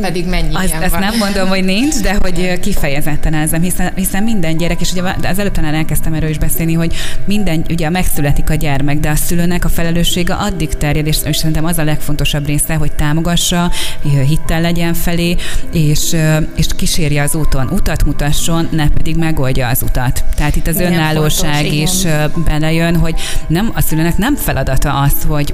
pedig 0.01 0.27
mennyi 0.27 0.55
az, 0.55 0.71
Ezt 0.81 0.91
van. 0.91 0.99
nem 0.99 1.17
mondom, 1.17 1.47
hogy 1.47 1.63
nincs, 1.63 1.95
de 1.95 2.17
hogy 2.21 2.59
kifejezetten 2.59 3.33
ezem, 3.33 3.61
hiszen, 3.61 3.91
hiszen 3.95 4.23
minden 4.23 4.57
gyerek, 4.57 4.81
és 4.81 4.91
ugye 4.91 5.01
az 5.23 5.39
előbb 5.39 5.51
talán 5.51 5.73
elkezdtem 5.73 6.13
erről 6.13 6.29
is 6.29 6.37
beszélni, 6.37 6.73
hogy 6.73 6.95
minden, 7.25 7.65
ugye 7.69 7.89
megszületik 7.89 8.49
a 8.49 8.53
gyermek, 8.55 8.99
de 8.99 9.09
a 9.09 9.15
szülőnek 9.15 9.65
a 9.65 9.69
felelőssége 9.69 10.33
addig 10.33 10.69
terjed, 10.69 11.07
és, 11.07 11.17
és 11.25 11.37
szerintem 11.37 11.65
az 11.65 11.77
a 11.77 11.83
legfontosabb 11.83 12.45
része, 12.45 12.75
hogy 12.75 12.91
támogassa, 12.91 13.71
hittel 14.27 14.61
legyen 14.61 14.93
felé, 14.93 15.35
és, 15.73 16.15
és 16.55 16.65
kísérje 16.75 17.21
az 17.21 17.35
úton. 17.35 17.69
Utat 17.71 18.05
mutasson, 18.05 18.67
ne 18.71 18.89
pedig 18.89 19.15
megoldja 19.15 19.67
az 19.67 19.81
utat. 19.81 20.23
Tehát 20.35 20.55
itt 20.55 20.67
az 20.67 20.75
Milyen 20.75 20.93
önállóság 20.93 21.65
fontos, 21.65 21.73
is 21.73 21.99
igen. 22.03 22.31
belejön, 22.45 22.95
hogy 22.95 23.13
nem, 23.47 23.71
a 23.73 23.81
szülőnek 23.81 24.17
nem 24.17 24.35
feladata 24.35 25.01
az, 25.01 25.13
hogy 25.27 25.53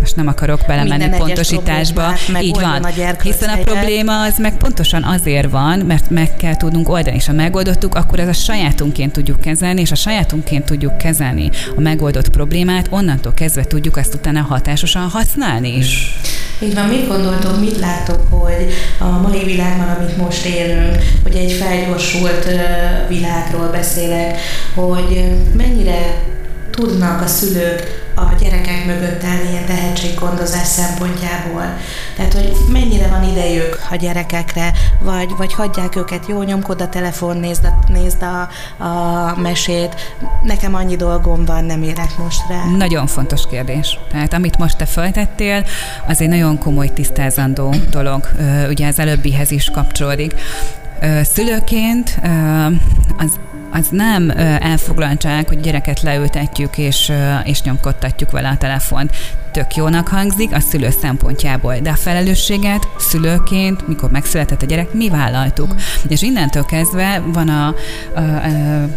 most 0.00 0.16
nem 0.16 0.26
akarok 0.26 0.60
belemenni 0.66 1.02
Minden 1.02 1.18
pontosításba. 1.18 2.14
Így 2.40 2.60
van. 2.60 2.84
A 2.84 2.90
hiszen 3.22 3.48
a 3.48 3.62
probléma 3.78 4.22
az 4.22 4.38
meg 4.38 4.56
pontosan 4.56 5.02
azért 5.02 5.50
van, 5.50 5.78
mert 5.78 6.10
meg 6.10 6.36
kell 6.36 6.56
tudnunk 6.56 6.88
oldani, 6.88 7.16
és 7.16 7.26
ha 7.26 7.32
megoldottuk, 7.32 7.94
akkor 7.94 8.20
ez 8.20 8.28
a 8.28 8.32
sajátunként 8.32 9.12
tudjuk 9.12 9.40
kezelni, 9.40 9.80
és 9.80 9.90
a 9.90 9.94
sajátunként 9.94 10.64
tudjuk 10.64 10.98
kezelni 10.98 11.50
a 11.76 11.80
megoldott 11.80 12.28
problémát, 12.28 12.86
onnantól 12.90 13.34
kezdve 13.34 13.64
tudjuk 13.64 13.96
azt 13.96 14.14
utána 14.14 14.40
hatásosan 14.40 15.08
használni 15.08 15.76
is. 15.76 16.18
Így 16.62 16.74
van, 16.74 16.88
mit 16.88 17.08
gondoltok, 17.08 17.60
mit 17.60 17.78
láttok, 17.78 18.20
hogy 18.30 18.72
a 18.98 19.04
mai 19.04 19.44
világban, 19.44 19.88
amit 19.88 20.16
most 20.16 20.44
élünk, 20.44 20.96
hogy 21.22 21.34
egy 21.34 21.52
felgyorsult 21.52 22.46
világról 23.08 23.68
beszélek, 23.70 24.38
hogy 24.74 25.24
mennyire 25.56 26.22
tudnak 26.76 27.22
a 27.22 27.26
szülők 27.26 28.04
a 28.14 28.34
gyerekek 28.40 28.86
mögött 28.86 29.24
állni 29.24 29.50
ilyen 29.50 29.64
tehetséggondozás 29.64 30.66
szempontjából. 30.66 31.76
Tehát, 32.16 32.32
hogy 32.32 32.52
mennyire 32.72 33.08
van 33.08 33.24
idejük 33.24 33.78
a 33.90 33.96
gyerekekre, 33.96 34.72
vagy, 35.00 35.30
vagy 35.36 35.54
hagyják 35.54 35.96
őket, 35.96 36.26
jó, 36.28 36.42
nyomkod 36.42 36.80
a 36.80 36.88
telefon, 36.88 37.36
nézd 37.36 37.64
a, 37.64 37.92
nézd 37.92 38.22
a, 38.22 38.48
a 38.84 39.40
mesét, 39.40 40.14
nekem 40.42 40.74
annyi 40.74 40.96
dolgom 40.96 41.44
van, 41.44 41.64
nem 41.64 41.82
érek 41.82 42.18
most 42.18 42.40
rá. 42.48 42.64
Nagyon 42.76 43.06
fontos 43.06 43.46
kérdés. 43.50 43.98
Tehát 44.10 44.32
amit 44.32 44.58
most 44.58 44.76
te 44.76 44.86
feltettél, 44.86 45.64
az 46.06 46.20
egy 46.20 46.28
nagyon 46.28 46.58
komoly 46.58 46.92
tisztázandó 46.92 47.74
dolog. 47.90 48.28
Ugye 48.68 48.86
az 48.86 48.98
előbbihez 48.98 49.50
is 49.50 49.70
kapcsolódik. 49.70 50.34
Szülőként 51.22 52.20
az 53.18 53.38
az 53.70 53.88
nem 53.90 54.30
elfoglaltság, 54.60 55.48
hogy 55.48 55.60
gyereket 55.60 56.02
leültetjük 56.02 56.78
és, 56.78 57.12
és 57.44 57.62
nyomkodtatjuk 57.62 58.30
vele 58.30 58.48
a 58.48 58.56
telefont. 58.56 59.16
Tök 59.52 59.74
jónak 59.74 60.08
hangzik 60.08 60.54
a 60.54 60.60
szülő 60.60 60.90
szempontjából, 61.00 61.78
de 61.78 61.90
a 61.90 61.94
felelősséget 61.94 62.88
szülőként, 62.98 63.88
mikor 63.88 64.10
megszületett 64.10 64.62
a 64.62 64.66
gyerek, 64.66 64.92
mi 64.92 65.08
vállaltuk. 65.08 65.74
És 66.08 66.22
innentől 66.22 66.64
kezdve 66.64 67.22
van 67.26 67.48
a, 67.48 67.74
a, 68.14 68.20
a 68.20 68.88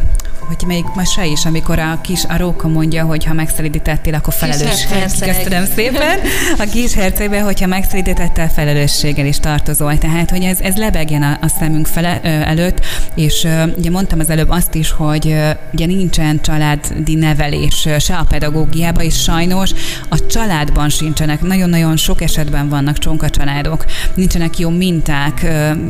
hogy 0.50 0.68
még 0.68 0.86
ma 0.96 1.06
se 1.06 1.26
is, 1.26 1.46
amikor 1.46 1.80
a 1.80 2.00
kis 2.02 2.24
a 2.28 2.38
róka 2.38 2.68
mondja, 2.68 3.06
hogy 3.06 3.26
ha 3.26 3.34
megszelidítettél, 3.34 4.14
akkor 4.14 4.34
felelős. 4.34 4.88
Köszönöm 5.20 5.66
szépen. 5.76 6.20
A 6.58 6.66
kis 6.72 6.94
hercegben, 6.94 7.44
hogyha 7.44 7.68
megszelidítettel, 7.68 8.50
felelősséggel 8.50 9.26
is 9.26 9.40
tartozol. 9.40 9.98
Tehát, 9.98 10.30
hogy 10.30 10.44
ez, 10.44 10.60
ez 10.60 10.76
lebegjen 10.76 11.24
a, 11.24 11.38
a 11.42 11.48
szemünk 11.48 11.88
fele, 11.88 12.20
ö, 12.24 12.28
előtt, 12.28 12.86
és 13.16 13.44
ö, 13.44 13.64
ugye 13.78 13.90
mondtam 13.90 14.20
az 14.20 14.30
előbb 14.30 14.50
azt 14.50 14.76
is, 14.76 14.92
hogy 14.92 15.28
ö, 15.28 15.50
ugye 15.74 15.86
nincsen 15.86 16.42
családi 16.42 17.16
nevelés 17.16 17.88
se 18.00 18.16
a 18.16 18.26
pedagógiában, 18.30 19.04
és 19.04 19.22
sajnos 19.22 19.72
a 20.10 20.26
családban 20.26 20.90
sincsenek. 20.90 21.42
Nagyon-nagyon 21.42 21.98
sok 21.98 22.22
esetben 22.22 22.70
vannak 22.70 22.98
csonka 22.98 23.30
családok. 23.30 23.86
Nincsenek 24.14 24.60
jó 24.60 24.70
minták, 24.70 25.46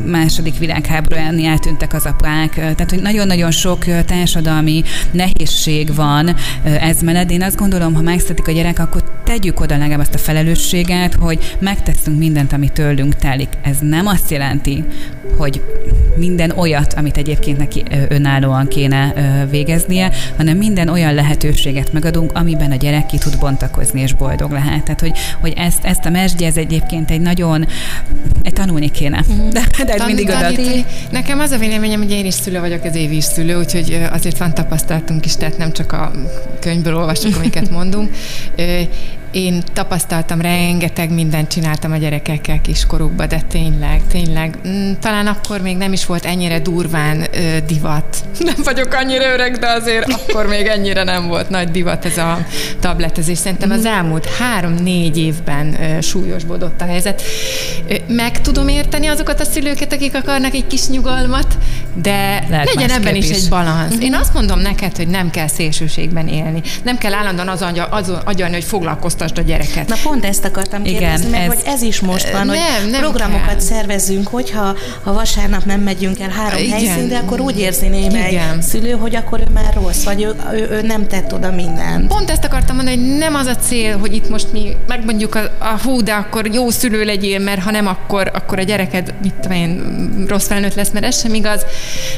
második 0.06 0.58
világháború 0.58 1.44
eltűntek 1.44 1.92
az 1.92 2.04
apák. 2.04 2.54
Tehát, 2.54 2.90
hogy 2.90 3.02
nagyon-nagyon 3.02 3.50
sok 3.50 3.84
társadalmi 4.04 4.48
társadalmi 4.50 4.82
nehézség 5.10 5.94
van 5.94 6.36
ez 6.62 7.00
mellett. 7.00 7.30
Én 7.30 7.42
azt 7.42 7.56
gondolom, 7.56 7.94
ha 7.94 8.02
megszedik 8.02 8.48
a 8.48 8.52
gyerek, 8.52 8.78
akkor 8.78 9.02
tegyük 9.24 9.60
oda 9.60 9.76
legalább 9.76 10.00
azt 10.00 10.14
a 10.14 10.18
felelősséget, 10.18 11.14
hogy 11.14 11.56
megteszünk 11.58 12.18
mindent, 12.18 12.52
ami 12.52 12.68
tőlünk 12.68 13.16
telik. 13.16 13.48
Ez 13.62 13.76
nem 13.80 14.06
azt 14.06 14.30
jelenti, 14.30 14.84
hogy 15.36 15.62
minden 16.16 16.50
olyat, 16.50 16.92
amit 16.92 17.16
egyébként 17.16 17.58
neki 17.58 17.82
önállóan 18.08 18.68
kéne 18.68 19.14
végeznie, 19.50 20.10
hanem 20.36 20.56
minden 20.56 20.88
olyan 20.88 21.14
lehetőséget 21.14 21.92
megadunk, 21.92 22.32
amiben 22.34 22.70
a 22.70 22.74
gyerek 22.74 23.06
ki 23.06 23.18
tud 23.18 23.38
bontakozni 23.38 24.00
és 24.00 24.12
boldog 24.12 24.50
lehet. 24.50 24.82
Tehát, 24.82 25.00
hogy, 25.00 25.12
hogy 25.40 25.52
ezt, 25.56 25.84
ezt 25.84 26.04
a 26.04 26.10
mesdje, 26.10 26.46
ez 26.46 26.56
egyébként 26.56 27.10
egy 27.10 27.20
nagyon, 27.20 27.66
egy 28.42 28.52
tanulni 28.52 28.90
kéne. 28.90 29.24
Mm. 29.32 29.48
De, 29.48 29.62
de 29.84 29.94
Tan- 29.94 30.06
mindig 30.06 30.28
oda. 30.28 30.50
Nekem 31.10 31.38
az 31.38 31.50
a 31.50 31.58
véleményem, 31.58 32.00
hogy 32.00 32.10
én 32.10 32.24
is 32.24 32.34
szülő 32.34 32.60
vagyok, 32.60 32.84
az 32.84 32.94
évi 32.94 33.16
is 33.16 33.24
szülő, 33.24 33.58
úgyhogy 33.58 34.06
azért 34.10 34.29
van 34.38 34.54
tapasztalatunk 34.54 35.24
is, 35.24 35.36
tehát 35.36 35.58
nem 35.58 35.72
csak 35.72 35.92
a 35.92 36.10
könyvből 36.60 36.96
olvasok, 36.96 37.36
amiket 37.36 37.70
mondunk. 37.70 38.10
én 39.30 39.62
tapasztaltam, 39.72 40.40
rengeteg 40.40 41.10
mindent 41.10 41.48
csináltam 41.48 41.92
a 41.92 41.96
gyerekekkel 41.96 42.60
kiskorukban, 42.60 43.28
de 43.28 43.40
tényleg, 43.48 44.02
tényleg, 44.10 44.58
mm, 44.68 44.92
talán 45.00 45.26
akkor 45.26 45.60
még 45.60 45.76
nem 45.76 45.92
is 45.92 46.06
volt 46.06 46.24
ennyire 46.24 46.58
durván 46.58 47.26
ö, 47.32 47.56
divat. 47.66 48.24
Nem 48.38 48.54
vagyok 48.64 48.92
annyira 48.92 49.32
öreg, 49.32 49.58
de 49.58 49.68
azért 49.68 50.12
akkor 50.12 50.46
még 50.46 50.66
ennyire 50.66 51.04
nem 51.04 51.28
volt 51.28 51.48
nagy 51.48 51.70
divat 51.70 52.04
ez 52.04 52.18
a 52.18 52.38
tabletezés. 52.80 53.38
Szerintem 53.38 53.70
az 53.70 53.84
elmúlt 53.84 54.26
három-négy 54.26 55.18
évben 55.18 55.76
ö, 55.82 56.00
súlyosbodott 56.00 56.80
a 56.80 56.84
helyzet. 56.84 57.22
Ö, 57.88 57.94
meg 58.08 58.40
tudom 58.40 58.68
érteni 58.68 59.06
azokat 59.06 59.40
a 59.40 59.44
szülőket, 59.44 59.92
akik 59.92 60.14
akarnak 60.14 60.54
egy 60.54 60.66
kis 60.66 60.88
nyugalmat, 60.88 61.58
de 62.02 62.44
Lehet 62.48 62.74
legyen 62.74 62.90
ebben 62.90 63.14
is, 63.14 63.30
is 63.30 63.36
egy 63.36 63.48
balansz. 63.48 63.94
Én 64.00 64.14
azt 64.14 64.34
mondom 64.34 64.58
neked, 64.58 64.96
hogy 64.96 65.08
nem 65.08 65.30
kell 65.30 65.46
szélsőségben 65.46 66.28
élni. 66.28 66.62
Nem 66.82 66.98
kell 66.98 67.12
állandóan 67.12 67.48
az, 67.90 68.12
agyalni, 68.24 68.54
hogy 68.54 68.64
foglalkoztasd 69.20 69.38
a 69.38 69.42
gyereket. 69.42 69.88
Na 69.88 69.96
pont 70.02 70.24
ezt 70.24 70.44
akartam 70.44 70.84
Igen, 70.84 70.98
kérdezni, 70.98 71.30
meg, 71.30 71.40
ez... 71.40 71.46
hogy 71.46 71.62
ez 71.64 71.82
is 71.82 72.00
most 72.00 72.30
van, 72.30 72.46
nem, 72.46 72.56
hogy 72.56 72.90
nem 72.90 73.00
programokat 73.00 73.46
kell. 73.46 73.58
szervezünk, 73.58 74.28
hogyha 74.28 74.76
ha 75.02 75.12
vasárnap 75.12 75.64
nem 75.64 75.80
megyünk 75.80 76.20
el 76.20 76.28
három 76.28 76.58
Igen. 76.58 76.70
helyszínre, 76.70 77.18
akkor 77.18 77.40
úgy 77.40 77.58
érzi 77.58 77.86
némely 77.86 78.40
szülő, 78.60 78.90
hogy 78.90 79.16
akkor 79.16 79.40
ő 79.40 79.50
már 79.52 79.74
rossz, 79.74 80.04
vagy 80.04 80.22
ő, 80.22 80.34
ő, 80.52 80.68
ő 80.70 80.82
nem 80.82 81.06
tett 81.06 81.34
oda 81.34 81.50
mindent. 81.50 82.06
Pont 82.06 82.30
ezt 82.30 82.44
akartam 82.44 82.76
mondani, 82.76 82.96
hogy 82.96 83.16
nem 83.16 83.34
az 83.34 83.46
a 83.46 83.56
cél, 83.56 83.98
hogy 83.98 84.14
itt 84.14 84.28
most 84.28 84.52
mi 84.52 84.76
megmondjuk 84.86 85.34
a, 85.34 85.40
a 85.58 85.80
hú, 85.82 86.02
de 86.02 86.12
akkor 86.12 86.46
jó 86.46 86.70
szülő 86.70 87.04
legyél, 87.04 87.38
mert 87.38 87.62
ha 87.62 87.70
nem, 87.70 87.86
akkor, 87.86 88.30
akkor 88.34 88.58
a 88.58 88.62
gyereked, 88.62 89.14
mit 89.22 89.34
tudom 89.34 89.56
én, 89.56 90.26
rossz 90.28 90.46
felnőtt 90.46 90.74
lesz, 90.74 90.90
mert 90.90 91.04
ez 91.04 91.20
sem 91.20 91.34
igaz, 91.34 91.64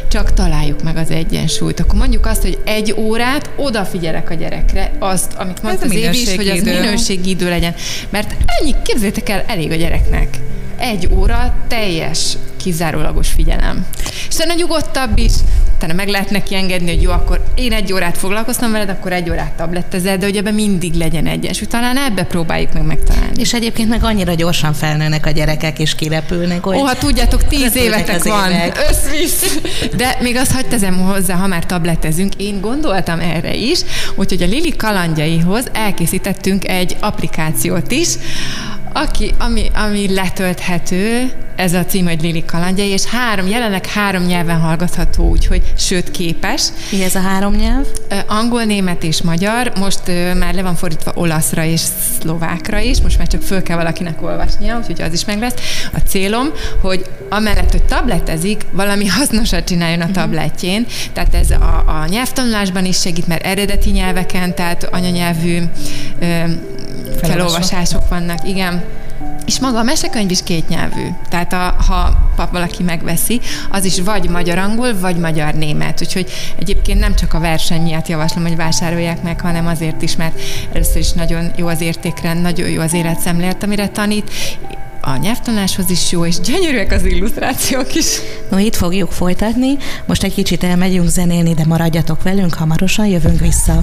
csak 0.08 0.34
találjuk 0.34 0.82
meg 0.82 0.96
az 0.96 1.10
egyensúlyt. 1.10 1.80
Akkor 1.80 1.98
mondjuk 1.98 2.26
azt, 2.26 2.42
hogy 2.42 2.58
egy 2.64 2.94
órát 2.98 3.50
odafigyelek 3.56 4.30
a 4.30 4.34
gyerekre, 4.34 4.92
azt, 4.98 5.32
amit 5.34 5.62
mondta 5.62 5.84
az 5.84 5.92
Évi 5.92 6.20
is, 6.20 6.36
hogy 6.36 6.48
az 6.48 6.66
minőségi 6.92 7.30
idő 7.30 7.48
legyen. 7.48 7.74
Mert 8.10 8.34
ennyi, 8.46 8.74
képzeljétek 8.82 9.28
el, 9.28 9.44
elég 9.46 9.70
a 9.70 9.74
gyereknek. 9.74 10.38
Egy 10.78 11.08
óra 11.12 11.54
teljes, 11.68 12.36
kizárólagos 12.56 13.28
figyelem. 13.28 13.86
És 14.28 14.38
a 14.38 14.54
nyugodtabb 14.54 15.18
is, 15.18 15.32
utána 15.82 15.96
meg 15.96 16.08
lehet 16.08 16.30
neki 16.30 16.54
engedni, 16.54 16.94
hogy 16.94 17.02
jó, 17.02 17.10
akkor 17.10 17.42
én 17.54 17.72
egy 17.72 17.92
órát 17.92 18.18
foglalkoztam 18.18 18.72
veled, 18.72 18.88
akkor 18.88 19.12
egy 19.12 19.30
órát 19.30 19.52
tablettezel, 19.52 20.16
de 20.16 20.24
hogy 20.24 20.36
ebben 20.36 20.54
mindig 20.54 20.94
legyen 20.94 21.26
egyensúly. 21.26 21.66
Talán 21.66 21.96
ebbe 21.96 22.24
próbáljuk 22.24 22.72
meg 22.72 22.82
megtalálni. 22.82 23.40
És 23.40 23.52
egyébként 23.52 23.88
meg 23.88 24.04
annyira 24.04 24.34
gyorsan 24.34 24.72
felnőnek 24.72 25.26
a 25.26 25.30
gyerekek, 25.30 25.78
és 25.78 25.94
kirepülnek. 25.94 26.64
Hogy 26.64 26.76
Ó, 26.76 26.84
hát 26.84 26.98
tudjátok, 26.98 27.46
tíz 27.46 27.76
évetek 27.76 28.22
van, 28.22 28.50
összvisz. 28.90 29.58
De 29.96 30.16
még 30.20 30.36
azt 30.36 30.52
hagyd 30.52 30.68
tezem 30.68 30.98
hozzá, 30.98 31.34
ha 31.34 31.46
már 31.46 31.66
tabletezünk, 31.66 32.34
én 32.36 32.60
gondoltam 32.60 33.20
erre 33.20 33.54
is, 33.54 33.80
úgyhogy 34.14 34.42
a 34.42 34.46
Lili 34.46 34.76
kalandjaihoz 34.76 35.64
elkészítettünk 35.72 36.68
egy 36.68 36.96
applikációt 37.00 37.90
is, 37.90 38.08
aki, 38.92 39.34
ami, 39.38 39.70
ami 39.74 40.14
letölthető, 40.14 41.32
ez 41.62 41.74
a 41.74 41.84
cím, 41.84 42.06
hogy 42.06 42.22
Lili 42.22 42.44
kalandjai, 42.44 42.88
és 42.88 43.04
három, 43.04 43.48
jelenleg 43.48 43.86
három 43.86 44.22
nyelven 44.22 44.60
hallgatható, 44.60 45.28
úgyhogy 45.28 45.72
sőt 45.76 46.10
képes. 46.10 46.62
Mi 46.90 47.02
ez 47.02 47.14
a 47.14 47.20
három 47.20 47.54
nyelv? 47.54 47.86
Angol, 48.26 48.64
német 48.64 49.02
és 49.02 49.22
magyar. 49.22 49.72
Most 49.78 50.00
már 50.38 50.54
le 50.54 50.62
van 50.62 50.74
fordítva 50.74 51.12
olaszra 51.14 51.64
és 51.64 51.80
szlovákra 52.20 52.78
is, 52.78 53.00
most 53.00 53.18
már 53.18 53.26
csak 53.26 53.42
föl 53.42 53.62
kell 53.62 53.76
valakinek 53.76 54.22
olvasnia, 54.22 54.78
úgyhogy 54.78 55.02
az 55.02 55.12
is 55.12 55.24
meg 55.24 55.38
lesz. 55.38 55.54
A 55.92 55.98
célom, 55.98 56.46
hogy 56.80 57.04
amellett, 57.28 57.70
hogy 57.70 57.82
tabletezik, 57.82 58.66
valami 58.72 59.06
hasznosat 59.06 59.64
csináljon 59.64 60.00
a 60.00 60.04
mhm. 60.04 60.12
tabletjén. 60.12 60.86
Tehát 61.12 61.34
ez 61.34 61.50
a, 61.50 61.84
a 61.86 62.06
nyelvtanulásban 62.08 62.84
is 62.84 63.00
segít, 63.00 63.26
mert 63.26 63.44
eredeti 63.44 63.90
nyelveken, 63.90 64.54
tehát 64.54 64.84
anyanyelvű 64.84 65.58
uh, 66.20 66.50
felolvasások 67.22 68.08
vannak, 68.08 68.48
igen. 68.48 68.82
És 69.46 69.60
maga 69.60 69.78
a 69.78 69.82
mesekönyv 69.82 70.30
is 70.30 70.42
kétnyelvű. 70.42 71.06
Tehát 71.28 71.52
a, 71.52 71.74
ha 71.86 72.30
valaki 72.50 72.82
megveszi, 72.82 73.40
az 73.70 73.84
is 73.84 74.00
vagy 74.00 74.28
magyar-angol, 74.28 74.98
vagy 74.98 75.16
magyar-német. 75.16 76.00
Úgyhogy 76.00 76.30
egyébként 76.58 77.00
nem 77.00 77.14
csak 77.14 77.34
a 77.34 77.40
verseny 77.40 77.82
miatt 77.82 78.08
javaslom, 78.08 78.44
hogy 78.44 78.56
vásárolják 78.56 79.22
meg, 79.22 79.40
hanem 79.40 79.66
azért 79.66 80.02
is, 80.02 80.16
mert 80.16 80.40
először 80.72 80.96
is 80.96 81.12
nagyon 81.12 81.50
jó 81.56 81.66
az 81.66 81.80
értékrend, 81.80 82.40
nagyon 82.42 82.68
jó 82.68 82.80
az 82.80 82.92
életszemlélet, 82.92 83.62
amire 83.62 83.88
tanít, 83.88 84.30
a 85.04 85.16
nyelvtanáshoz 85.16 85.90
is 85.90 86.12
jó, 86.12 86.26
és 86.26 86.40
gyönyörűek 86.40 86.92
az 86.92 87.04
illusztrációk 87.04 87.94
is. 87.94 88.06
No, 88.50 88.58
itt 88.58 88.76
fogjuk 88.76 89.12
folytatni. 89.12 89.76
Most 90.06 90.22
egy 90.22 90.34
kicsit 90.34 90.64
elmegyünk 90.64 91.08
zenélni, 91.08 91.54
de 91.54 91.64
maradjatok 91.66 92.22
velünk, 92.22 92.54
hamarosan 92.54 93.06
jövünk 93.06 93.40
vissza. 93.40 93.82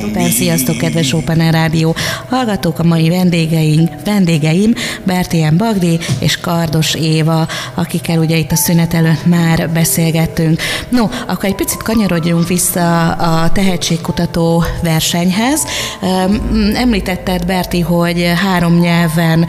Szuper, 0.00 0.30
sziasztok, 0.30 0.76
kedves 0.76 1.12
Open 1.12 1.40
Air 1.40 1.52
Rádió! 1.52 1.94
Hallgatók 2.28 2.78
a 2.78 2.82
mai 2.82 3.08
vendégeink, 3.08 3.90
vendégeim 4.04 4.74
Bertien 5.04 5.56
Bagdi 5.56 5.98
és 6.18 6.36
Kardos 6.36 6.94
Éva, 6.94 7.46
akikkel 7.74 8.18
ugye 8.18 8.36
itt 8.36 8.52
a 8.52 8.56
szünet 8.56 8.94
előtt 8.94 9.26
már 9.26 9.70
beszélgettünk. 9.70 10.60
No, 10.88 11.08
akkor 11.26 11.44
egy 11.44 11.54
picit 11.54 11.82
kanyarodjunk 11.82 12.48
vissza 12.48 13.10
a 13.10 13.52
tehetségkutató 13.52 14.64
versenyhez. 14.82 15.62
Említetted, 16.74 17.46
Berti, 17.46 17.80
hogy 17.80 18.32
három 18.42 18.78
nyelven 18.78 19.46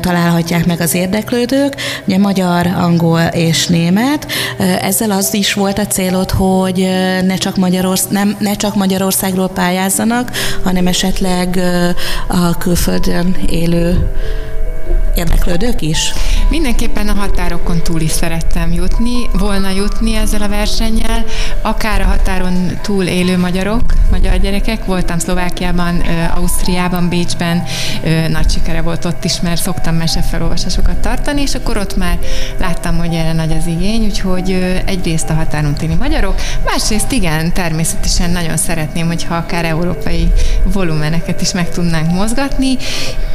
találhatják 0.00 0.66
meg 0.66 0.80
az 0.80 0.94
érdeklődők, 0.94 1.76
ugye 2.06 2.18
magyar, 2.18 2.66
angol 2.66 3.20
és 3.20 3.66
német. 3.66 4.26
Ezzel 4.80 5.10
az 5.10 5.34
is 5.34 5.52
volt 5.52 5.78
a 5.78 5.86
célod, 5.86 6.30
hogy 6.30 6.88
ne 7.26 7.34
csak 7.34 7.56
Magyarország, 7.56 8.12
nem 8.12 8.31
ne 8.38 8.54
csak 8.54 8.74
Magyarországról 8.74 9.48
pályázzanak, 9.48 10.30
hanem 10.62 10.86
esetleg 10.86 11.60
a 12.26 12.56
külföldön 12.56 13.36
élő 13.46 14.10
érdeklődők 15.14 15.82
is? 15.82 16.12
Mindenképpen 16.52 17.08
a 17.08 17.12
határokon 17.12 17.82
túl 17.82 18.00
is 18.00 18.10
szerettem 18.10 18.72
jutni, 18.72 19.28
volna 19.32 19.70
jutni 19.70 20.14
ezzel 20.14 20.42
a 20.42 20.48
versennyel, 20.48 21.24
akár 21.62 22.00
a 22.00 22.04
határon 22.04 22.78
túl 22.82 23.04
élő 23.04 23.38
magyarok, 23.38 23.82
magyar 24.10 24.38
gyerekek. 24.38 24.84
Voltam 24.84 25.18
Szlovákiában, 25.18 26.02
Ausztriában, 26.34 27.08
Bécsben, 27.08 27.62
nagy 28.28 28.50
sikere 28.50 28.82
volt 28.82 29.04
ott 29.04 29.24
is, 29.24 29.40
mert 29.40 29.62
szoktam 29.62 29.94
mesefelolvasásokat 29.94 30.96
tartani, 30.96 31.40
és 31.40 31.54
akkor 31.54 31.76
ott 31.76 31.96
már 31.96 32.18
láttam, 32.58 32.98
hogy 32.98 33.14
erre 33.14 33.32
nagy 33.32 33.52
az 33.52 33.66
igény, 33.66 34.04
úgyhogy 34.04 34.50
egyrészt 34.84 35.30
a 35.30 35.34
határon 35.34 35.74
túli 35.74 35.94
magyarok, 35.94 36.40
másrészt 36.64 37.12
igen, 37.12 37.52
természetesen 37.52 38.30
nagyon 38.30 38.56
szeretném, 38.56 39.06
hogyha 39.06 39.34
akár 39.34 39.64
európai 39.64 40.32
volumeneket 40.72 41.40
is 41.40 41.52
meg 41.52 41.70
tudnánk 41.70 42.10
mozgatni, 42.10 42.76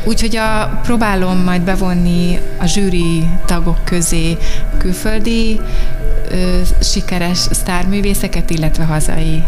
úgyhogy 0.04 0.36
a, 0.36 0.80
próbálom 0.84 1.38
majd 1.38 1.62
bevonni 1.62 2.40
a 2.58 2.66
zsűri 2.66 3.07
tagok 3.46 3.84
közé 3.84 4.38
külföldi 4.78 5.60
ö, 6.32 6.60
sikeres 6.82 7.38
sztárművészeket, 7.38 8.50
illetve 8.50 8.84
hazai 8.84 9.44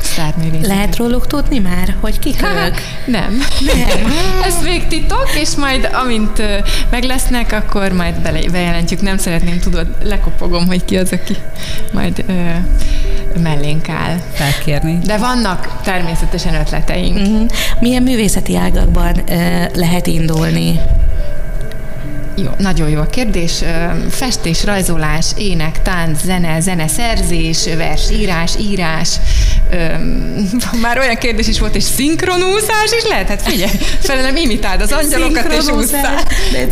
sztárművészeket. 0.00 0.66
Lehet 0.66 0.96
róluk 0.96 1.26
tudni 1.26 1.58
már, 1.58 1.96
hogy 2.00 2.18
kik 2.18 2.42
ők? 2.42 2.74
Nem. 3.06 3.38
Nem. 3.60 4.06
Ez 4.48 4.62
még 4.62 4.86
titok, 4.86 5.28
és 5.40 5.54
majd 5.54 5.88
amint 6.04 6.42
meg 6.90 7.02
lesznek, 7.02 7.52
akkor 7.52 7.92
majd 7.92 8.20
bele, 8.20 8.40
bejelentjük. 8.50 9.00
Nem 9.00 9.18
szeretném, 9.18 9.58
tudod, 9.58 9.86
lekopogom, 10.02 10.66
hogy 10.66 10.84
ki 10.84 10.96
az, 10.96 11.12
aki 11.12 11.36
majd 11.92 12.24
ö, 12.26 12.32
mellénk 13.42 13.88
áll. 13.88 14.16
Felkérni. 14.32 14.98
De 15.04 15.16
vannak 15.16 15.80
természetesen 15.82 16.54
ötleteink. 16.54 17.16
Uh-huh. 17.16 17.46
Milyen 17.80 18.02
művészeti 18.02 18.56
ágakban 18.56 19.22
ö, 19.28 19.64
lehet 19.74 20.06
indulni? 20.06 20.80
Jó, 22.36 22.50
nagyon 22.58 22.88
jó 22.88 23.00
a 23.00 23.06
kérdés. 23.06 23.62
Festés, 24.10 24.64
rajzolás, 24.64 25.26
ének, 25.36 25.82
tánc, 25.82 26.24
zene, 26.24 26.60
zeneszerzés, 26.60 27.68
versírás, 27.76 28.52
írás. 28.60 29.08
Már 30.80 30.98
olyan 30.98 31.16
kérdés 31.16 31.48
is 31.48 31.58
volt, 31.60 31.74
és 31.74 31.82
szinkronúszás 31.82 32.90
is 32.96 33.08
lehet? 33.08 33.28
Hát 33.28 33.42
figyelj, 33.42 33.70
felelem 33.98 34.36
imitáld 34.36 34.80
az 34.80 34.92
angyalokat 34.92 35.52
és 35.52 35.68
úszál. 35.68 36.22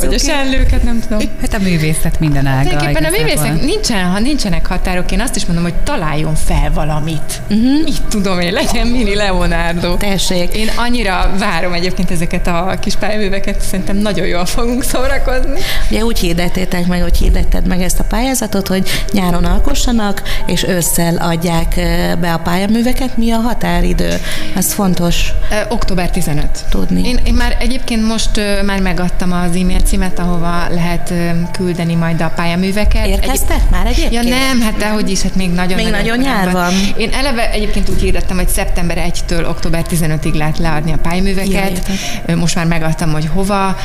Vagy 0.01 0.15
a 0.15 0.19
sellőket, 0.19 0.83
nem 0.83 1.01
tudom. 1.09 1.19
Hát 1.41 1.55
a 1.55 1.59
művészet 1.59 2.21
minden 2.21 2.47
ága. 2.47 2.69
Tulajdonképpen 2.69 3.05
a 3.05 3.17
művészet 3.19 3.63
nincsen, 3.63 4.05
ha 4.05 4.19
nincsenek 4.19 4.67
határok, 4.67 5.13
én 5.13 5.21
azt 5.21 5.37
is 5.37 5.45
mondom, 5.45 5.65
hogy 5.65 5.75
találjon 5.75 6.35
fel 6.35 6.71
valamit. 6.75 7.43
Uh-huh. 7.51 7.83
Mit 7.85 8.03
tudom 8.09 8.41
én, 8.41 8.53
legyen 8.53 8.87
mini 8.87 9.15
Leonardo. 9.15 9.97
Tessék. 9.97 10.55
Én 10.55 10.71
annyira 10.77 11.31
várom 11.39 11.73
egyébként 11.73 12.11
ezeket 12.11 12.47
a 12.47 12.77
kis 12.81 12.95
pályaműveket, 12.95 13.61
szerintem 13.61 13.97
nagyon 13.97 14.27
jól 14.27 14.47
fogunk 14.47 14.85
szórakozni. 14.85 15.54
Ugye 15.91 16.05
úgy 16.05 16.19
hirdettétek 16.19 16.87
meg, 16.87 17.03
hogy 17.03 17.17
hirdetted 17.17 17.67
meg 17.67 17.81
ezt 17.81 17.99
a 17.99 18.05
pályázatot, 18.05 18.69
hogy 18.69 18.89
nyáron 19.13 19.45
alkossanak, 19.45 20.23
és 20.47 20.63
ősszel 20.63 21.17
adják 21.17 21.75
be 22.21 22.33
a 22.33 22.39
pályaműveket. 22.39 23.17
Mi 23.17 23.31
a 23.31 23.37
határidő? 23.37 24.21
Ez 24.57 24.73
fontos. 24.73 25.33
Október 25.69 26.11
15. 26.11 26.47
Tudni. 26.71 27.09
Én, 27.09 27.19
én 27.25 27.35
már 27.35 27.57
egyébként 27.61 28.07
most 28.07 28.41
már 28.67 28.81
megadtam 28.81 29.33
az 29.33 29.57
e-mail 29.57 29.81
címet, 29.81 30.19
ahova 30.19 30.69
lehet 30.69 31.13
küldeni 31.53 31.95
majd 31.95 32.21
a 32.21 32.33
pályaműveket. 32.37 33.07
Érkeztek 33.07 33.57
Egy... 33.57 33.71
már 33.71 33.87
egyébként? 33.87 34.29
Ja 34.29 34.37
nem, 34.37 34.61
hát 34.61 34.77
dehogy 34.77 35.11
is, 35.11 35.23
hát 35.23 35.35
még 35.35 35.51
nagyon 35.51 35.77
Még 35.77 35.91
nagyon, 35.91 36.19
nagyon 36.19 36.19
nyár 36.19 36.53
van. 36.53 36.73
Én 36.97 37.11
eleve 37.13 37.51
egyébként 37.51 37.89
úgy 37.89 38.01
hirdettem, 38.01 38.37
hogy 38.37 38.49
szeptember 38.49 39.11
1-től 39.11 39.49
október 39.49 39.85
15-ig 39.91 40.35
lehet 40.35 40.59
leadni 40.59 40.93
a 40.93 40.99
pályaműveket. 41.03 41.89
Ja, 42.27 42.37
most 42.37 42.55
már 42.55 42.67
megadtam, 42.67 43.13
hogy 43.13 43.29
hova. 43.33 43.77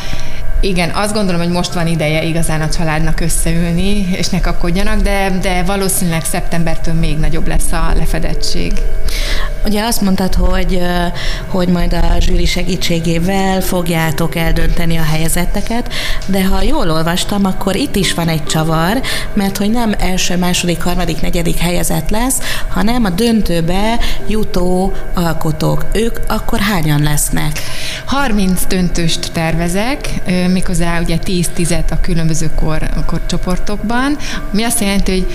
Igen, 0.61 0.89
azt 0.89 1.13
gondolom, 1.13 1.41
hogy 1.41 1.51
most 1.51 1.73
van 1.73 1.87
ideje 1.87 2.23
igazán 2.23 2.61
a 2.61 2.69
családnak 2.69 3.19
összeülni, 3.19 4.07
és 4.11 4.27
ne 4.27 4.41
kapkodjanak, 4.41 5.01
de, 5.01 5.37
de 5.41 5.63
valószínűleg 5.63 6.25
szeptembertől 6.25 6.93
még 6.93 7.17
nagyobb 7.17 7.47
lesz 7.47 7.71
a 7.71 7.93
lefedettség. 7.95 8.73
Ugye 9.65 9.83
azt 9.83 10.01
mondtad, 10.01 10.33
hogy, 10.35 10.81
hogy 11.47 11.67
majd 11.67 11.93
a 11.93 12.15
zsűri 12.19 12.45
segítségével 12.45 13.61
fogjátok 13.61 14.35
eldönteni 14.35 14.97
a 14.97 15.03
helyezetteket, 15.03 15.93
de 16.25 16.45
ha 16.45 16.61
jól 16.61 16.91
olvastam, 16.91 17.45
akkor 17.45 17.75
itt 17.75 17.95
is 17.95 18.13
van 18.13 18.27
egy 18.27 18.43
csavar, 18.43 19.01
mert 19.33 19.57
hogy 19.57 19.71
nem 19.71 19.95
első, 19.99 20.37
második, 20.37 20.81
harmadik, 20.81 21.21
negyedik 21.21 21.57
helyezett 21.57 22.09
lesz, 22.09 22.37
hanem 22.69 23.05
a 23.05 23.09
döntőbe 23.09 23.99
jutó 24.27 24.93
alkotók. 25.13 25.85
Ők 25.93 26.17
akkor 26.27 26.59
hányan 26.59 27.03
lesznek? 27.03 27.59
30 28.09 28.65
döntőst 28.67 29.31
tervezek, 29.31 30.21
méghozzá 30.51 30.99
ugye 31.01 31.17
10-10 31.25 31.91
a 31.91 31.99
különböző 32.01 32.49
kor, 32.55 32.89
korcsoportokban, 33.05 34.17
mi 34.51 34.63
azt 34.63 34.79
jelenti, 34.79 35.11
hogy 35.11 35.27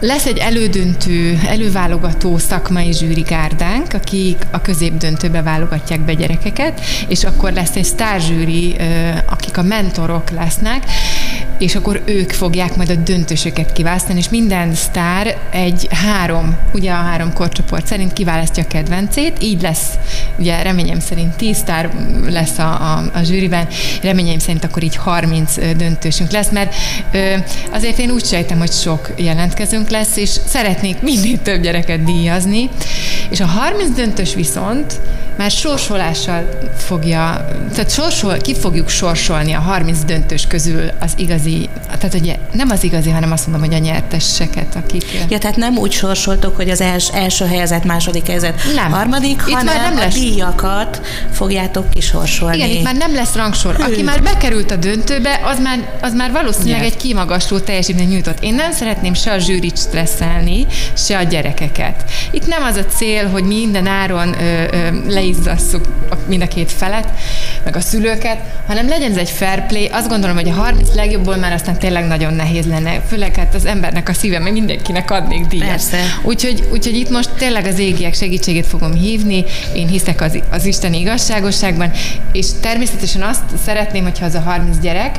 lesz 0.00 0.26
egy 0.26 0.38
elődöntő, 0.38 1.38
előválogató 1.46 2.38
szakmai 2.38 2.92
zsűrigárdánk, 2.92 3.92
akik 3.92 4.46
a 4.50 4.60
középdöntőbe 4.60 5.42
válogatják 5.42 6.00
be 6.00 6.14
gyerekeket, 6.14 6.80
és 7.08 7.24
akkor 7.24 7.52
lesz 7.52 7.76
egy 7.76 7.84
sztárzsűri, 7.84 8.76
akik 9.26 9.58
a 9.58 9.62
mentorok 9.62 10.30
lesznek, 10.30 10.84
és 11.62 11.74
akkor 11.74 12.02
ők 12.04 12.30
fogják 12.30 12.76
majd 12.76 12.90
a 12.90 12.94
döntősöket 12.94 13.72
kiválasztani, 13.72 14.18
és 14.18 14.28
minden 14.28 14.74
sztár 14.74 15.36
egy 15.50 15.88
három, 15.90 16.56
ugye 16.72 16.90
a 16.90 16.94
három 16.94 17.32
korcsoport 17.32 17.86
szerint 17.86 18.12
kiválasztja 18.12 18.62
a 18.62 18.66
kedvencét, 18.66 19.42
így 19.42 19.62
lesz, 19.62 19.88
ugye 20.38 20.62
reményem 20.62 21.00
szerint 21.00 21.36
10 21.36 21.56
sztár 21.56 21.90
lesz 22.28 22.58
a, 22.58 22.62
a, 22.62 23.10
a 23.14 23.22
zsűriben, 23.22 23.68
reményeim 24.02 24.38
szerint 24.38 24.64
akkor 24.64 24.82
így 24.82 24.96
30 24.96 25.54
döntősünk 25.76 26.30
lesz, 26.30 26.50
mert 26.50 26.74
ö, 27.12 27.34
azért 27.72 27.98
én 27.98 28.10
úgy 28.10 28.24
sejtem, 28.24 28.58
hogy 28.58 28.72
sok 28.72 29.12
jelentkezünk 29.16 29.90
lesz, 29.90 30.16
és 30.16 30.30
szeretnék 30.46 31.00
minél 31.02 31.42
több 31.42 31.62
gyereket 31.62 32.04
díjazni, 32.04 32.70
és 33.30 33.40
a 33.40 33.46
30 33.46 33.94
döntős 33.94 34.34
viszont 34.34 35.00
már 35.36 35.50
sorsolással 35.50 36.48
fogja, 36.76 37.48
tehát 37.74 37.90
sorsol, 37.90 38.36
ki 38.36 38.54
fogjuk 38.54 38.88
sorsolni 38.88 39.52
a 39.52 39.60
30 39.60 40.04
döntős 40.04 40.46
közül 40.46 40.90
az 41.00 41.12
igazi, 41.16 41.51
tehát 41.86 42.14
ugye 42.14 42.36
nem 42.52 42.70
az 42.70 42.84
igazi, 42.84 43.10
hanem 43.10 43.32
azt 43.32 43.46
mondom, 43.46 43.68
hogy 43.68 43.76
a 43.76 43.78
nyerteseket, 43.78 44.76
akik... 44.76 45.04
Ja, 45.28 45.38
tehát 45.38 45.56
nem 45.56 45.76
úgy 45.76 45.92
sorsoltok, 45.92 46.56
hogy 46.56 46.70
az 46.70 46.80
els, 46.80 47.08
első 47.12 47.44
helyezett, 47.44 47.84
második 47.84 48.26
helyezett, 48.26 48.60
nem. 48.74 48.90
harmadik, 48.90 49.42
itt 49.46 49.54
hanem 49.54 49.64
már 49.64 49.90
nem 49.90 49.98
lesz. 49.98 50.14
a 50.14 50.18
díjakat 50.18 51.00
fogjátok 51.32 51.90
kisorsolni. 51.90 52.56
Igen, 52.56 52.68
itt 52.68 52.82
már 52.82 52.96
nem 52.96 53.14
lesz 53.14 53.34
rangsor. 53.34 53.74
Hű. 53.74 53.82
Aki 53.82 54.02
már 54.02 54.22
bekerült 54.22 54.70
a 54.70 54.76
döntőbe, 54.76 55.40
az 55.44 55.58
már, 55.60 55.78
az 56.02 56.14
már 56.14 56.32
valószínűleg 56.32 56.80
Nyert. 56.80 56.94
egy 56.94 57.00
kimagasló 57.00 57.58
teljesítmény 57.58 58.08
nyújtott. 58.08 58.42
Én 58.42 58.54
nem 58.54 58.72
szeretném 58.72 59.14
se 59.14 59.32
a 59.32 59.38
zsűrit 59.38 59.78
stresszelni, 59.78 60.66
se 60.94 61.18
a 61.18 61.22
gyerekeket. 61.22 62.04
Itt 62.30 62.46
nem 62.46 62.62
az 62.62 62.76
a 62.76 62.84
cél, 62.84 63.28
hogy 63.28 63.44
minden 63.44 63.86
áron 63.86 64.34
ö, 64.40 64.64
ö, 64.72 64.88
leizzasszuk 65.06 65.84
mind 66.28 66.42
a 66.42 66.46
két 66.46 66.72
felet, 66.72 67.08
meg 67.64 67.76
a 67.76 67.80
szülőket, 67.80 68.38
hanem 68.66 68.88
legyen 68.88 69.10
ez 69.10 69.16
egy 69.16 69.30
fair 69.30 69.66
play. 69.66 69.86
Azt 69.86 70.08
gondolom, 70.08 70.36
hogy 70.36 70.48
a 70.48 70.52
30 70.52 70.94
legjobból 71.32 71.36
már 71.36 71.52
aztán 71.52 71.78
tényleg 71.78 72.06
nagyon 72.06 72.34
nehéz 72.34 72.66
lenne. 72.66 73.00
Főleg 73.08 73.36
hát 73.36 73.54
az 73.54 73.64
embernek 73.64 74.08
a 74.08 74.12
szíve, 74.12 74.38
meg 74.38 74.52
mindenkinek 74.52 75.10
adnék 75.10 75.46
díjat. 75.46 75.68
Persze. 75.68 75.98
Úgyhogy, 76.22 76.68
úgyhogy 76.72 76.96
itt 76.96 77.10
most 77.10 77.30
tényleg 77.30 77.66
az 77.66 77.78
égiek 77.78 78.14
segítségét 78.14 78.66
fogom 78.66 78.92
hívni. 78.92 79.44
Én 79.74 79.88
hiszek 79.88 80.20
az, 80.20 80.38
az 80.50 80.64
Isten 80.64 80.92
igazságosságban, 80.92 81.90
és 82.32 82.46
természetesen 82.60 83.22
azt 83.22 83.42
szeretném, 83.64 84.02
hogyha 84.02 84.24
az 84.24 84.34
a 84.34 84.40
30 84.40 84.78
gyerek 84.78 85.18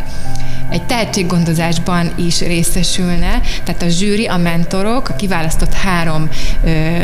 egy 0.70 0.84
tehetséggondozásban 0.84 2.12
is 2.16 2.40
részesülne, 2.40 3.42
tehát 3.64 3.82
a 3.82 3.88
zsűri, 3.88 4.26
a 4.26 4.38
mentorok, 4.38 5.10
a 5.10 5.16
kiválasztott 5.16 5.74
három 5.74 6.30
ö, 6.64 6.98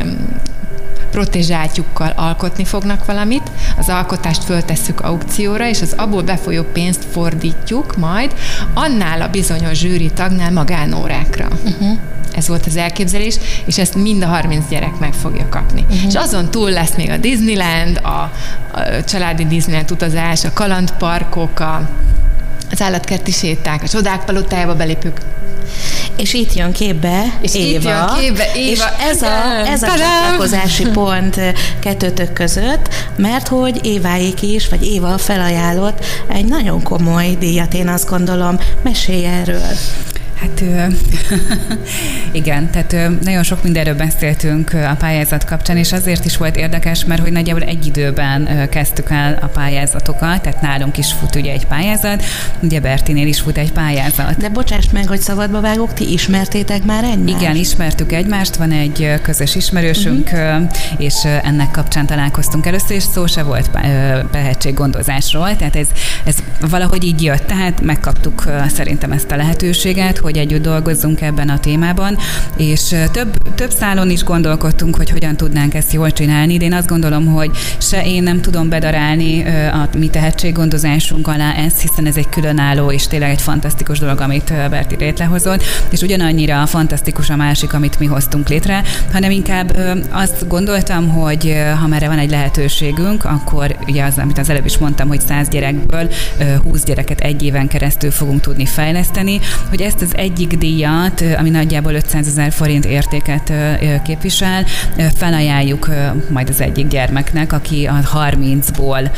protezsátjukkal 1.11 2.13
alkotni 2.15 2.65
fognak 2.65 3.05
valamit, 3.05 3.51
az 3.77 3.89
alkotást 3.89 4.43
föltesszük 4.43 5.01
aukcióra, 5.01 5.67
és 5.67 5.81
az 5.81 5.93
abból 5.97 6.21
befolyó 6.21 6.63
pénzt 6.63 7.05
fordítjuk 7.11 7.97
majd 7.97 8.33
annál 8.73 9.21
a 9.21 9.27
bizonyos 9.27 9.77
zsűri 9.77 10.11
tagnál 10.11 10.51
magánórákra. 10.51 11.47
Uh-huh. 11.65 11.97
Ez 12.31 12.47
volt 12.47 12.65
az 12.65 12.75
elképzelés, 12.75 13.37
és 13.65 13.77
ezt 13.77 13.95
mind 13.95 14.23
a 14.23 14.27
30 14.27 14.65
gyerek 14.69 14.99
meg 14.99 15.13
fogja 15.13 15.49
kapni. 15.49 15.81
Uh-huh. 15.81 16.07
És 16.07 16.15
azon 16.15 16.51
túl 16.51 16.69
lesz 16.69 16.95
még 16.95 17.09
a 17.09 17.17
Disneyland, 17.17 17.99
a, 18.03 18.07
a 18.07 18.31
családi 19.03 19.45
Disneyland 19.45 19.91
utazás, 19.91 20.43
a 20.43 20.53
kalandparkok, 20.53 21.59
a, 21.59 21.89
az 22.71 22.81
állatkerti 22.81 23.31
séták, 23.31 23.83
a 23.83 23.87
csodák 23.87 24.25
palotájába 24.25 24.75
belépők 24.75 25.21
és 26.19 26.33
itt 26.33 26.53
jön 26.53 26.71
képbe 26.71 27.23
és 27.41 27.55
Éva. 27.55 27.77
Itt 27.77 27.83
jön 27.83 28.07
képbe 28.19 28.51
Éva. 28.55 28.71
És 28.71 28.79
ez 29.09 29.21
a, 29.21 29.67
ez 29.67 29.83
a 29.83 29.87
csatlakozási 29.87 30.85
pont 30.99 31.39
kettőtök 31.79 32.33
között, 32.33 32.89
mert 33.15 33.47
hogy 33.47 33.85
Éváik 33.85 34.41
is, 34.41 34.69
vagy 34.69 34.85
Éva 34.85 35.17
felajánlott 35.17 36.05
egy 36.27 36.45
nagyon 36.45 36.83
komoly 36.83 37.35
díjat, 37.39 37.73
én 37.73 37.87
azt 37.87 38.09
gondolom. 38.09 38.59
Mesélj 38.83 39.25
erről. 39.25 39.67
Hát 40.39 40.63
igen, 42.31 42.71
tehát 42.71 43.21
nagyon 43.23 43.43
sok 43.43 43.63
mindenről 43.63 43.95
beszéltünk 43.95 44.73
a 44.73 44.95
pályázat 44.99 45.45
kapcsán, 45.45 45.77
és 45.77 45.91
azért 45.91 46.25
is 46.25 46.37
volt 46.37 46.55
érdekes, 46.55 47.05
mert 47.05 47.21
hogy 47.21 47.31
nagyjából 47.31 47.63
egy 47.63 47.85
időben 47.85 48.69
kezdtük 48.69 49.09
el 49.09 49.37
a 49.41 49.45
pályázatokat, 49.45 50.41
tehát 50.41 50.61
nálunk 50.61 50.97
is 50.97 51.13
fut 51.13 51.35
ugye 51.35 51.51
egy 51.51 51.65
pályázat, 51.65 52.23
ugye 52.59 52.79
Bertinél 52.79 53.27
is 53.27 53.39
fut 53.39 53.57
egy 53.57 53.71
pályázat. 53.71 54.37
De 54.37 54.49
bocsáss 54.49 54.85
meg, 54.91 55.07
hogy 55.07 55.19
szabadba 55.19 55.61
vágok, 55.61 55.93
ti 55.93 56.11
ismertétek 56.11 56.83
már 56.83 57.03
egymást? 57.03 57.41
Igen, 57.41 57.55
ismertük 57.55 58.11
egymást, 58.11 58.55
van 58.55 58.71
egy 58.71 59.13
közös 59.21 59.55
ismerősünk, 59.55 60.29
uh-huh. 60.33 60.69
és 60.97 61.13
ennek 61.43 61.71
kapcsán 61.71 62.05
találkoztunk 62.05 62.65
először, 62.65 62.95
és 62.95 63.03
szó 63.03 63.25
se 63.25 63.43
volt 63.43 63.69
tehetséggondozásról, 64.31 65.55
tehát 65.55 65.75
ez, 65.75 65.87
ez 66.23 66.35
valahogy 66.69 67.03
így 67.03 67.23
jött, 67.23 67.45
tehát 67.47 67.81
megkaptuk 67.81 68.43
szerintem 68.67 69.11
ezt 69.11 69.31
a 69.31 69.35
lehetőséget, 69.35 70.17
hogy 70.17 70.28
együtt 70.37 70.61
dolgozzunk 70.61 71.21
ebben 71.21 71.49
a 71.49 71.59
témában, 71.59 72.17
és 72.57 72.95
több, 73.11 73.53
több 73.55 73.71
szálon 73.71 74.09
is 74.09 74.23
gondolkodtunk, 74.23 74.95
hogy 74.95 75.09
hogyan 75.09 75.37
tudnánk 75.37 75.73
ezt 75.73 75.93
jól 75.93 76.11
csinálni, 76.11 76.57
de 76.57 76.65
én 76.65 76.73
azt 76.73 76.87
gondolom, 76.87 77.25
hogy 77.25 77.51
se 77.77 78.05
én 78.05 78.23
nem 78.23 78.41
tudom 78.41 78.69
bedarálni 78.69 79.43
a 79.71 79.89
mi 79.97 80.09
tehetséggondozásunk 80.09 81.27
alá 81.27 81.53
ezt, 81.53 81.81
hiszen 81.81 82.05
ez 82.05 82.15
egy 82.15 82.29
különálló 82.29 82.91
és 82.91 83.07
tényleg 83.07 83.29
egy 83.29 83.41
fantasztikus 83.41 83.99
dolog, 83.99 84.21
amit 84.21 84.53
Berti 84.69 84.95
létrehozott, 84.99 85.63
és 85.89 86.01
ugyanannyira 86.01 86.65
fantasztikus 86.65 87.29
a 87.29 87.35
másik, 87.35 87.73
amit 87.73 87.99
mi 87.99 88.05
hoztunk 88.05 88.49
létre, 88.49 88.83
hanem 89.11 89.31
inkább 89.31 89.77
azt 90.11 90.47
gondoltam, 90.47 91.09
hogy 91.09 91.55
ha 91.79 91.87
már 91.87 92.07
van 92.07 92.17
egy 92.17 92.29
lehetőségünk, 92.29 93.25
akkor 93.25 93.77
ugye 93.87 94.03
az, 94.03 94.17
amit 94.17 94.37
az 94.37 94.49
előbb 94.49 94.65
is 94.65 94.77
mondtam, 94.77 95.07
hogy 95.07 95.21
100 95.21 95.47
gyerekből 95.47 96.09
20 96.63 96.83
gyereket 96.83 97.19
egy 97.19 97.43
éven 97.43 97.67
keresztül 97.67 98.11
fogunk 98.11 98.41
tudni 98.41 98.65
fejleszteni, 98.65 99.39
hogy 99.69 99.81
ezt 99.81 100.01
az 100.01 100.15
egyik 100.19 100.57
díjat, 100.57 101.23
ami 101.37 101.49
nagyjából 101.49 101.93
500 101.93 102.27
ezer 102.27 102.51
forint 102.51 102.85
értéket 102.85 103.53
képvisel, 104.03 104.65
felajánljuk 105.15 105.89
majd 106.29 106.49
az 106.49 106.61
egyik 106.61 106.87
gyermeknek, 106.87 107.53
aki 107.53 107.85
a 107.85 107.99
30-ból 108.13 109.09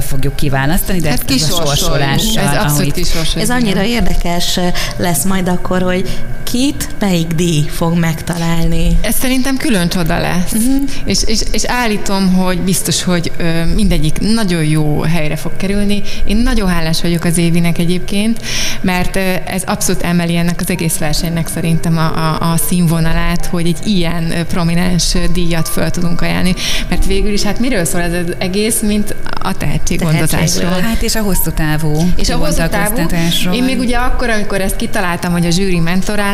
fogjuk 0.00 0.36
kiválasztani, 0.36 1.00
de 1.00 1.08
hát 1.10 1.30
ez 1.30 1.50
a 1.52 1.64
sorsolással. 1.66 2.42
Ez 2.42 2.56
abszolút 2.56 2.98
Ez 3.36 3.50
annyira 3.50 3.82
érdekes 3.82 4.60
lesz 4.96 5.24
majd 5.24 5.48
akkor, 5.48 5.82
hogy 5.82 6.24
kit 6.52 6.88
melyik 6.98 7.26
díj 7.26 7.64
fog 7.68 7.98
megtalálni. 7.98 8.98
Ez 9.00 9.14
szerintem 9.14 9.56
külön 9.56 9.88
csoda 9.88 10.18
lesz. 10.18 10.52
Uh-huh. 10.52 10.82
És, 11.04 11.22
és, 11.24 11.40
és 11.52 11.64
állítom, 11.64 12.32
hogy 12.34 12.60
biztos, 12.60 13.02
hogy 13.02 13.32
ö, 13.38 13.64
mindegyik 13.74 14.18
nagyon 14.18 14.64
jó 14.64 15.00
helyre 15.00 15.36
fog 15.36 15.56
kerülni. 15.56 16.02
Én 16.24 16.36
nagyon 16.36 16.68
hálás 16.68 17.02
vagyok 17.02 17.24
az 17.24 17.38
Évinek 17.38 17.78
egyébként, 17.78 18.42
mert 18.80 19.16
ö, 19.16 19.34
ez 19.44 19.62
abszolút 19.66 20.02
emeli 20.02 20.36
ennek 20.36 20.60
az 20.60 20.70
egész 20.70 20.98
versenynek 20.98 21.48
szerintem 21.48 21.96
a, 21.96 22.16
a, 22.16 22.52
a 22.52 22.56
színvonalát, 22.56 23.46
hogy 23.46 23.66
egy 23.66 23.86
ilyen 23.86 24.34
prominens 24.48 25.14
díjat 25.32 25.68
föl 25.68 25.90
tudunk 25.90 26.20
ajánlani. 26.20 26.54
Mert 26.88 27.06
végül 27.06 27.32
is 27.32 27.42
hát 27.42 27.58
miről 27.58 27.84
szól 27.84 28.00
ez 28.00 28.12
az 28.12 28.34
egész, 28.38 28.80
mint 28.80 29.14
a 29.42 29.56
tehetséggondozásról. 29.56 30.80
Hát 30.80 31.02
és 31.02 31.14
a 31.14 31.22
hosszú 31.22 31.50
távú 31.50 32.10
És 32.16 32.30
a 32.30 32.36
hosszú 32.36 32.62
távú. 32.68 33.06
Én 33.52 33.64
még 33.64 33.78
ugye 33.78 33.96
akkor, 33.96 34.30
amikor 34.30 34.60
ezt 34.60 34.76
kitaláltam, 34.76 35.32
hogy 35.32 35.46
a 35.46 35.50
zsűri 35.50 35.78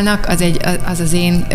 mentorálnak, 0.09 0.27
az 0.27 0.41
egy, 0.41 0.61
az, 0.85 1.01
az 1.01 1.13
én 1.13 1.45
ö, 1.49 1.55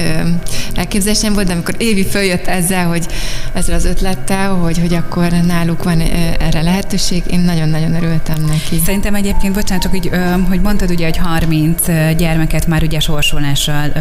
elképzelésem 0.76 1.34
volt, 1.34 1.48
de 1.48 1.54
amikor 1.54 1.76
Évi 1.78 2.06
följött 2.06 2.48
ezzel, 2.48 2.88
hogy 2.88 3.06
ezzel 3.54 3.76
az 3.76 3.86
ötlettel, 3.86 4.50
hogy, 4.50 4.80
hogy 4.80 4.94
akkor 4.94 5.32
náluk 5.48 5.84
van 5.84 6.00
erre 6.40 6.62
lehetőség, 6.62 7.24
én 7.32 7.40
nagyon-nagyon 7.40 7.96
örültem 7.96 8.46
neki. 8.48 8.82
Szerintem 8.86 9.16
egyébként, 9.16 9.54
bocsánat, 9.54 9.84
csak 9.84 9.96
így, 9.96 10.10
hogy 10.50 10.62
mondtad 10.62 10.92
ugye, 10.92 11.06
hogy 11.06 11.18
30 11.18 11.86
gyermeket 12.18 12.68
már 12.68 12.84
ugye 12.84 13.00
sorsolással 13.00 13.92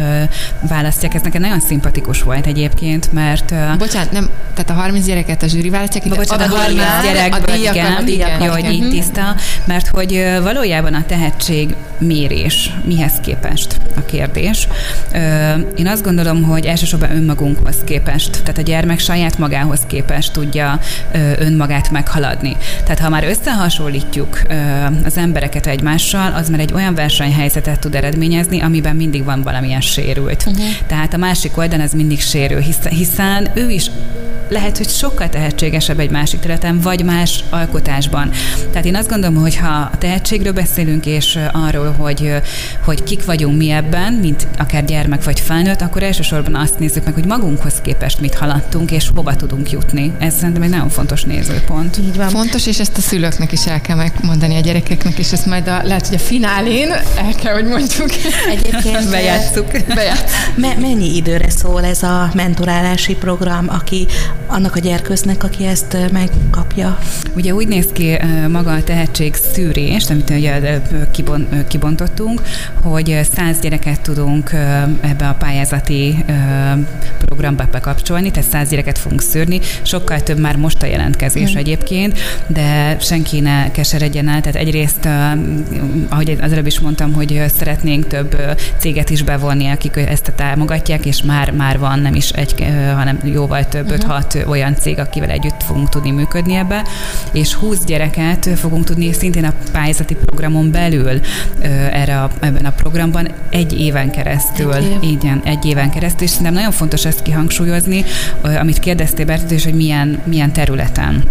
választják, 0.67 1.13
ez 1.13 1.21
nekem 1.21 1.41
nagyon 1.41 1.59
szimpatikus 1.59 2.21
volt 2.21 2.45
egyébként, 2.45 3.13
mert... 3.13 3.77
Bocsánat, 3.77 4.11
nem, 4.11 4.29
tehát 4.53 4.69
a 4.69 4.73
30 4.73 5.05
gyereket 5.05 5.43
a 5.43 5.47
zsűri 5.47 5.69
választják, 5.69 6.07
bocsánat, 6.07 6.51
a 6.51 6.55
30 6.55 6.81
gyerekből, 7.03 7.39
a 7.39 7.57
díjakat, 7.57 8.07
igen, 8.07 8.41
jó, 8.41 8.51
hogy 8.51 8.71
így 8.71 8.89
tiszta, 8.89 9.35
mert 9.65 9.87
hogy 9.87 10.23
valójában 10.41 10.93
a 10.93 11.05
tehetség 11.05 11.75
mérés 11.97 12.71
mihez 12.85 13.13
képest 13.21 13.77
a 13.95 14.05
kérdés. 14.05 14.42
Én 15.75 15.87
azt 15.87 16.03
gondolom, 16.03 16.43
hogy 16.43 16.65
elsősorban 16.65 17.11
önmagunkhoz 17.11 17.75
képest, 17.83 18.31
tehát 18.31 18.57
a 18.57 18.61
gyermek 18.61 18.99
saját 18.99 19.37
magához 19.37 19.79
képest 19.87 20.33
tudja 20.33 20.79
önmagát 21.37 21.91
meghaladni. 21.91 22.57
Tehát 22.83 22.99
ha 22.99 23.09
már 23.09 23.23
összehasonlítjuk 23.23 24.41
az 25.05 25.17
embereket 25.17 25.67
egymással, 25.67 26.33
az 26.33 26.49
már 26.49 26.59
egy 26.59 26.73
olyan 26.73 26.95
versenyhelyzetet 26.95 27.79
tud 27.79 27.95
eredményezni, 27.95 28.61
amiben 28.61 28.95
mindig 28.95 29.23
van 29.23 29.41
valamilyen 29.41 29.81
sérült. 29.81 30.43
Uh-huh. 30.47 30.65
Tehát 30.87 31.13
a 31.13 31.17
másik 31.17 31.57
oldalon 31.57 31.85
ez 31.85 31.91
mindig 31.93 32.21
sérül, 32.21 32.59
hiszen, 32.59 32.91
hiszen 32.91 33.49
ő 33.53 33.69
is 33.69 33.89
lehet, 34.49 34.77
hogy 34.77 34.89
sokkal 34.89 35.29
tehetségesebb 35.29 35.99
egy 35.99 36.09
másik 36.09 36.39
területen, 36.39 36.79
vagy 36.79 37.03
más 37.03 37.43
alkotásban. 37.49 38.29
Tehát 38.69 38.85
én 38.85 38.95
azt 38.95 39.09
gondolom, 39.09 39.35
hogy 39.35 39.55
ha 39.55 39.67
a 39.67 39.97
tehetségről 39.97 40.53
beszélünk, 40.53 41.05
és 41.05 41.39
arról, 41.51 41.91
hogy, 41.91 42.35
hogy 42.85 43.03
kik 43.03 43.25
vagyunk 43.25 43.57
mi 43.57 43.69
ebben, 43.69 44.13
mint 44.33 44.47
akár 44.57 44.85
gyermek 44.85 45.23
vagy 45.23 45.39
felnőtt, 45.39 45.81
akkor 45.81 46.03
elsősorban 46.03 46.55
azt 46.55 46.79
nézzük 46.79 47.03
meg, 47.03 47.13
hogy 47.13 47.25
magunkhoz 47.25 47.73
képest 47.81 48.19
mit 48.19 48.35
haladtunk, 48.35 48.91
és 48.91 49.09
hova 49.15 49.35
tudunk 49.35 49.71
jutni. 49.71 50.13
Ez 50.19 50.35
szerintem 50.35 50.61
egy 50.61 50.69
nagyon 50.69 50.89
fontos 50.89 51.23
nézőpont. 51.23 51.97
Így 51.97 52.15
van. 52.15 52.29
Fontos, 52.29 52.67
és 52.67 52.79
ezt 52.79 52.97
a 52.97 53.01
szülőknek 53.01 53.51
is 53.51 53.65
el 53.65 53.81
kell 53.81 53.95
megmondani 53.95 54.55
a 54.55 54.59
gyerekeknek, 54.59 55.17
és 55.17 55.31
ezt 55.31 55.45
majd 55.45 55.67
a, 55.67 55.81
lehet, 55.83 56.07
hogy 56.07 56.15
a 56.15 56.19
finálén 56.19 56.91
el 57.17 57.33
kell, 57.41 57.53
hogy 57.53 57.65
mondjuk. 57.65 58.09
Egyébként 58.49 59.09
bejátszuk. 59.11 59.71
Bejátszuk. 59.95 60.55
Me- 60.55 60.79
mennyi 60.79 61.15
időre 61.15 61.49
szól 61.49 61.85
ez 61.85 62.03
a 62.03 62.31
mentorálási 62.33 63.15
program, 63.15 63.65
aki 63.69 64.07
annak 64.53 64.75
a 64.75 64.79
gyerkőznek, 64.79 65.43
aki 65.43 65.65
ezt 65.65 65.97
megkapja? 66.11 66.97
Ugye 67.35 67.53
úgy 67.53 67.67
néz 67.67 67.85
ki 67.93 68.17
maga 68.49 68.71
a 68.71 68.83
tehetség 68.83 69.35
szűrés, 69.35 70.09
amit 70.09 70.29
ugye 70.29 70.81
kibontottunk, 71.67 72.41
hogy 72.81 73.19
száz 73.35 73.59
gyereket 73.59 74.01
tudunk 74.01 74.51
ebbe 75.01 75.27
a 75.27 75.33
pályázati 75.33 76.25
programba 77.25 77.67
bekapcsolni, 77.71 78.31
tehát 78.31 78.49
száz 78.49 78.69
gyereket 78.69 78.97
fogunk 78.97 79.21
szűrni, 79.21 79.59
sokkal 79.81 80.23
több 80.23 80.39
már 80.39 80.55
most 80.55 80.83
a 80.83 80.85
jelentkezés 80.85 81.53
mm. 81.53 81.57
egyébként, 81.57 82.19
de 82.47 82.97
senki 82.99 83.39
ne 83.39 83.71
keseredjen 83.71 84.29
el, 84.29 84.41
tehát 84.41 84.55
egyrészt, 84.55 85.07
ahogy 86.09 86.37
az 86.41 86.51
előbb 86.51 86.65
is 86.65 86.79
mondtam, 86.79 87.13
hogy 87.13 87.43
szeretnénk 87.57 88.07
több 88.07 88.37
céget 88.77 89.09
is 89.09 89.21
bevonni, 89.21 89.67
akik 89.67 89.95
ezt 89.95 90.31
támogatják, 90.35 91.05
és 91.05 91.23
már, 91.23 91.51
már 91.51 91.79
van 91.79 91.99
nem 91.99 92.15
is 92.15 92.29
egy, 92.29 92.65
hanem 92.95 93.19
jóval 93.23 93.67
több, 93.67 93.91
uh-huh. 93.91 94.11
hat 94.11 94.42
olyan 94.47 94.75
cég, 94.75 94.99
akivel 94.99 95.29
együtt 95.29 95.63
fogunk 95.63 95.89
tudni 95.89 96.11
működni 96.11 96.53
ebbe, 96.53 96.85
és 97.31 97.53
20 97.53 97.83
gyereket 97.85 98.49
fogunk 98.55 98.83
tudni 98.83 99.13
szintén 99.13 99.45
a 99.45 99.53
pályázati 99.71 100.15
programon 100.15 100.71
belül 100.71 101.19
erre 101.91 102.21
a, 102.21 102.29
ebben 102.39 102.65
a 102.65 102.71
programban 102.71 103.27
egy 103.49 103.79
éven 103.79 104.11
keresztül. 104.11 104.73
Egy 104.73 104.83
év. 104.83 105.09
Igen, 105.09 105.41
egy 105.43 105.65
éven 105.65 105.89
keresztül, 105.89 106.23
és 106.23 106.29
szerintem 106.29 106.53
nagyon 106.53 106.71
fontos 106.71 107.05
ezt 107.05 107.21
kihangsúlyozni, 107.21 108.05
amit 108.41 108.79
kérdeztél 108.79 109.25
Bertut, 109.25 109.51
és 109.51 109.63
hogy 109.63 109.75
milyen, 109.75 110.21
milyen 110.25 110.53
területen. 110.53 111.23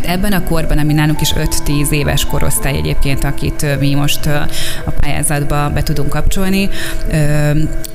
Tehát 0.00 0.16
ebben 0.16 0.32
a 0.32 0.42
korban, 0.42 0.78
ami 0.78 0.92
nálunk 0.92 1.20
is 1.20 1.32
5-10 1.32 1.90
éves 1.90 2.24
korosztály 2.24 2.76
egyébként, 2.76 3.24
akit 3.24 3.78
mi 3.80 3.94
most 3.94 4.26
a 4.84 4.90
pályázatba 5.00 5.70
be 5.70 5.82
tudunk 5.82 6.08
kapcsolni, 6.08 6.68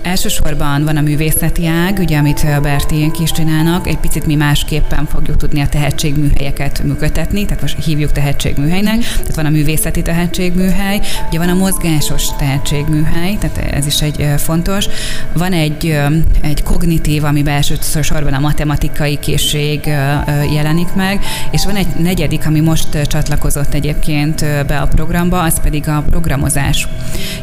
Elsősorban 0.02 0.84
van 0.84 0.97
a 0.97 1.02
művészeti 1.02 1.68
ág, 1.68 1.97
ugye, 1.99 2.18
amit 2.18 2.62
Berti 2.62 3.12
is 3.20 3.32
csinálnak, 3.32 3.88
egy 3.88 3.97
picit 3.97 4.26
mi 4.26 4.36
másképpen 4.36 5.06
fogjuk 5.06 5.38
tudni 5.38 5.62
a 5.62 5.68
tehetségműhelyeket 5.68 6.84
működtetni, 6.84 7.45
tehát 7.45 7.62
most 7.62 7.86
hívjuk 7.86 8.12
tehetségműhelynek, 8.12 8.99
tehát 8.99 9.36
van 9.36 9.45
a 9.45 9.49
művészeti 9.49 10.02
tehetségműhely, 10.02 10.99
ugye 11.28 11.38
van 11.38 11.49
a 11.49 11.54
mozgásos 11.54 12.36
tehetségműhely, 12.38 13.38
tehát 13.39 13.74
ez 13.74 13.86
is 13.86 14.02
egy 14.02 14.28
fontos. 14.38 14.86
Van 15.34 15.54
egy, 15.54 15.99
egy 16.41 16.64
kognitív, 16.64 17.24
amiben 17.24 17.54
elsősorban 17.54 18.34
a 18.34 18.39
matematikai 18.39 19.20
készség 19.20 19.86
jelenik 20.54 20.93
meg, 20.93 21.20
és 21.52 21.66
van 21.66 21.76
egy 21.76 21.90
negyedik, 21.99 22.45
ami 22.45 22.59
most 22.59 23.07
csatlakozott 23.07 23.73
egyébként 23.73 24.45
be 24.67 24.79
a 24.79 24.87
programba, 24.87 25.41
az 25.41 25.61
pedig 25.61 25.87
a 25.87 26.03
programozás. 26.09 26.87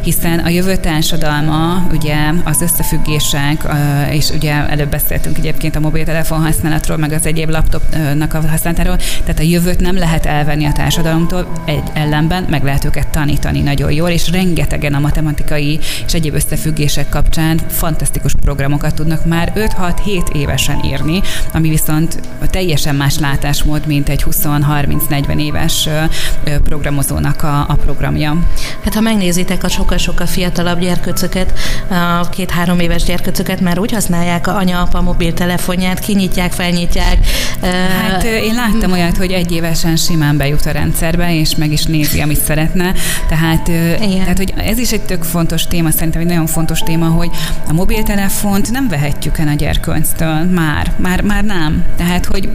Hiszen 0.03 0.38
a 0.38 0.49
jövő 0.49 0.76
társadalma, 0.76 1.86
ugye 1.92 2.16
az 2.44 2.61
összefüggések, 2.61 3.66
és 4.11 4.30
ugye 4.30 4.53
előbb 4.53 4.90
beszéltünk 4.90 5.38
egyébként 5.38 5.76
a 5.76 5.80
mobiltelefon 5.80 6.40
használatról, 6.40 6.96
meg 6.96 7.12
az 7.12 7.26
egyéb 7.26 7.51
laptopnak 7.51 8.34
a 8.34 8.49
használatáról, 8.49 8.96
tehát 9.20 9.38
a 9.38 9.42
jövőt 9.42 9.80
nem 9.80 9.96
lehet 9.96 10.26
elvenni 10.26 10.64
a 10.64 10.72
társadalomtól, 10.72 11.53
egy 11.64 11.82
ellenben 11.92 12.46
meg 12.51 12.62
lehet 12.62 12.84
őket 12.84 13.09
tanítani 13.09 13.61
nagyon 13.61 13.92
jól, 13.92 14.09
és 14.09 14.30
rengetegen 14.30 14.94
a 14.94 14.99
matematikai 14.99 15.78
és 16.07 16.14
egyéb 16.14 16.34
összefüggések 16.34 17.09
kapcsán 17.09 17.61
fantasztikus 17.68 18.34
programokat 18.40 18.94
tudnak 18.94 19.26
már 19.26 19.53
5-6-7 19.55 20.34
évesen 20.34 20.84
írni, 20.84 21.20
ami 21.53 21.68
viszont 21.68 22.20
teljesen 22.51 22.94
más 22.94 23.18
látásmód, 23.18 23.86
mint 23.86 24.09
egy 24.09 24.22
20-30-40 24.31 25.41
éves 25.41 25.89
programozónak 26.64 27.43
a, 27.43 27.61
a 27.68 27.74
programja. 27.74 28.37
Hát 28.85 28.95
ha 28.95 29.01
megnézitek 29.01 29.64
a 29.64 29.68
sokkal-sokkal 29.68 30.26
fiatalabb 30.26 30.81
gyerkőcöket, 30.81 31.59
a 32.20 32.29
két-három 32.29 32.81
éves 32.81 33.03
gyerkőcöket 33.03 33.61
már 33.61 33.79
úgy 33.79 33.93
használják 33.93 34.47
a 34.47 34.57
anya-apa 34.57 35.01
mobiltelefonját, 35.01 35.99
kinyitják, 35.99 36.53
felnyitják. 36.53 37.18
Hát 38.01 38.24
én 38.24 38.55
láttam 38.55 38.93
olyat, 38.93 39.16
hogy 39.16 39.33
egy 39.33 39.53
évesen 39.53 39.97
simán 39.97 40.37
bejut 40.37 40.66
a 40.66 40.70
rendszerbe, 40.70 41.35
és 41.35 41.57
meg 41.57 41.72
is 41.72 41.85
nézi, 41.85 42.20
amit 42.20 42.41
szeretne. 42.41 42.93
Tehát, 43.29 43.68
Igen. 43.68 44.18
tehát 44.18 44.37
hogy 44.37 44.55
ez 44.57 44.79
is 44.79 44.93
egy 44.93 45.03
tök 45.03 45.22
fontos 45.22 45.66
téma, 45.66 45.91
szerintem 45.91 46.20
egy 46.20 46.26
nagyon 46.26 46.47
fontos 46.47 46.79
téma, 46.79 47.07
hogy 47.07 47.31
a 47.68 47.72
mobiltelefont 47.72 48.70
nem 48.70 48.89
vehetjük 48.89 49.39
el 49.39 49.49
a 49.49 49.53
gyerkőnctől. 49.55 50.45
Már, 50.45 50.93
már, 50.97 51.20
már 51.20 51.45
nem. 51.45 51.85
Tehát, 51.97 52.26
hogy 52.26 52.49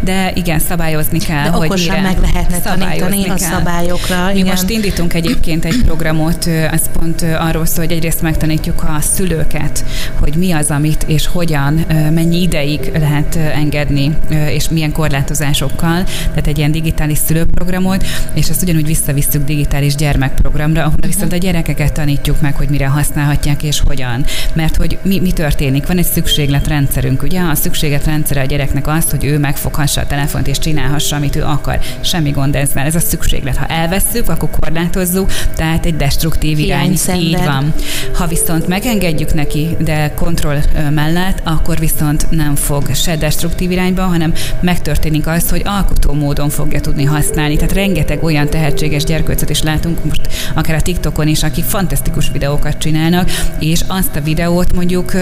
de 0.00 0.32
igen, 0.34 0.58
szabályozni 0.58 1.09
kell, 1.18 1.42
de 1.42 1.50
hogy 1.50 1.70
mire 1.70 2.00
meg 2.00 2.18
lehetne 2.20 2.58
tanítani 2.60 3.22
kell. 3.22 3.34
a 3.34 3.38
szabályokra. 3.38 4.26
Mi 4.26 4.38
igen. 4.38 4.46
most 4.46 4.68
indítunk 4.70 5.14
egyébként 5.14 5.64
egy 5.64 5.82
programot, 5.84 6.48
az 6.70 6.90
pont 6.92 7.22
arról 7.22 7.66
szól, 7.66 7.84
hogy 7.84 7.94
egyrészt 7.94 8.22
megtanítjuk 8.22 8.82
a 8.82 9.00
szülőket, 9.00 9.84
hogy 10.18 10.34
mi 10.34 10.52
az, 10.52 10.70
amit 10.70 11.02
és 11.02 11.26
hogyan, 11.26 11.84
mennyi 11.88 12.42
ideig 12.42 12.90
lehet 12.98 13.36
engedni, 13.36 14.16
és 14.48 14.68
milyen 14.68 14.92
korlátozásokkal, 14.92 16.04
tehát 16.04 16.46
egy 16.46 16.58
ilyen 16.58 16.72
digitális 16.72 17.18
szülőprogramot, 17.18 18.06
és 18.34 18.48
ezt 18.48 18.62
ugyanúgy 18.62 18.86
visszavisszük 18.86 19.44
digitális 19.44 19.94
gyermekprogramra, 19.94 20.80
ahol 20.80 20.94
viszont 21.06 21.32
a 21.32 21.36
gyerekeket 21.36 21.92
tanítjuk 21.92 22.40
meg, 22.40 22.54
hogy 22.54 22.68
mire 22.68 22.86
használhatják 22.86 23.62
és 23.62 23.80
hogyan. 23.86 24.24
Mert 24.52 24.76
hogy 24.76 24.98
mi, 25.02 25.20
mi 25.20 25.32
történik? 25.32 25.86
Van 25.86 25.98
egy 25.98 26.04
szükségletrendszerünk, 26.04 27.22
ugye? 27.22 27.40
A 27.40 27.54
szükségletrendszere 27.54 28.40
a 28.40 28.44
gyereknek 28.44 28.86
az, 28.86 29.10
hogy 29.10 29.24
ő 29.24 29.38
megfoghassa 29.38 30.00
a 30.00 30.06
telefont 30.06 30.46
és 30.46 30.58
csinálhassa, 30.58 30.98
amit 31.12 31.36
ő 31.36 31.42
akar. 31.42 31.78
Semmi 32.00 32.30
gond 32.30 32.56
ezzel, 32.56 32.86
ez 32.86 32.94
a 32.94 33.00
szükséglet. 33.00 33.56
Ha 33.56 33.66
elvesszük, 33.66 34.28
akkor 34.28 34.48
korlátozzuk, 34.60 35.30
tehát 35.56 35.86
egy 35.86 35.96
destruktív 35.96 36.58
irány. 36.58 36.94
Így 37.14 37.44
van. 37.44 37.74
Ha 38.14 38.26
viszont 38.26 38.68
megengedjük 38.68 39.34
neki, 39.34 39.68
de 39.78 40.12
kontroll 40.14 40.58
mellett, 40.90 41.40
akkor 41.44 41.78
viszont 41.78 42.30
nem 42.30 42.54
fog 42.54 42.94
se 42.94 43.16
destruktív 43.16 43.70
irányba, 43.70 44.02
hanem 44.02 44.32
megtörténik 44.60 45.26
az, 45.26 45.50
hogy 45.50 45.62
alkotó 45.64 46.12
módon 46.12 46.48
fogja 46.48 46.80
tudni 46.80 47.04
használni. 47.04 47.56
Tehát 47.56 47.72
rengeteg 47.72 48.22
olyan 48.22 48.48
tehetséges 48.48 49.04
gyerkőcöt 49.04 49.50
is 49.50 49.62
látunk 49.62 50.04
most 50.04 50.28
akár 50.54 50.76
a 50.76 50.80
TikTokon 50.80 51.28
is, 51.28 51.42
akik 51.42 51.64
fantasztikus 51.64 52.30
videókat 52.32 52.78
csinálnak, 52.78 53.30
és 53.58 53.80
azt 53.86 54.16
a 54.16 54.20
videót 54.20 54.74
mondjuk 54.74 55.14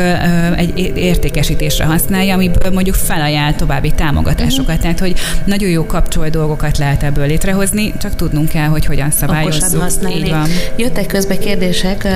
egy 0.57 0.93
értékesítésre 0.97 1.85
használja, 1.85 2.35
amiből 2.35 2.73
mondjuk 2.73 2.95
felajánl 2.95 3.55
további 3.55 3.91
támogatásokat. 3.91 4.67
Uh-huh. 4.67 4.81
Tehát, 4.83 4.99
hogy 4.99 5.15
nagyon 5.45 5.68
jó 5.71 5.87
kapcsol 5.87 6.29
dolgokat 6.29 6.79
lehet 6.79 7.03
ebből 7.03 7.27
létrehozni, 7.27 7.95
csak 7.99 8.15
tudnunk 8.15 8.49
kell, 8.49 8.69
hogy 8.69 8.87
hogyan 8.87 9.11
szabályozzuk. 9.11 9.85
Így 10.11 10.31
van. 10.31 10.49
Jöttek 10.77 11.07
közbe 11.07 11.39
kérdések, 11.39 12.09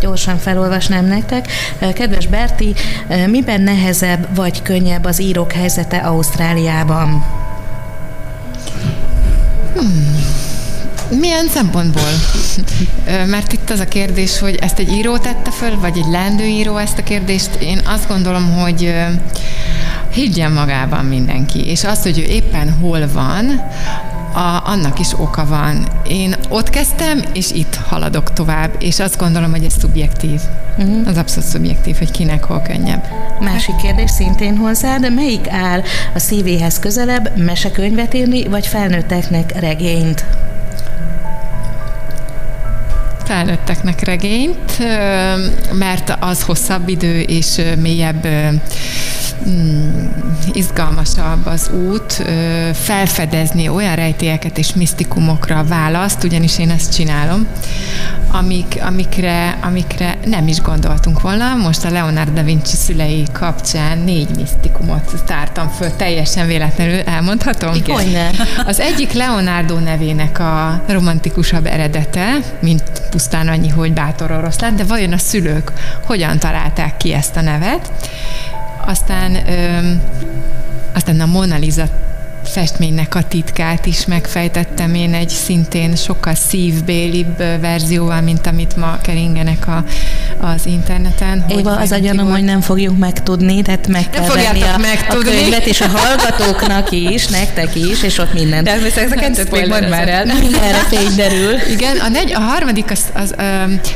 gyorsan 0.00 0.38
felolvasnám 0.38 1.06
nektek. 1.06 1.46
Kedves 1.94 2.26
Berti, 2.26 2.74
miben 3.26 3.60
nehezebb 3.60 4.34
vagy 4.34 4.62
könnyebb 4.62 5.04
az 5.04 5.20
írók 5.20 5.52
helyzete 5.52 5.96
Ausztráliában? 5.96 7.24
Hmm. 9.74 10.20
Milyen 11.20 11.48
szempontból? 11.48 12.10
Mert 13.26 13.52
itt 13.52 13.70
az 13.70 13.80
a 13.80 13.84
kérdés, 13.84 14.38
hogy 14.38 14.54
ezt 14.60 14.78
egy 14.78 14.88
író 14.88 15.16
tette 15.18 15.50
föl, 15.50 15.78
vagy 15.80 15.98
egy 15.98 16.10
lendő 16.10 16.44
író 16.44 16.76
ezt 16.76 16.98
a 16.98 17.02
kérdést. 17.02 17.50
Én 17.60 17.80
azt 17.84 18.08
gondolom, 18.08 18.52
hogy 18.52 18.94
higgyen 20.12 20.52
magában 20.52 21.04
mindenki, 21.04 21.66
és 21.66 21.84
az, 21.84 22.02
hogy 22.02 22.18
ő 22.18 22.22
éppen 22.22 22.72
hol 22.80 23.08
van, 23.12 23.62
a, 24.34 24.62
annak 24.64 24.98
is 24.98 25.12
oka 25.16 25.46
van. 25.46 25.86
Én 26.06 26.34
ott 26.48 26.70
kezdtem, 26.70 27.22
és 27.32 27.50
itt 27.50 27.74
haladok 27.74 28.32
tovább, 28.32 28.70
és 28.78 29.00
azt 29.00 29.18
gondolom, 29.18 29.50
hogy 29.50 29.64
ez 29.64 29.72
szubjektív. 29.78 30.40
Uh-huh. 30.78 31.08
Az 31.08 31.16
abszolút 31.16 31.48
szubjektív, 31.48 31.98
hogy 31.98 32.10
kinek 32.10 32.44
hol 32.44 32.60
könnyebb. 32.60 33.04
Másik 33.40 33.76
kérdés 33.76 34.10
szintén 34.10 34.56
hozzád, 34.56 35.14
melyik 35.14 35.48
áll 35.48 35.82
a 36.14 36.18
szívéhez 36.18 36.78
közelebb, 36.78 37.36
mesekönyvet 37.36 38.14
írni, 38.14 38.48
vagy 38.48 38.66
felnőtteknek 38.66 39.60
regényt? 39.60 40.24
felnőtteknek 43.24 44.00
regényt, 44.00 44.78
mert 45.72 46.16
az 46.20 46.42
hosszabb 46.42 46.88
idő 46.88 47.20
és 47.20 47.60
mélyebb 47.80 48.26
izgalmasabb 50.52 51.46
az 51.46 51.70
út 51.88 52.22
felfedezni 52.72 53.68
olyan 53.68 53.94
rejtélyeket 53.94 54.58
és 54.58 54.74
misztikumokra 54.74 55.64
választ, 55.64 56.24
ugyanis 56.24 56.58
én 56.58 56.70
ezt 56.70 56.94
csinálom, 56.94 57.46
amik, 58.30 58.78
amikre, 58.86 59.58
amikre 59.62 60.18
nem 60.24 60.48
is 60.48 60.60
gondoltunk 60.60 61.20
volna. 61.20 61.56
Most 61.56 61.84
a 61.84 61.90
Leonardo 61.90 62.32
da 62.32 62.42
Vinci 62.42 62.76
szülei 62.76 63.24
kapcsán 63.32 63.98
négy 63.98 64.28
misztikumot 64.36 65.22
tártam 65.26 65.68
föl, 65.68 65.96
teljesen 65.96 66.46
véletlenül 66.46 67.00
elmondhatom? 67.00 67.74
Igen. 67.74 68.34
Az 68.66 68.80
egyik 68.80 69.12
Leonardo 69.12 69.78
nevének 69.78 70.38
a 70.38 70.82
romantikusabb 70.88 71.66
eredete, 71.66 72.38
mint 72.60 72.82
pusztán 73.10 73.48
annyi, 73.48 73.68
hogy 73.68 73.92
bátor 73.92 74.30
oroszlán, 74.30 74.76
de 74.76 74.84
vajon 74.84 75.12
a 75.12 75.18
szülők 75.18 75.72
hogyan 76.06 76.38
találták 76.38 76.96
ki 76.96 77.12
ezt 77.12 77.36
a 77.36 77.40
nevet? 77.40 77.90
Aztán, 78.86 79.34
ö, 79.48 79.90
aztán 80.92 81.20
a 81.20 81.26
Mona 81.26 81.56
Lisa 81.56 81.88
festménynek 82.44 83.14
a 83.14 83.22
titkát 83.22 83.86
is 83.86 84.06
megfejtettem 84.06 84.94
én 84.94 85.14
egy 85.14 85.28
szintén 85.28 85.96
sokkal 85.96 86.34
szívbélibb 86.34 87.36
verzióval, 87.60 88.20
mint 88.20 88.46
amit 88.46 88.76
ma 88.76 88.98
keringenek 89.02 89.68
a, 89.68 89.84
az 90.40 90.66
interneten. 90.66 91.44
Éva, 91.48 91.76
az 91.76 91.90
a 91.90 91.98
gyanom, 91.98 92.30
hogy 92.30 92.44
nem 92.44 92.60
fogjuk 92.60 92.98
megtudni, 92.98 93.62
tehát 93.62 93.88
meg 93.88 94.10
kell 94.10 94.26
venni 94.26 94.62
a, 94.62 94.78
megtudni. 94.78 95.30
a 95.30 95.32
könyvet, 95.32 95.66
és 95.66 95.80
a 95.80 95.88
hallgatóknak 95.88 96.90
is, 96.90 97.26
nektek 97.26 97.74
is, 97.74 98.02
és 98.02 98.18
ott 98.18 98.32
minden. 98.34 98.64
De 98.64 98.70
ez 98.70 99.12
a 99.12 99.14
kettőt 99.14 99.50
még 99.50 99.68
mond 99.68 99.88
már 99.88 100.08
el. 100.08 100.24
Mindenre 100.24 100.78
fény 100.78 101.14
derül. 101.16 101.54
Igen, 101.70 101.96
a, 101.96 102.08
negy, 102.08 102.32
a 102.32 102.40
harmadik, 102.40 102.90
az, 102.90 103.04
az, 103.14 103.34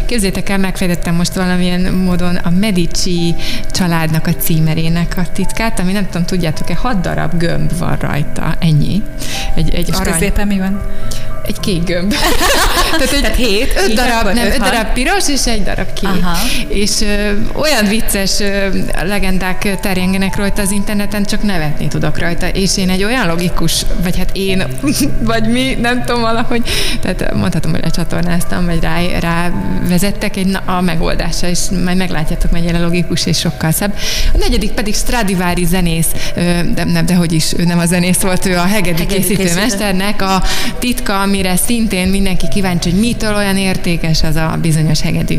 képzétek 0.06 0.48
el, 0.48 0.58
megfejtettem 0.58 1.14
most 1.14 1.34
valamilyen 1.34 1.80
módon 1.80 2.36
a 2.36 2.50
Medici 2.50 3.34
családnak 3.70 4.26
a 4.26 4.34
címerének 4.34 5.14
a 5.16 5.22
titkát, 5.32 5.80
ami 5.80 5.92
nem 5.92 6.06
tudom, 6.06 6.26
tudjátok-e, 6.26 6.74
hat 6.74 7.00
darab 7.00 7.38
gömb 7.38 7.78
van 7.78 7.96
rajta 7.96 8.35
rajta, 8.36 8.56
ennyi. 8.60 9.02
Egy, 9.54 9.74
egy 9.74 9.88
És 9.88 9.94
arany... 9.94 10.12
középen 10.12 10.46
mi 10.46 10.58
van? 10.58 10.80
Egy 11.46 11.60
kék 11.60 11.84
gömb. 11.84 12.14
Tehát, 12.98 13.12
egy, 13.12 13.20
Tehát 13.20 13.36
hét? 13.36 13.80
Öt 13.86 13.94
darab, 13.94 14.34
nem, 14.34 14.46
öt 14.46 14.58
darab 14.58 14.92
piros 14.92 15.28
és 15.28 15.46
egy 15.46 15.62
darab 15.62 15.92
kék. 15.92 16.08
Aha. 16.22 16.36
És 16.68 17.00
ö, 17.00 17.30
olyan 17.52 17.84
vicces 17.88 18.40
ö, 18.40 18.68
legendák 19.02 19.80
terjengenek 19.80 20.36
rajta 20.36 20.62
az 20.62 20.70
interneten, 20.70 21.24
csak 21.24 21.42
nevetni 21.42 21.88
tudok 21.88 22.18
rajta. 22.18 22.48
És 22.48 22.76
én 22.76 22.90
egy 22.90 23.04
olyan 23.04 23.26
logikus, 23.26 23.86
vagy 24.02 24.18
hát 24.18 24.30
én, 24.32 24.66
vagy 25.30 25.48
mi, 25.48 25.76
nem 25.80 26.04
tudom 26.04 26.20
valahogy, 26.20 26.62
tehát 27.00 27.34
mondhatom, 27.34 27.70
hogy 27.70 27.80
lecsatornáztam, 27.82 28.66
vagy 28.66 28.80
rá, 28.80 29.00
rá 29.20 29.50
vezettek 29.88 30.36
egy, 30.36 30.58
a 30.64 30.80
megoldása, 30.80 31.48
és 31.48 31.58
majd 31.84 31.96
meglátjátok, 31.96 32.50
mennyire 32.50 32.78
logikus 32.78 33.26
és 33.26 33.38
sokkal 33.38 33.70
szebb. 33.70 33.94
A 34.34 34.36
negyedik 34.38 34.70
pedig 34.70 34.94
Stradivari 34.94 35.64
zenész, 35.64 36.08
de, 36.74 36.84
nem, 36.84 37.06
de 37.06 37.14
hogy 37.14 37.32
is, 37.32 37.52
ő 37.56 37.64
nem 37.64 37.78
a 37.78 37.86
zenész 37.86 38.22
volt, 38.26 38.46
ő 38.46 38.56
a 38.56 38.64
hegedű, 38.64 39.02
hegedű 39.02 39.14
készítőmesternek 39.14 40.22
a 40.22 40.42
titka, 40.78 41.20
amire 41.20 41.56
szintén 41.56 42.08
mindenki 42.08 42.48
kíváncsi 42.48 42.90
hogy 42.90 42.98
mitől 43.00 43.34
olyan 43.34 43.56
értékes 43.56 44.22
az 44.22 44.36
a 44.36 44.58
bizonyos 44.60 45.00
hegedű. 45.00 45.38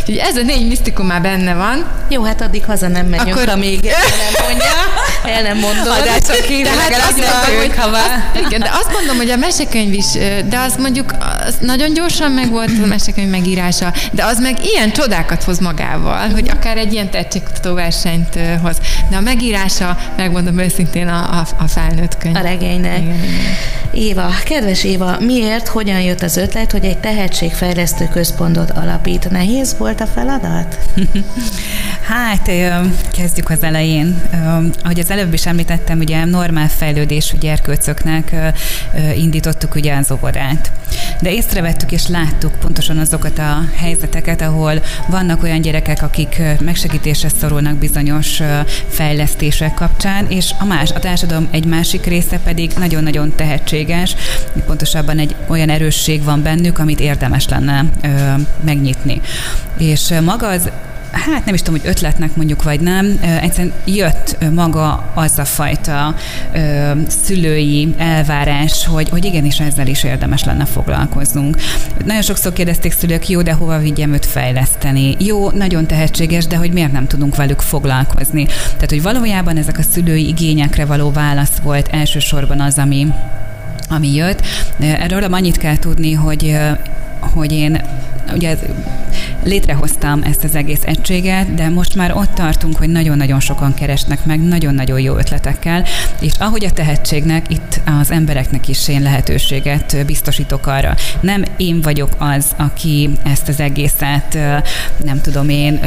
Úgyhogy 0.00 0.16
ez 0.16 0.36
a 0.36 0.42
négy 0.42 0.68
misztikum 0.68 1.06
már 1.06 1.22
benne 1.22 1.54
van. 1.54 1.86
Jó, 2.08 2.22
hát 2.22 2.40
addig 2.40 2.64
haza 2.64 2.88
nem 2.88 3.06
megyünk, 3.06 3.36
Akkor... 3.36 3.48
amíg 3.48 3.86
el 3.86 3.92
nem 4.18 4.46
mondja, 4.48 4.74
el 5.34 5.42
nem 5.42 5.58
mondod. 5.58 5.86
Adások 5.86 6.46
kívül 6.46 6.72
legalább 6.76 7.14
hogy, 7.60 7.76
ha 7.76 7.86
azt, 7.86 8.46
igen, 8.46 8.60
de 8.60 8.70
azt 8.72 8.92
mondom, 8.92 9.16
hogy 9.16 9.30
a 9.30 9.36
mesekönyv 9.36 9.92
is, 9.92 10.06
de 10.48 10.58
az 10.58 10.74
mondjuk 10.78 11.14
az 11.46 11.54
nagyon 11.60 11.94
gyorsan 11.94 12.30
meg 12.30 12.50
volt 12.50 12.70
a 12.82 12.86
mesekönyv 12.86 13.30
megírása, 13.30 13.92
de 14.12 14.24
az 14.24 14.38
meg 14.40 14.64
ilyen 14.64 14.92
csodákat 14.92 15.42
hoz 15.42 15.58
magával, 15.58 16.28
hogy 16.28 16.48
akár 16.48 16.76
egy 16.76 16.92
ilyen 16.92 17.10
tehetségkutató 17.10 17.74
versenyt 17.74 18.38
hoz. 18.62 18.76
De 19.10 19.16
a 19.16 19.20
megírása, 19.20 19.98
megmondom 20.16 20.58
őszintén, 20.58 21.08
a, 21.08 21.18
a, 21.18 21.46
a 21.58 21.68
felnőtt 21.68 22.18
könyv. 22.32 22.36
A 22.36 22.48
regénynek. 22.48 22.98
Igen, 22.98 23.14
igen. 23.14 23.74
Éva, 23.96 24.28
kedves 24.44 24.84
Éva, 24.84 25.16
miért, 25.20 25.68
hogyan 25.68 26.00
jött 26.00 26.22
az 26.22 26.36
ötlet, 26.36 26.72
hogy 26.72 26.84
egy 26.84 26.98
tehetségfejlesztő 26.98 28.08
központot 28.12 28.70
alapít? 28.70 29.30
Nehéz 29.30 29.76
volt 29.78 30.00
a 30.00 30.06
feladat? 30.06 30.78
hát, 32.12 32.50
kezdjük 33.12 33.50
az 33.50 33.62
elején. 33.62 34.22
Ahogy 34.82 34.98
az 34.98 35.10
előbb 35.10 35.32
is 35.32 35.46
említettem, 35.46 35.98
ugye 35.98 36.24
normál 36.24 36.68
fejlődésű 36.68 37.36
gyerkőcöknek 37.38 38.34
indítottuk 39.16 39.74
ugye 39.74 39.96
az 39.96 40.10
óvodát. 40.10 40.72
De 41.20 41.32
észrevettük 41.32 41.92
és 41.92 42.08
láttuk 42.08 42.52
pontosan 42.52 42.98
azokat 42.98 43.38
a 43.38 43.64
helyzeteket, 43.76 44.40
ahol 44.40 44.82
vannak 45.08 45.42
olyan 45.42 45.60
gyerekek, 45.60 46.02
akik 46.02 46.42
megsegítésre 46.60 47.28
szorulnak 47.28 47.76
bizonyos 47.76 48.40
fejlesztések 48.88 49.74
kapcsán, 49.74 50.26
és 50.28 50.50
a, 50.58 50.64
más, 50.64 50.90
a 50.90 50.98
társadalom 50.98 51.48
egy 51.50 51.64
másik 51.64 52.04
része 52.04 52.15
pedig 52.44 52.70
nagyon-nagyon 52.78 53.32
tehetséges, 53.36 54.14
pontosabban 54.66 55.18
egy 55.18 55.34
olyan 55.46 55.68
erősség 55.68 56.24
van 56.24 56.42
bennük, 56.42 56.78
amit 56.78 57.00
érdemes 57.00 57.48
lenne 57.48 57.84
ö, 58.02 58.08
megnyitni. 58.64 59.20
És 59.78 60.14
maga 60.24 60.48
az 60.48 60.70
hát 61.16 61.44
nem 61.44 61.54
is 61.54 61.62
tudom, 61.62 61.80
hogy 61.80 61.90
ötletnek 61.90 62.36
mondjuk, 62.36 62.62
vagy 62.62 62.80
nem, 62.80 63.18
egyszerűen 63.40 63.74
jött 63.84 64.36
maga 64.54 65.10
az 65.14 65.38
a 65.38 65.44
fajta 65.44 66.14
ö, 66.52 66.90
szülői 67.24 67.94
elvárás, 67.98 68.86
hogy, 68.86 69.08
hogy 69.08 69.24
igenis 69.24 69.60
ezzel 69.60 69.86
is 69.86 70.04
érdemes 70.04 70.44
lenne 70.44 70.64
foglalkoznunk. 70.64 71.56
Nagyon 72.04 72.22
sokszor 72.22 72.52
kérdezték 72.52 72.92
szülők, 72.92 73.28
jó, 73.28 73.42
de 73.42 73.52
hova 73.52 73.78
vigyem 73.78 74.12
őt 74.12 74.26
fejleszteni? 74.26 75.16
Jó, 75.18 75.50
nagyon 75.50 75.86
tehetséges, 75.86 76.46
de 76.46 76.56
hogy 76.56 76.72
miért 76.72 76.92
nem 76.92 77.06
tudunk 77.06 77.36
velük 77.36 77.60
foglalkozni? 77.60 78.44
Tehát, 78.44 78.90
hogy 78.90 79.02
valójában 79.02 79.56
ezek 79.56 79.78
a 79.78 79.82
szülői 79.92 80.28
igényekre 80.28 80.84
való 80.84 81.10
válasz 81.10 81.56
volt 81.62 81.88
elsősorban 81.88 82.60
az, 82.60 82.78
ami 82.78 83.06
ami 83.88 84.14
jött. 84.14 84.46
Erről 84.78 85.22
annyit 85.22 85.56
kell 85.56 85.76
tudni, 85.76 86.12
hogy 86.12 86.56
hogy 87.20 87.52
én 87.52 87.82
ugye 88.32 88.56
létrehoztam 89.44 90.22
ezt 90.22 90.44
az 90.44 90.54
egész 90.54 90.82
egységet, 90.82 91.54
de 91.54 91.68
most 91.68 91.94
már 91.94 92.16
ott 92.16 92.34
tartunk, 92.34 92.76
hogy 92.76 92.88
nagyon-nagyon 92.88 93.40
sokan 93.40 93.74
keresnek 93.74 94.24
meg, 94.24 94.40
nagyon-nagyon 94.40 95.00
jó 95.00 95.16
ötletekkel, 95.16 95.84
és 96.20 96.32
ahogy 96.38 96.64
a 96.64 96.70
tehetségnek, 96.70 97.50
itt 97.50 97.80
az 98.00 98.10
embereknek 98.10 98.68
is 98.68 98.88
én 98.88 99.02
lehetőséget 99.02 100.06
biztosítok 100.06 100.66
arra. 100.66 100.94
Nem 101.20 101.42
én 101.56 101.80
vagyok 101.80 102.16
az, 102.18 102.46
aki 102.56 103.10
ezt 103.22 103.48
az 103.48 103.60
egészet, 103.60 104.38
nem 105.04 105.20
tudom 105.20 105.48
én, 105.48 105.80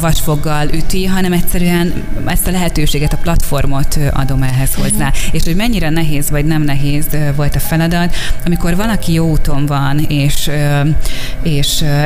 vasfoggal 0.00 0.68
üti, 0.72 1.04
hanem 1.04 1.32
egyszerűen 1.32 1.92
ezt 2.26 2.46
a 2.46 2.50
lehetőséget, 2.50 3.12
a 3.12 3.16
platformot 3.16 3.98
adom 4.12 4.42
ehhez 4.42 4.74
hozzá. 4.74 5.06
Uh-huh. 5.06 5.34
És 5.34 5.42
hogy 5.44 5.56
mennyire 5.56 5.90
nehéz 5.90 6.30
vagy 6.30 6.44
nem 6.44 6.62
nehéz 6.62 7.06
volt 7.36 7.54
a 7.54 7.60
feladat, 7.60 8.14
amikor 8.44 8.76
valaki 8.76 9.12
jó 9.12 9.30
úton 9.30 9.66
van, 9.66 9.98
és, 9.98 10.50
és, 11.42 11.55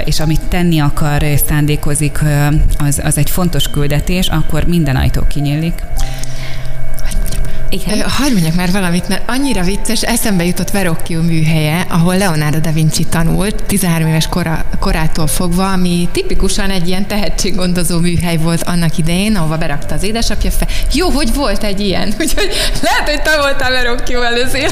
és 0.04 0.20
amit 0.20 0.40
tenni 0.48 0.78
akar, 0.78 1.22
szándékozik, 1.46 2.18
az, 2.78 3.00
az 3.04 3.18
egy 3.18 3.30
fontos 3.30 3.68
küldetés, 3.68 4.28
akkor 4.28 4.64
minden 4.64 4.96
ajtó 4.96 5.22
kinyílik. 5.28 5.74
Igen. 7.70 8.08
Hagyj 8.08 8.32
mondjak 8.32 8.54
már 8.54 8.72
valamit, 8.72 9.08
mert 9.08 9.22
annyira 9.26 9.62
vicces, 9.62 10.02
eszembe 10.02 10.44
jutott 10.44 10.70
Verrocchio 10.70 11.22
műhelye, 11.22 11.86
ahol 11.88 12.16
Leonardo 12.16 12.58
da 12.58 12.72
Vinci 12.72 13.04
tanult, 13.04 13.62
13 13.66 14.08
éves 14.08 14.26
kora, 14.26 14.64
korától 14.78 15.26
fogva, 15.26 15.72
ami 15.72 16.08
tipikusan 16.12 16.70
egy 16.70 16.88
ilyen 16.88 17.06
tehetséggondozó 17.06 17.98
műhely 17.98 18.36
volt 18.36 18.62
annak 18.62 18.98
idején, 18.98 19.36
ahova 19.36 19.56
berakta 19.56 19.94
az 19.94 20.02
édesapja 20.02 20.50
fel. 20.50 20.68
Jó, 20.92 21.08
hogy 21.08 21.34
volt 21.34 21.62
egy 21.62 21.80
ilyen, 21.80 22.14
úgyhogy 22.20 22.48
lehet, 22.82 23.08
hogy 23.08 23.22
te 23.22 23.40
voltál 23.40 23.70
Verrocchio 23.70 24.22
előző 24.22 24.66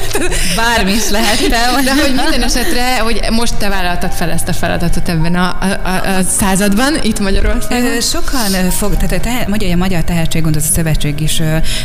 Bármi 0.55 0.91
is 0.91 1.09
lehet, 1.09 1.47
de 1.53 1.59
hogy 1.73 1.89
minden 2.15 2.43
esetre, 2.43 2.99
hogy 2.99 3.21
most 3.31 3.55
te 3.55 3.69
vállaltad 3.69 4.11
fel 4.11 4.31
ezt 4.31 4.47
a 4.47 4.53
feladatot 4.53 5.09
ebben 5.09 5.35
a, 5.35 5.57
a, 5.61 5.87
a, 5.87 6.17
a 6.17 6.23
században, 6.23 6.93
itt 7.01 7.19
Magyarországon. 7.19 8.01
Sokan 8.01 8.69
fog, 8.69 8.95
tehát 8.95 9.11
a, 9.11 9.19
tehe, 9.19 9.45
magyar, 9.47 9.71
a 9.71 9.75
Magyar 9.75 10.03
Tehetséggondozó 10.03 10.67
Szövetség 10.73 11.19
is 11.19 11.41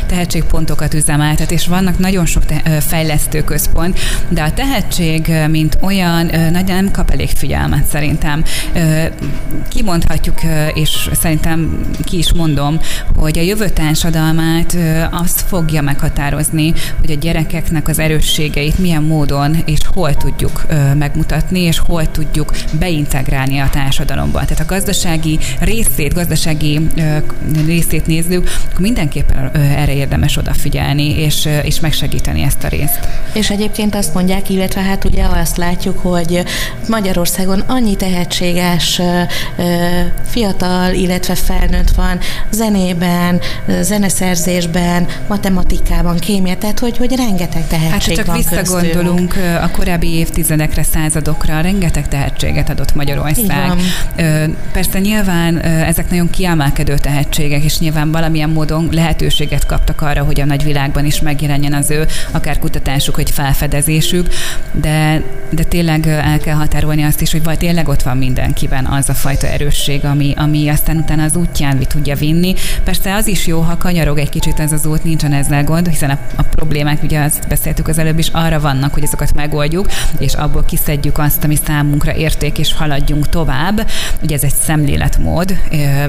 tehetségpontokat 0.06 0.94
üzemeltet, 0.94 1.03
és 1.48 1.66
vannak 1.66 1.98
nagyon 1.98 2.26
sok 2.26 2.44
te- 2.44 2.80
fejlesztő 2.80 3.44
központ, 3.44 3.98
de 4.28 4.42
a 4.42 4.52
tehetség, 4.52 5.32
mint 5.50 5.78
olyan, 5.80 6.30
nagy 6.50 6.64
nem 6.64 6.90
kap 6.90 7.10
elég 7.10 7.28
figyelmet 7.28 7.86
szerintem. 7.86 8.44
Kimondhatjuk, 9.68 10.40
és 10.74 11.08
szerintem 11.12 11.80
ki 12.04 12.18
is 12.18 12.32
mondom, 12.32 12.78
hogy 13.16 13.38
a 13.38 13.42
jövő 13.42 13.68
társadalmát 13.68 14.76
azt 15.10 15.40
fogja 15.40 15.82
meghatározni, 15.82 16.72
hogy 17.00 17.10
a 17.10 17.14
gyerekeknek 17.14 17.88
az 17.88 17.98
erősségeit 17.98 18.78
milyen 18.78 19.02
módon 19.02 19.56
és 19.64 19.78
hol 19.94 20.14
tudjuk 20.14 20.66
megmutatni, 20.98 21.60
és 21.60 21.78
hol 21.78 22.10
tudjuk 22.10 22.52
beintegrálni 22.78 23.58
a 23.58 23.68
társadalomba. 23.70 24.44
Tehát 24.44 24.60
a 24.60 24.74
gazdasági 24.74 25.38
részét, 25.60 26.14
gazdasági 26.14 26.80
részét 27.66 28.06
nézzük, 28.06 28.50
akkor 28.68 28.80
mindenképpen 28.80 29.50
erre 29.54 29.94
érdemes 29.94 30.36
odafigyelni 30.36 30.93
segíteni, 30.94 31.24
és, 31.24 31.48
és 31.62 31.80
megsegíteni 31.80 32.42
ezt 32.42 32.64
a 32.64 32.68
részt. 32.68 33.08
És 33.32 33.50
egyébként 33.50 33.94
azt 33.94 34.14
mondják, 34.14 34.50
illetve 34.50 34.80
hát 34.80 35.04
ugye 35.04 35.24
azt 35.24 35.56
látjuk, 35.56 35.98
hogy 35.98 36.44
Magyarországon 36.88 37.60
annyi 37.60 37.96
tehetséges 37.96 39.00
fiatal, 40.26 40.92
illetve 40.92 41.34
felnőtt 41.34 41.90
van 41.90 42.18
zenében, 42.50 43.40
zeneszerzésben, 43.80 45.06
matematikában, 45.28 46.18
kémia, 46.18 46.56
tehát 46.56 46.78
hogy, 46.78 46.96
hogy 46.96 47.16
rengeteg 47.16 47.66
tehetség 47.66 48.16
hát, 48.16 48.16
csak 48.16 48.26
van 48.26 48.36
visszagondolunk 48.36 49.28
köztünk. 49.28 49.62
a 49.62 49.70
korábbi 49.70 50.08
évtizedekre, 50.08 50.82
századokra, 50.82 51.60
rengeteg 51.60 52.08
tehetséget 52.08 52.70
adott 52.70 52.94
Magyarország. 52.94 53.72
Persze 54.72 54.98
nyilván 54.98 55.60
ezek 55.60 56.10
nagyon 56.10 56.30
kiemelkedő 56.30 56.98
tehetségek, 56.98 57.64
és 57.64 57.78
nyilván 57.78 58.10
valamilyen 58.10 58.50
módon 58.50 58.88
lehetőséget 58.90 59.66
kaptak 59.66 60.00
arra, 60.00 60.22
hogy 60.22 60.40
a 60.40 60.44
nagyvilág 60.44 60.83
világban 60.84 61.12
is 61.12 61.20
megjelenjen 61.20 61.72
az 61.72 61.90
ő 61.90 62.06
akár 62.30 62.58
kutatásuk, 62.58 63.14
hogy 63.14 63.30
felfedezésük, 63.30 64.28
de, 64.72 65.22
de 65.50 65.62
tényleg 65.62 66.06
el 66.06 66.38
kell 66.38 66.54
határolni 66.54 67.02
azt 67.02 67.20
is, 67.20 67.32
hogy 67.32 67.42
vagy 67.42 67.58
tényleg 67.58 67.88
ott 67.88 68.02
van 68.02 68.16
mindenkiben 68.16 68.86
az 68.86 69.08
a 69.08 69.14
fajta 69.14 69.46
erősség, 69.46 70.04
ami, 70.04 70.34
ami 70.36 70.68
aztán 70.68 70.96
utána 70.96 71.22
az 71.22 71.36
útján 71.36 71.78
vi 71.78 71.84
tudja 71.84 72.16
vinni. 72.16 72.54
Persze 72.84 73.14
az 73.14 73.26
is 73.26 73.46
jó, 73.46 73.60
ha 73.60 73.76
kanyarog 73.76 74.18
egy 74.18 74.28
kicsit 74.28 74.60
ez 74.60 74.72
az 74.72 74.86
út, 74.86 75.04
nincsen 75.04 75.32
ezzel 75.32 75.64
gond, 75.64 75.88
hiszen 75.88 76.10
a, 76.10 76.18
a 76.36 76.42
problémák, 76.42 77.02
ugye 77.02 77.20
azt 77.20 77.48
beszéltük 77.48 77.88
az 77.88 77.98
előbb 77.98 78.18
is, 78.18 78.28
arra 78.28 78.60
vannak, 78.60 78.94
hogy 78.94 79.02
azokat 79.02 79.34
megoldjuk, 79.34 79.86
és 80.18 80.34
abból 80.34 80.64
kiszedjük 80.64 81.18
azt, 81.18 81.44
ami 81.44 81.56
számunkra 81.66 82.14
érték, 82.14 82.58
és 82.58 82.74
haladjunk 82.74 83.28
tovább. 83.28 83.90
Ugye 84.22 84.34
ez 84.34 84.42
egy 84.42 84.54
szemléletmód, 84.54 85.58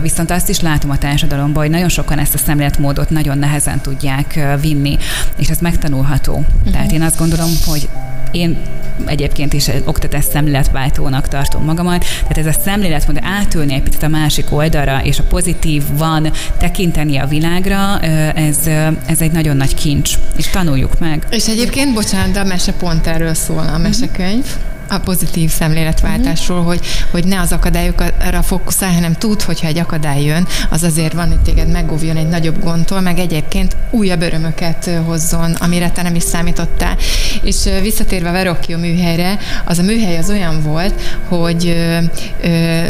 viszont 0.02 0.32
azt 0.32 0.50
is 0.50 0.60
látom 0.60 0.90
a 0.90 0.98
társadalomban, 0.98 1.64
hogy 1.64 1.72
nagyon 1.72 1.90
sokan 1.90 2.20
ezt 2.20 2.34
a 2.34 2.38
szemléletmódot 2.38 3.10
nagyon 3.10 3.38
nehezen 3.38 3.82
tudják 3.82 4.40
vinni, 4.66 4.98
és 5.38 5.50
ez 5.50 5.60
megtanulható. 5.60 6.34
Uh-huh. 6.34 6.72
Tehát 6.72 6.92
én 6.92 7.02
azt 7.02 7.18
gondolom, 7.18 7.50
hogy 7.66 7.90
én 8.32 8.58
egyébként 9.06 9.54
is 9.54 9.70
oktatás 9.86 10.24
szemléletváltónak 10.24 11.28
tartom 11.28 11.64
magamat, 11.64 12.06
tehát 12.28 12.38
ez 12.38 12.56
a 12.56 12.60
szemléletmód 12.64 13.18
átülni 13.22 13.74
egy 13.74 13.82
picit 13.82 14.04
a 14.04 14.08
másik 14.08 14.46
oldalra, 14.52 15.04
és 15.04 15.20
a 15.20 15.24
pozitív 15.24 15.84
van 15.98 16.32
tekinteni 16.58 17.18
a 17.18 17.28
világra, 17.28 18.00
ez, 18.00 18.58
ez 19.06 19.22
egy 19.22 19.32
nagyon 19.32 19.58
nagy 19.58 19.76
kincs, 19.76 20.14
és 20.36 20.48
tanuljuk 20.48 21.00
meg. 21.00 21.28
És 21.30 21.48
egyébként, 21.48 21.94
bocsánat, 21.94 22.32
de 22.34 22.40
a 22.40 22.44
mese 22.44 22.74
pont 22.74 23.08
erről 23.08 23.34
szól 23.34 23.68
a 23.74 23.78
mesekönyv. 23.78 24.46
Uh-huh 24.88 24.96
a 24.96 25.00
pozitív 25.00 25.50
szemléletváltásról, 25.50 26.58
mm-hmm. 26.58 26.68
hogy, 26.68 26.80
hogy 27.12 27.26
ne 27.26 27.40
az 27.40 27.52
akadályokra 27.52 28.42
fókuszálj, 28.42 28.94
hanem 28.94 29.14
tud, 29.14 29.42
hogyha 29.42 29.68
egy 29.68 29.78
akadály 29.78 30.24
jön, 30.24 30.48
az 30.70 30.84
azért 30.84 31.14
van, 31.14 31.28
hogy 31.28 31.40
téged 31.40 31.72
megóvjon 31.72 32.18
egy 32.18 32.28
nagyobb 32.28 32.64
gondtól, 32.64 33.02
meg 33.02 33.20
egyébként 33.20 33.76
újabb 33.90 34.22
örömöket 34.22 34.90
hozzon, 35.06 35.52
amire 35.52 35.90
te 35.92 36.02
nem 36.02 36.16
is 36.16 36.24
számítottál. 36.24 36.98
És 37.42 37.56
visszatérve 37.82 38.32
Verocchio 38.32 38.78
műhelyre, 38.78 39.38
az 39.66 39.80
a 39.80 39.84
műhely 39.84 40.18
az 40.18 40.30
olyan 40.30 40.62
volt, 40.62 41.02
hogy 41.28 41.76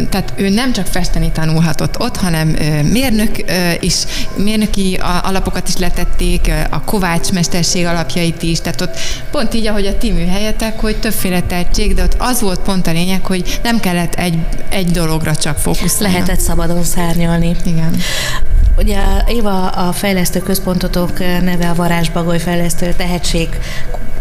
tehát 0.09 0.33
ő 0.35 0.49
nem 0.49 0.73
csak 0.73 0.85
festeni 0.85 1.31
tanulhatott 1.31 1.99
ott, 1.99 2.17
hanem 2.17 2.47
mérnök 2.91 3.43
is, 3.79 3.95
mérnöki 4.35 4.99
alapokat 5.23 5.67
is 5.67 5.77
letették, 5.77 6.51
a 6.69 6.81
kovács 6.81 7.31
mesterség 7.31 7.85
alapjait 7.85 8.43
is, 8.43 8.61
tehát 8.61 8.81
ott 8.81 8.97
pont 9.31 9.53
így, 9.53 9.67
ahogy 9.67 9.85
a 9.85 9.97
ti 9.97 10.11
műhelyetek, 10.11 10.79
hogy 10.79 10.97
többféle 10.97 11.41
tehetség 11.41 11.84
tehetség, 11.85 11.93
de 11.95 12.03
ott 12.03 12.29
az 12.29 12.41
volt 12.41 12.59
pont 12.59 12.87
a 12.87 12.91
lényeg, 12.91 13.25
hogy 13.25 13.59
nem 13.63 13.79
kellett 13.79 14.15
egy, 14.15 14.37
egy 14.69 14.91
dologra 14.91 15.35
csak 15.35 15.57
fókuszálni. 15.57 16.13
Lehetett 16.13 16.39
szabadon 16.39 16.83
szárnyalni. 16.83 17.55
Igen. 17.65 17.95
Ugye 18.77 19.01
Éva 19.27 19.67
a 19.67 19.91
fejlesztő 19.91 20.39
központotok 20.39 21.19
neve 21.19 21.69
a 21.69 21.75
Varázsbagoly 21.75 22.39
Fejlesztő 22.39 22.93
Tehetség 22.97 23.49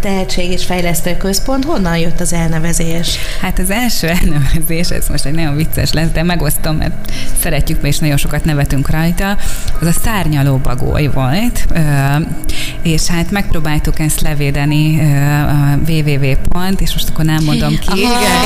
Tehetség 0.04 0.50
és 0.50 0.64
Fejlesztő 0.64 1.16
Központ. 1.16 1.64
Honnan 1.64 1.98
jött 1.98 2.20
az 2.20 2.32
elnevezés? 2.32 3.18
Hát 3.40 3.58
az 3.58 3.70
első 3.70 4.06
elnevezés, 4.06 4.88
ez 4.88 5.08
most 5.08 5.24
egy 5.24 5.32
nagyon 5.32 5.56
vicces 5.56 5.92
lesz, 5.92 6.08
de 6.12 6.22
megosztom, 6.22 6.76
mert 6.76 7.12
szeretjük 7.40 7.78
és 7.82 7.98
nagyon 7.98 8.16
sokat 8.16 8.44
nevetünk 8.44 8.90
rajta, 8.90 9.36
az 9.80 9.86
a 9.86 9.92
szárnyaló 10.04 10.56
bagoly 10.56 11.06
volt, 11.06 11.66
és 12.82 13.06
hát 13.06 13.30
megpróbáltuk 13.30 13.98
ezt 13.98 14.20
levédeni 14.20 15.00
a 15.48 15.78
www. 15.88 16.34
pont, 16.48 16.80
és 16.80 16.92
most 16.92 17.08
akkor 17.08 17.24
nem 17.24 17.44
mondom 17.44 17.78
ki. 17.78 17.98
Igen. 17.98 18.42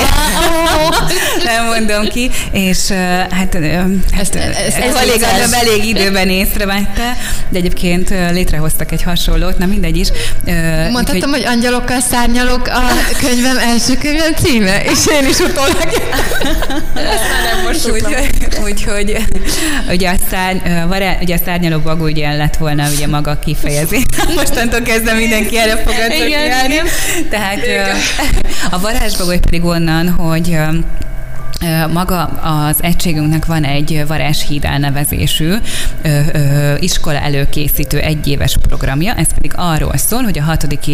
nem 1.54 1.64
mondom 1.64 2.08
ki, 2.08 2.30
és 2.52 2.88
hát, 2.88 3.32
hát 3.32 3.54
ez, 3.54 4.28
ez, 4.30 4.74
ez 4.74 4.94
elég, 4.94 5.22
elég 5.52 5.84
időben 5.84 6.28
észrevette, 6.28 7.16
de 7.48 7.58
egyébként 7.58 8.08
létrehoztak 8.30 8.92
egy 8.92 9.02
hasonlót, 9.02 9.58
nem 9.58 9.68
mindegy 9.68 9.96
is. 9.96 10.08
Mondhatom, 10.90 11.30
hogy 11.30 11.44
angyalokkal 11.48 12.00
szárnyalok 12.00 12.66
a 12.66 12.82
könyvem 13.20 13.58
első 13.58 13.96
könyvem 13.96 14.34
címe, 14.34 14.82
és 14.82 15.06
én 15.06 15.28
is 15.28 15.38
utólag. 15.38 15.88
Úgyhogy 17.68 18.04
úgy, 18.64 18.84
hogy, 18.84 19.24
ugye 19.88 20.10
a, 20.10 20.14
szárny, 20.30 20.58
ugye 21.20 21.34
a 21.34 21.38
szárnyaló 21.44 21.78
bag 21.78 22.00
ugye 22.00 22.32
lett 22.32 22.56
volna 22.56 22.88
ugye 22.94 23.06
maga 23.06 23.38
kifejezés. 23.38 24.02
Mostantól 24.36 24.80
kezdve 24.80 25.12
mindenki 25.12 25.58
erre 25.58 25.76
fog 25.76 25.94
Tehát 27.30 27.56
Igen. 27.56 27.96
a 28.70 28.80
varázsbagoly 28.80 29.38
pedig 29.38 29.64
onnan, 29.64 30.08
hogy 30.08 30.56
maga 31.92 32.24
az 32.24 32.82
egységünknek 32.82 33.46
van 33.46 33.64
egy 33.64 34.04
Varázshíd 34.06 34.64
elnevezésű 34.64 35.52
iskola 36.78 37.18
előkészítő 37.18 37.98
egyéves 37.98 38.56
programja, 38.56 39.14
ez 39.14 39.34
pedig 39.34 39.52
arról 39.56 39.96
szól, 39.96 40.22
hogy 40.22 40.38
a 40.38 40.42
hatodik 40.42 40.86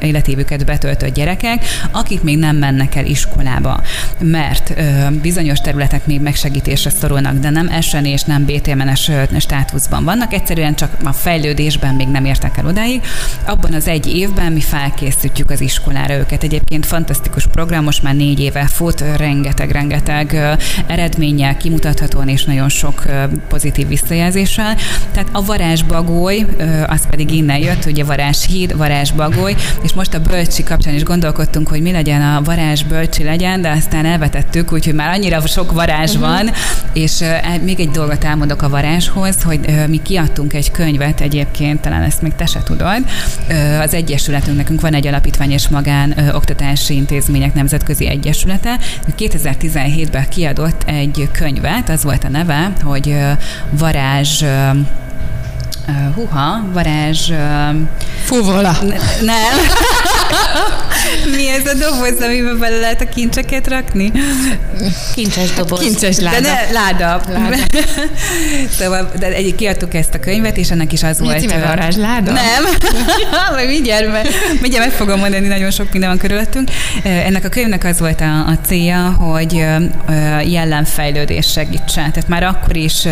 életévüket 0.00 0.64
betöltött 0.64 1.14
gyerekek, 1.14 1.64
akik 1.90 2.22
még 2.22 2.38
nem 2.38 2.56
mennek 2.56 2.94
el 2.94 3.04
iskolába, 3.04 3.80
mert 4.18 4.74
bizonyos 5.22 5.58
területek 5.58 6.06
még 6.06 6.20
megsegítésre 6.20 6.90
szorulnak, 6.90 7.38
de 7.38 7.50
nem 7.50 7.80
SN 7.80 8.04
és 8.04 8.22
nem 8.22 8.44
BTMN-es 8.44 9.10
státuszban 9.38 10.04
vannak, 10.04 10.32
egyszerűen 10.32 10.74
csak 10.74 10.90
a 11.04 11.12
fejlődésben 11.12 11.94
még 11.94 12.08
nem 12.08 12.24
értek 12.24 12.56
el 12.56 12.66
odáig. 12.66 13.02
Abban 13.44 13.72
az 13.72 13.88
egy 13.88 14.06
évben 14.06 14.52
mi 14.52 14.60
felkészítjük 14.60 15.50
az 15.50 15.60
iskolára 15.60 16.14
őket. 16.14 16.42
Egyébként 16.42 16.86
fantasztikus 16.86 17.46
program, 17.46 17.84
most 17.84 18.02
már 18.02 18.14
négy 18.14 18.40
éve 18.40 18.66
fut, 18.66 19.04
rengeteg, 19.16 19.70
rengeteg 20.06 20.58
eredménnyel 20.86 21.56
kimutathatóan 21.56 22.28
és 22.28 22.44
nagyon 22.44 22.68
sok 22.68 23.02
pozitív 23.48 23.88
visszajelzéssel. 23.88 24.76
Tehát 25.12 25.28
a 25.32 25.44
varázsbagoly, 25.44 26.46
az 26.86 27.06
pedig 27.10 27.30
innen 27.30 27.58
jött, 27.58 27.84
ugye 27.86 28.04
varázshíd, 28.04 28.76
varázsbagoly, 28.76 29.54
és 29.82 29.92
most 29.92 30.14
a 30.14 30.20
bölcsi 30.20 30.62
kapcsán 30.62 30.94
is 30.94 31.02
gondolkodtunk, 31.02 31.68
hogy 31.68 31.82
mi 31.82 31.90
legyen 31.90 32.22
a 32.22 32.42
varázs 32.42 32.82
bölcsi 32.82 33.24
legyen, 33.24 33.60
de 33.60 33.70
aztán 33.70 34.06
elvetettük, 34.06 34.72
úgyhogy 34.72 34.94
már 34.94 35.08
annyira 35.08 35.46
sok 35.46 35.72
varázs 35.72 36.14
uh-huh. 36.14 36.28
van, 36.28 36.50
és 36.92 37.20
e, 37.20 37.60
még 37.64 37.80
egy 37.80 37.90
dolgot 37.90 38.24
elmondok 38.24 38.62
a 38.62 38.68
varázshoz, 38.68 39.42
hogy 39.42 39.60
mi 39.88 40.02
kiadtunk 40.02 40.52
egy 40.52 40.70
könyvet 40.70 41.20
egyébként, 41.20 41.80
talán 41.80 42.02
ezt 42.02 42.22
még 42.22 42.34
te 42.34 42.46
se 42.46 42.62
tudod, 42.62 43.04
az 43.80 43.94
Egyesületünk, 43.94 44.56
nekünk 44.56 44.80
van 44.80 44.94
egy 44.94 45.06
alapítvány 45.06 45.50
és 45.50 45.68
magán 45.68 46.30
oktatási 46.34 46.94
intézmények 46.94 47.54
nemzetközi 47.54 48.06
egyesülete, 48.06 48.78
2017 49.14 49.95
2017-ben 49.96 50.28
kiadott 50.28 50.82
egy 50.86 51.28
könyvet, 51.32 51.88
az 51.88 52.02
volt 52.02 52.24
a 52.24 52.28
neve, 52.28 52.72
hogy 52.82 53.16
Varázs 53.70 54.44
huha, 56.14 56.64
varázs... 56.72 57.30
Fúvola. 58.24 58.70
N- 58.70 59.20
nem. 59.20 59.56
Mi 61.36 61.48
ez 61.48 61.66
a 61.66 61.74
doboz, 61.74 62.20
amiben 62.20 62.58
bele 62.58 62.76
lehet 62.76 63.00
a 63.00 63.08
kincseket 63.08 63.68
rakni? 63.68 64.12
Kincses 65.14 65.52
doboz. 65.52 65.80
Kincses 65.80 66.18
láda. 66.18 66.40
De 66.40 66.48
ne, 66.48 66.72
láda. 66.72 67.20
láda. 67.32 67.56
szóval 68.78 69.12
de 69.18 69.26
egy, 69.26 69.54
kiadtuk 69.54 69.94
ezt 69.94 70.14
a 70.14 70.20
könyvet, 70.20 70.56
és 70.56 70.70
ennek 70.70 70.92
is 70.92 71.02
az 71.02 71.18
Mi 71.18 71.26
volt... 71.26 71.40
Mi 71.40 71.60
varázs 71.60 71.96
láda? 71.96 72.32
Nem. 72.32 72.64
Majd 73.54 73.68
mindjárt, 73.68 74.06
mindjárt 74.60 74.86
meg 74.86 74.94
fogom 74.94 75.18
mondani, 75.18 75.46
nagyon 75.46 75.70
sok 75.70 75.90
minden 75.90 76.08
van 76.08 76.18
körülöttünk. 76.18 76.70
Ennek 77.02 77.44
a 77.44 77.48
könyvnek 77.48 77.84
az 77.84 77.98
volt 77.98 78.20
a, 78.20 78.46
a 78.46 78.58
célja, 78.66 79.10
hogy 79.10 79.64
jellemfejlődés 80.44 81.46
segítsen. 81.46 82.12
Tehát 82.12 82.28
már 82.28 82.42
akkor 82.42 82.76
is 82.76 83.02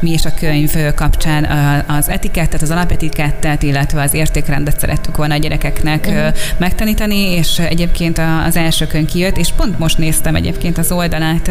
mi 0.00 0.10
is 0.10 0.24
a 0.24 0.34
könyv 0.40 0.74
kapcsán 0.94 1.44
az 1.88 2.08
etikettet, 2.08 2.62
az 2.62 2.70
alapetikettet, 2.70 3.62
illetve 3.62 4.02
az 4.02 4.14
értékrendet 4.14 4.78
szerettük 4.78 5.16
volna 5.16 5.34
a 5.34 5.38
gyerekeknek 5.38 6.06
uh-huh. 6.06 6.34
Megtanítani, 6.72 7.32
és 7.32 7.58
egyébként 7.58 8.20
az 8.46 8.56
első 8.56 8.86
könyv 8.86 9.06
kijött, 9.06 9.36
és 9.36 9.48
pont 9.56 9.78
most 9.78 9.98
néztem 9.98 10.34
egyébként 10.34 10.78
az 10.78 10.92
oldalát 10.92 11.50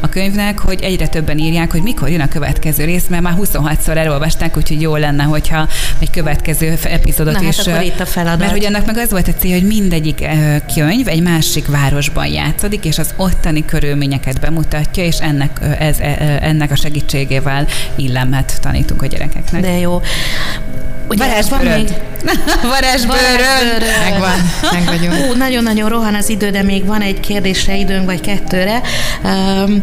a 0.00 0.08
könyvnek, 0.08 0.58
hogy 0.58 0.82
egyre 0.82 1.06
többen 1.08 1.38
írják, 1.38 1.70
hogy 1.70 1.82
mikor 1.82 2.08
jön 2.08 2.20
a 2.20 2.28
következő 2.28 2.84
rész, 2.84 3.06
mert 3.08 3.22
már 3.22 3.34
26-szor 3.38 3.96
elolvasták, 3.96 4.56
úgyhogy 4.56 4.80
jó 4.80 4.96
lenne, 4.96 5.22
hogyha 5.22 5.68
egy 5.98 6.10
következő 6.10 6.78
epizódot 6.84 7.40
Na, 7.40 7.48
is. 7.48 7.56
Hát 7.56 7.66
akkor 7.66 7.82
itt 7.82 8.00
a 8.00 8.06
feladat. 8.06 8.38
Mert 8.38 8.50
hogy 8.50 8.64
annak 8.64 8.86
meg 8.86 8.96
az 8.96 9.10
volt 9.10 9.28
a 9.28 9.32
cél, 9.32 9.52
hogy 9.52 9.66
mindegyik 9.66 10.28
könyv 10.74 11.08
egy 11.08 11.22
másik 11.22 11.66
városban 11.66 12.26
játszódik, 12.26 12.84
és 12.84 12.98
az 12.98 13.14
ottani 13.16 13.64
körülményeket 13.64 14.40
bemutatja, 14.40 15.04
és 15.04 15.18
ennek, 15.18 15.60
ez, 15.78 15.98
e, 15.98 16.38
ennek 16.42 16.70
a 16.70 16.76
segítségével 16.76 17.66
illemet 17.96 18.60
tanítunk 18.60 19.02
a 19.02 19.06
gyerekeknek. 19.06 19.62
De 19.62 19.78
jó. 19.78 20.00
Ugye 21.08 21.26
Varázsbőröd. 21.26 21.76
Még... 21.76 21.92
Varázsbőröd. 22.74 23.82
Megvan, 24.02 24.50
meg 24.72 24.84
vagyunk. 24.84 25.14
Ú, 25.14 25.36
nagyon-nagyon 25.36 25.88
rohan 25.88 26.14
az 26.14 26.28
idő, 26.28 26.50
de 26.50 26.62
még 26.62 26.84
van 26.84 27.00
egy 27.00 27.20
kérdésre 27.20 27.76
időnk, 27.76 28.04
vagy 28.04 28.20
kettőre. 28.20 28.80
Um, 29.24 29.82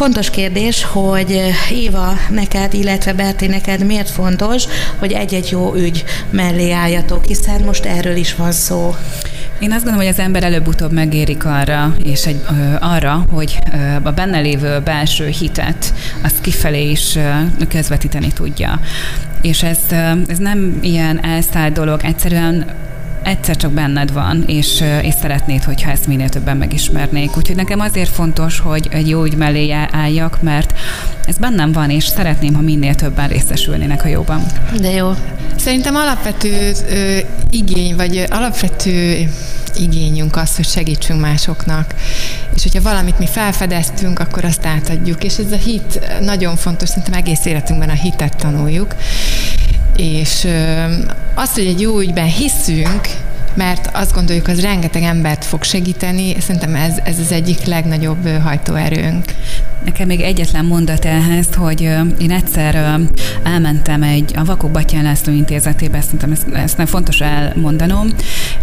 Fontos 0.00 0.30
kérdés, 0.30 0.84
hogy 0.84 1.54
Éva, 1.70 2.18
neked, 2.28 2.74
illetve 2.74 3.12
Berti, 3.12 3.46
neked 3.46 3.86
miért 3.86 4.10
fontos, 4.10 4.64
hogy 4.98 5.12
egy-egy 5.12 5.50
jó 5.50 5.74
ügy 5.74 6.04
mellé 6.30 6.70
álljatok, 6.70 7.24
hiszen 7.24 7.60
most 7.64 7.84
erről 7.84 8.16
is 8.16 8.34
van 8.34 8.52
szó. 8.52 8.94
Én 9.60 9.72
azt 9.72 9.84
gondolom, 9.84 10.06
hogy 10.06 10.14
az 10.16 10.24
ember 10.24 10.42
előbb-utóbb 10.42 10.92
megérik 10.92 11.44
arra, 11.44 11.94
és 12.02 12.26
egy, 12.26 12.40
ö, 12.50 12.74
arra, 12.80 13.24
hogy 13.30 13.58
ö, 13.72 13.76
a 14.02 14.10
benne 14.10 14.40
lévő 14.40 14.80
belső 14.84 15.26
hitet 15.26 15.94
azt 16.22 16.40
kifelé 16.40 16.90
is 16.90 17.16
ö, 17.16 17.30
közvetíteni 17.68 18.32
tudja. 18.32 18.80
És 19.40 19.62
ez, 19.62 19.78
ö, 19.90 20.12
ez 20.26 20.38
nem 20.38 20.78
ilyen 20.80 21.24
elszállt 21.24 21.72
dolog, 21.72 22.00
egyszerűen 22.02 22.66
egyszer 23.22 23.56
csak 23.56 23.72
benned 23.72 24.12
van, 24.12 24.44
és, 24.46 24.84
és 25.02 25.14
szeretnéd, 25.20 25.64
hogyha 25.64 25.90
ezt 25.90 26.06
minél 26.06 26.28
többen 26.28 26.56
megismernék. 26.56 27.36
Úgyhogy 27.36 27.56
nekem 27.56 27.80
azért 27.80 28.10
fontos, 28.10 28.58
hogy 28.58 28.88
egy 28.90 29.08
jó 29.08 29.24
ügy 29.24 29.36
mellé 29.36 29.70
álljak, 29.90 30.42
mert 30.42 30.74
ez 31.26 31.38
bennem 31.38 31.72
van, 31.72 31.90
és 31.90 32.04
szeretném, 32.04 32.54
ha 32.54 32.60
minél 32.60 32.94
többen 32.94 33.28
részesülnének 33.28 34.04
a 34.04 34.08
jóban. 34.08 34.42
De 34.80 34.90
jó. 34.90 35.12
Szerintem 35.56 35.94
alapvető 35.94 36.72
ö, 36.90 37.18
igény, 37.50 37.96
vagy 37.96 38.24
alapvető 38.28 39.28
igényünk 39.76 40.36
az, 40.36 40.56
hogy 40.56 40.66
segítsünk 40.66 41.20
másoknak. 41.20 41.94
És 42.54 42.62
hogyha 42.62 42.82
valamit 42.82 43.18
mi 43.18 43.26
felfedeztünk, 43.26 44.18
akkor 44.18 44.44
azt 44.44 44.66
átadjuk. 44.66 45.24
És 45.24 45.38
ez 45.38 45.52
a 45.52 45.56
hit 45.56 46.00
nagyon 46.20 46.56
fontos, 46.56 46.88
szerintem 46.88 47.12
egész 47.12 47.44
életünkben 47.44 47.88
a 47.88 47.92
hitet 47.92 48.36
tanuljuk. 48.36 48.94
És 50.00 50.46
azt, 51.34 51.54
hogy 51.54 51.66
egy 51.66 51.80
jó 51.80 52.00
ügyben 52.00 52.24
hiszünk, 52.24 53.08
mert 53.60 53.90
azt 53.92 54.14
gondoljuk, 54.14 54.48
az 54.48 54.60
rengeteg 54.60 55.02
embert 55.02 55.44
fog 55.44 55.62
segíteni, 55.62 56.34
szerintem 56.40 56.74
ez, 56.74 56.92
ez 57.04 57.18
az 57.18 57.32
egyik 57.32 57.64
legnagyobb 57.64 58.28
hajtóerőnk. 58.28 59.24
Nekem 59.84 60.06
még 60.06 60.20
egyetlen 60.20 60.64
mondat 60.64 61.04
ehhez, 61.04 61.46
hogy 61.56 61.80
én 62.20 62.30
egyszer 62.30 63.00
elmentem 63.42 64.02
egy 64.02 64.32
a 64.36 64.44
Vakok 64.44 64.70
Batyán 64.70 65.02
László 65.02 65.32
intézetébe, 65.32 66.00
szerintem 66.00 66.32
ezt, 66.32 66.46
ezt 66.52 66.76
nem 66.76 66.86
fontos 66.86 67.20
elmondanom, 67.20 68.08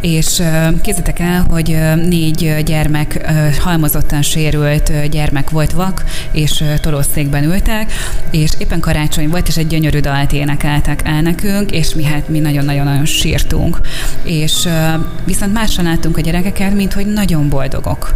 és 0.01 0.41
képzeljétek 0.81 1.19
el, 1.19 1.45
hogy 1.49 1.77
négy 1.95 2.55
gyermek, 2.65 3.31
halmozottan 3.59 4.21
sérült 4.21 5.09
gyermek 5.09 5.49
volt 5.49 5.71
vak, 5.71 6.03
és 6.31 6.63
tolószékben 6.81 7.43
ültek, 7.43 7.91
és 8.31 8.51
éppen 8.57 8.79
karácsony 8.79 9.29
volt, 9.29 9.47
és 9.47 9.57
egy 9.57 9.67
gyönyörű 9.67 9.99
dalt 9.99 10.33
énekeltek 10.33 11.01
el 11.03 11.21
nekünk, 11.21 11.71
és 11.71 11.93
mi 11.93 12.03
hát 12.03 12.29
mi 12.29 12.39
nagyon-nagyon-nagyon 12.39 13.05
sírtunk. 13.05 13.79
És 14.23 14.67
viszont 15.25 15.53
máson 15.53 15.85
láttunk 15.85 16.17
a 16.17 16.21
gyerekeket, 16.21 16.73
mint 16.73 16.93
hogy 16.93 17.05
nagyon 17.05 17.49
boldogok 17.49 18.13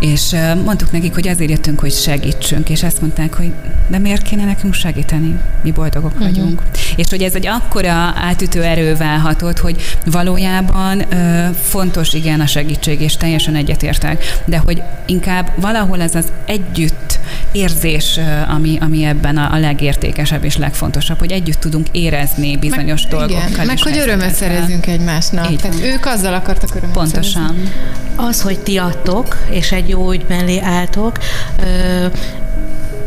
És 0.00 0.36
mondtuk 0.64 0.92
nekik, 0.92 1.14
hogy 1.14 1.28
azért 1.28 1.50
jöttünk, 1.50 1.80
hogy 1.80 1.92
segítsünk, 1.92 2.68
és 2.68 2.82
azt 2.82 3.00
mondták, 3.00 3.34
hogy 3.34 3.52
de 3.88 3.98
miért 3.98 4.22
kéne 4.22 4.44
nekünk 4.44 4.74
segíteni? 4.74 5.38
Mi 5.62 5.70
boldogok 5.70 6.12
uh-huh. 6.12 6.28
vagyunk. 6.28 6.62
És 6.96 7.06
hogy 7.10 7.22
ez 7.22 7.34
egy 7.34 7.46
akkora 7.46 7.92
átütő 8.16 8.62
erővel 8.62 9.18
hatott, 9.18 9.58
hogy 9.58 9.76
valójában 10.06 11.12
ö, 11.12 11.48
fontos 11.62 12.12
igen 12.12 12.40
a 12.40 12.46
segítség, 12.46 13.00
és 13.00 13.16
teljesen 13.16 13.54
egyetértek, 13.54 14.42
de 14.44 14.58
hogy 14.58 14.82
inkább 15.06 15.52
valahol 15.56 16.00
ez 16.00 16.14
az 16.14 16.32
együtt 16.46 17.13
érzés, 17.52 18.20
ami, 18.48 18.78
ami 18.80 19.04
ebben 19.04 19.36
a, 19.36 19.52
a 19.52 19.58
legértékesebb 19.58 20.44
és 20.44 20.56
legfontosabb, 20.56 21.18
hogy 21.18 21.32
együtt 21.32 21.60
tudunk 21.60 21.86
érezni 21.90 22.56
bizonyos 22.56 23.02
meg, 23.02 23.10
dolgokkal. 23.10 23.48
Igen, 23.50 23.66
meg 23.66 23.82
hogy 23.82 23.98
örömet 23.98 24.34
szerezünk 24.34 24.86
egymásnak. 24.86 25.50
Így 25.50 25.58
Tehát 25.58 25.80
ők 25.82 26.06
azzal 26.06 26.34
akartak 26.34 26.74
örömet 26.74 26.96
Pontosan. 26.96 27.46
Szerezni. 27.46 27.72
Az, 28.16 28.42
hogy 28.42 28.58
ti 28.58 28.78
adtok, 28.78 29.36
és 29.50 29.72
egy 29.72 29.88
jó 29.88 30.12
ügy 30.12 30.24
mellé 30.28 30.60
álltok, 30.60 31.18
ö, 31.62 32.06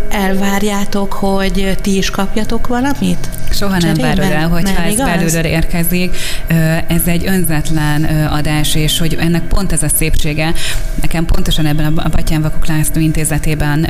elvárjátok, 0.10 1.14
hogy 1.14 1.78
ti 1.82 1.98
is 1.98 2.10
kapjatok 2.10 2.68
valamit? 2.68 3.30
Soha 3.52 3.78
nem 3.78 3.94
várod 3.94 4.32
el, 4.32 4.48
hogyha 4.48 4.84
ez 4.84 4.96
belülről 4.96 5.44
érkezik. 5.44 6.16
Ez 6.88 7.02
egy 7.06 7.28
önzetlen 7.28 8.04
adás, 8.28 8.76
és 8.76 9.00
hogy 9.00 9.18
ennek 9.20 9.42
pont 9.42 9.72
ez 9.72 9.84
a 9.84 9.90
szépsége. 9.96 10.54
Nekem 11.02 11.26
pontosan 11.26 11.66
ebben 11.66 11.98
a 11.98 12.10
Batyán 12.10 12.42
Vakok 12.42 12.68
László 12.68 13.02
intézetében 13.02 13.88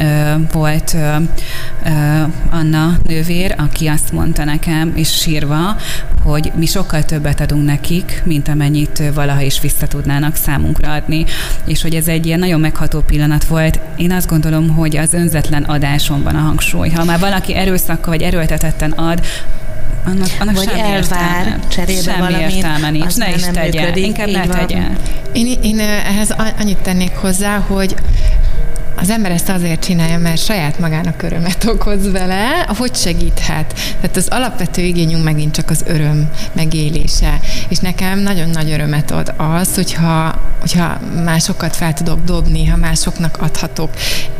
volt 0.51 0.95
Anna 2.49 2.97
nővér, 3.03 3.55
aki 3.58 3.88
azt 3.88 4.12
mondta 4.12 4.43
nekem, 4.43 4.91
és 4.95 5.14
sírva, 5.14 5.78
hogy 6.24 6.51
mi 6.55 6.66
sokkal 6.66 7.03
többet 7.03 7.41
adunk 7.41 7.66
nekik, 7.66 8.22
mint 8.26 8.47
amennyit 8.47 9.03
valaha 9.14 9.41
is 9.41 9.62
vissza 9.62 9.88
tudnának 9.88 10.36
számunkra 10.36 10.93
adni. 10.93 11.26
És 11.66 11.82
hogy 11.82 11.95
ez 11.95 12.08
egy 12.08 12.26
ilyen 12.26 12.39
nagyon 12.39 12.60
megható 12.60 12.99
pillanat 12.99 13.45
volt. 13.45 13.80
Én 13.95 14.12
azt 14.12 14.28
gondolom, 14.28 14.70
hogy 14.70 14.97
az 14.97 15.14
önzetlen 15.14 15.64
adáson 15.64 16.24
van 16.24 16.36
a 16.36 16.39
hangsúly. 16.39 16.89
Ha 16.89 17.03
már 17.03 17.20
valaki 17.20 17.55
erőszakkal 17.55 18.14
vagy 18.14 18.22
erőltetetten 18.22 18.91
ad, 18.91 19.26
annak, 20.08 20.30
annak 20.39 20.55
vagy 20.55 20.70
elvár 20.78 20.95
értelme. 20.95 21.60
cserébe 21.68 22.01
semmi 22.01 22.18
valamit, 22.18 22.55
értelme 22.55 22.89
nincs, 22.89 23.16
ne 23.16 23.34
is 23.34 23.41
tegye, 23.53 23.91
inkább 23.95 24.30
ne 24.30 24.47
tegye. 24.47 24.82
Én, 25.34 25.58
én 25.64 25.80
ehhez 25.80 26.36
annyit 26.60 26.78
tennék 26.78 27.16
hozzá, 27.16 27.58
hogy 27.58 27.95
az 29.00 29.10
ember 29.10 29.32
ezt 29.32 29.50
azért 29.50 29.84
csinálja, 29.84 30.18
mert 30.18 30.43
saját 30.43 30.80
magának 30.80 31.24
örömet 31.24 31.64
okoz 31.66 32.12
vele, 32.12 32.66
hogy 32.78 32.95
segíthet. 32.95 33.74
Tehát 34.02 34.18
az 34.18 34.28
alapvető 34.30 34.82
igényünk 34.82 35.24
megint 35.24 35.54
csak 35.54 35.70
az 35.70 35.84
öröm 35.86 36.30
megélése. 36.54 37.39
És 37.68 37.78
nekem 37.78 38.20
nagyon 38.20 38.50
nagy 38.50 38.72
örömet 38.72 39.12
ad 39.12 39.34
az, 39.38 39.76
hogyha, 39.76 40.41
hogyha 40.60 41.00
másokat 41.24 41.76
fel 41.76 41.93
tudok 41.93 42.24
dobni, 42.24 42.66
ha 42.66 42.78
másoknak 42.78 43.38
adhatok. 43.39 43.89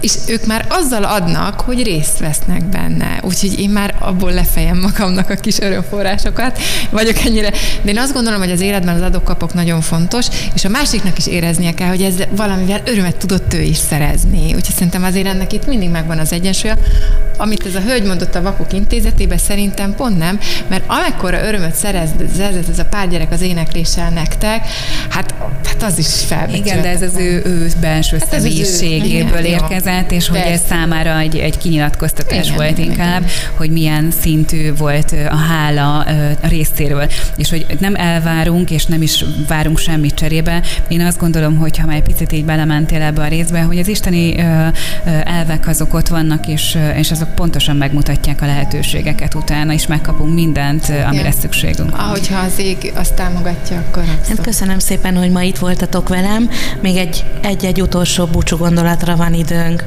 És 0.02 0.14
ők 0.28 0.46
már 0.46 0.66
azzal 0.70 1.04
adnak, 1.04 1.62
hogy 1.62 1.84
részt 1.84 2.20
vesznek 2.20 2.66
benne. 2.66 3.20
Úgyhogy 3.22 3.60
én 3.60 3.70
már 3.70 3.96
abból 4.00 4.32
lefejem 4.32 4.80
magamnak 4.80 5.30
a 5.30 5.36
kis 5.36 5.60
örömforrásokat, 5.60 6.60
vagyok 6.90 7.18
ennyire. 7.26 7.52
De 7.82 7.92
én 7.92 7.98
azt 7.98 8.14
gondolom, 8.14 8.40
hogy 8.40 8.52
az 8.52 8.62
életben 8.62 8.96
az 8.96 9.02
adok-kapok 9.02 9.54
nagyon 9.54 9.82
fontos, 9.82 10.26
és 10.54 10.66
a 10.66 10.70
másiknak 10.70 11.18
is 11.18 11.28
éreznie 11.28 11.74
kell, 11.74 11.88
hogy 11.88 12.02
ez 12.02 12.16
valamivel 12.36 12.82
örömet 12.86 13.16
tudott 13.16 13.54
ő 13.54 13.62
is 13.62 13.78
szerezni 13.78 14.47
Úgyhogy 14.56 14.76
szerintem 14.76 15.04
azért 15.04 15.28
ennek 15.28 15.54
itt 15.54 15.68
mindig 15.68 15.90
megvan 15.90 16.20
az 16.20 16.32
egyensúlya. 16.32 16.76
Amit 17.38 17.66
ez 17.66 17.76
a 17.76 17.82
hölgy 17.82 18.04
mondott 18.04 18.36
a 18.36 18.42
Vakok 18.42 18.74
intézetében, 18.74 19.38
szerintem 19.38 19.96
pont 19.96 20.18
nem, 20.18 20.40
mert 20.68 20.84
amekkora 20.88 21.48
örömöt 21.48 21.76
szerezett 21.76 22.70
ez 22.70 22.80
a 22.80 22.86
pár 22.86 23.10
gyerek 23.10 23.32
az 23.32 23.42
énekléssel 23.42 24.10
nektek, 24.10 24.68
hát, 25.10 25.34
hát 25.66 25.84
az 25.84 25.98
is 25.98 26.08
felbecsült. 26.28 26.66
Igen, 26.66 26.82
de 26.82 26.90
ez 26.90 27.02
az 27.02 27.16
ő, 27.18 27.42
ő 27.46 27.68
belső 27.82 28.18
hát 28.20 28.30
személyiségéből 28.30 29.44
érkezett, 29.44 30.12
és 30.12 30.28
hogy 30.28 30.38
ez 30.38 30.62
számára 30.70 31.20
egy, 31.20 31.38
egy 31.38 31.58
kinyilatkoztatás 31.58 32.46
igen, 32.46 32.56
volt 32.56 32.78
igen, 32.78 32.92
inkább, 32.92 33.22
igen. 33.22 33.34
hogy 33.58 33.70
milyen 33.70 34.12
szintű 34.22 34.76
volt 34.76 35.16
a 35.30 35.36
hála 35.36 36.00
a 36.42 36.48
részéről. 36.48 37.08
És 37.38 37.50
hogy 37.50 37.66
nem 37.80 37.96
elvárunk, 37.96 38.72
és 38.72 38.86
nem 38.86 39.02
is 39.02 39.26
várunk 39.48 39.78
semmit 39.78 40.14
cserébe. 40.14 40.62
Én 40.88 41.02
azt 41.02 41.18
gondolom, 41.18 41.58
hogy 41.58 41.78
ha 41.78 41.86
már 41.86 41.96
egy 41.96 42.04
picit 42.04 42.32
így 42.32 42.46
belementél 42.46 43.02
ebbe 43.02 43.22
a 43.22 43.28
részbe, 43.28 43.60
hogy 43.60 43.80
az 43.80 43.88
isteni 43.88 44.37
elvek 45.24 45.68
azok 45.68 45.94
ott 45.94 46.08
vannak, 46.08 46.48
és, 46.48 46.78
és 46.96 47.12
azok 47.12 47.36
pontosan 47.36 47.76
megmutatják 47.76 48.42
a 48.42 48.46
lehetőségeket 48.46 49.34
utána, 49.34 49.74
és 49.74 49.88
megkapunk 49.88 50.34
mindent, 50.34 50.94
amire 51.08 51.32
szükségünk 51.32 51.92
van. 51.92 52.00
Ahogyha 52.00 52.40
az 52.40 52.60
ég 52.60 52.92
azt 52.96 53.14
támogatja, 53.14 53.78
akkor 53.78 54.04
Hát 54.28 54.42
köszönöm 54.42 54.80
szépen, 54.80 55.18
hogy 55.18 55.32
ma 55.32 55.42
itt 55.42 55.58
voltatok 55.58 56.08
velem. 56.10 56.50
Még 56.82 56.96
egy, 56.96 57.26
egy-egy 57.42 57.82
utolsó 57.82 58.26
búcsú 58.26 58.58
gondolatra 58.58 59.16
van 59.16 59.34
időnk. 59.34 59.84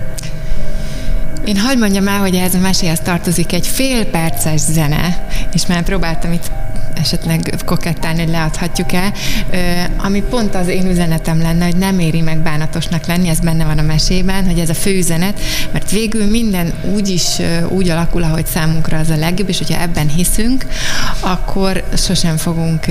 Én 1.44 1.56
hagyd 1.56 1.78
mondjam 1.78 2.08
el, 2.08 2.18
hogy 2.18 2.34
ehhez 2.34 2.54
a 2.54 2.58
meséhez 2.58 3.00
tartozik 3.00 3.52
egy 3.52 3.66
fél 3.66 4.04
perces 4.04 4.60
zene, 4.60 5.26
és 5.52 5.66
már 5.66 5.82
próbáltam 5.82 6.32
itt 6.32 6.50
esetleg 6.94 7.54
kokettálni, 7.64 8.20
hogy 8.20 8.30
leadhatjuk 8.30 8.92
el, 8.92 9.12
ami 9.96 10.22
pont 10.22 10.54
az 10.54 10.68
én 10.68 10.90
üzenetem 10.90 11.40
lenne, 11.40 11.64
hogy 11.64 11.76
nem 11.76 11.98
éri 11.98 12.20
meg 12.20 12.38
bánatosnak 12.38 13.06
lenni, 13.06 13.28
ez 13.28 13.40
benne 13.40 13.64
van 13.64 13.78
a 13.78 13.82
mesében, 13.82 14.46
hogy 14.46 14.58
ez 14.58 14.68
a 14.68 14.74
fő 14.74 14.96
üzenet, 14.96 15.40
mert 15.72 15.90
végül 15.90 16.30
minden 16.30 16.72
úgy 16.94 17.08
is 17.08 17.38
úgy 17.68 17.88
alakul, 17.88 18.22
ahogy 18.22 18.46
számunkra 18.46 18.98
az 18.98 19.10
a 19.10 19.16
legjobb, 19.16 19.48
és 19.48 19.58
hogyha 19.58 19.80
ebben 19.80 20.08
hiszünk, 20.08 20.66
akkor 21.20 21.84
sosem 21.96 22.36
fogunk, 22.36 22.86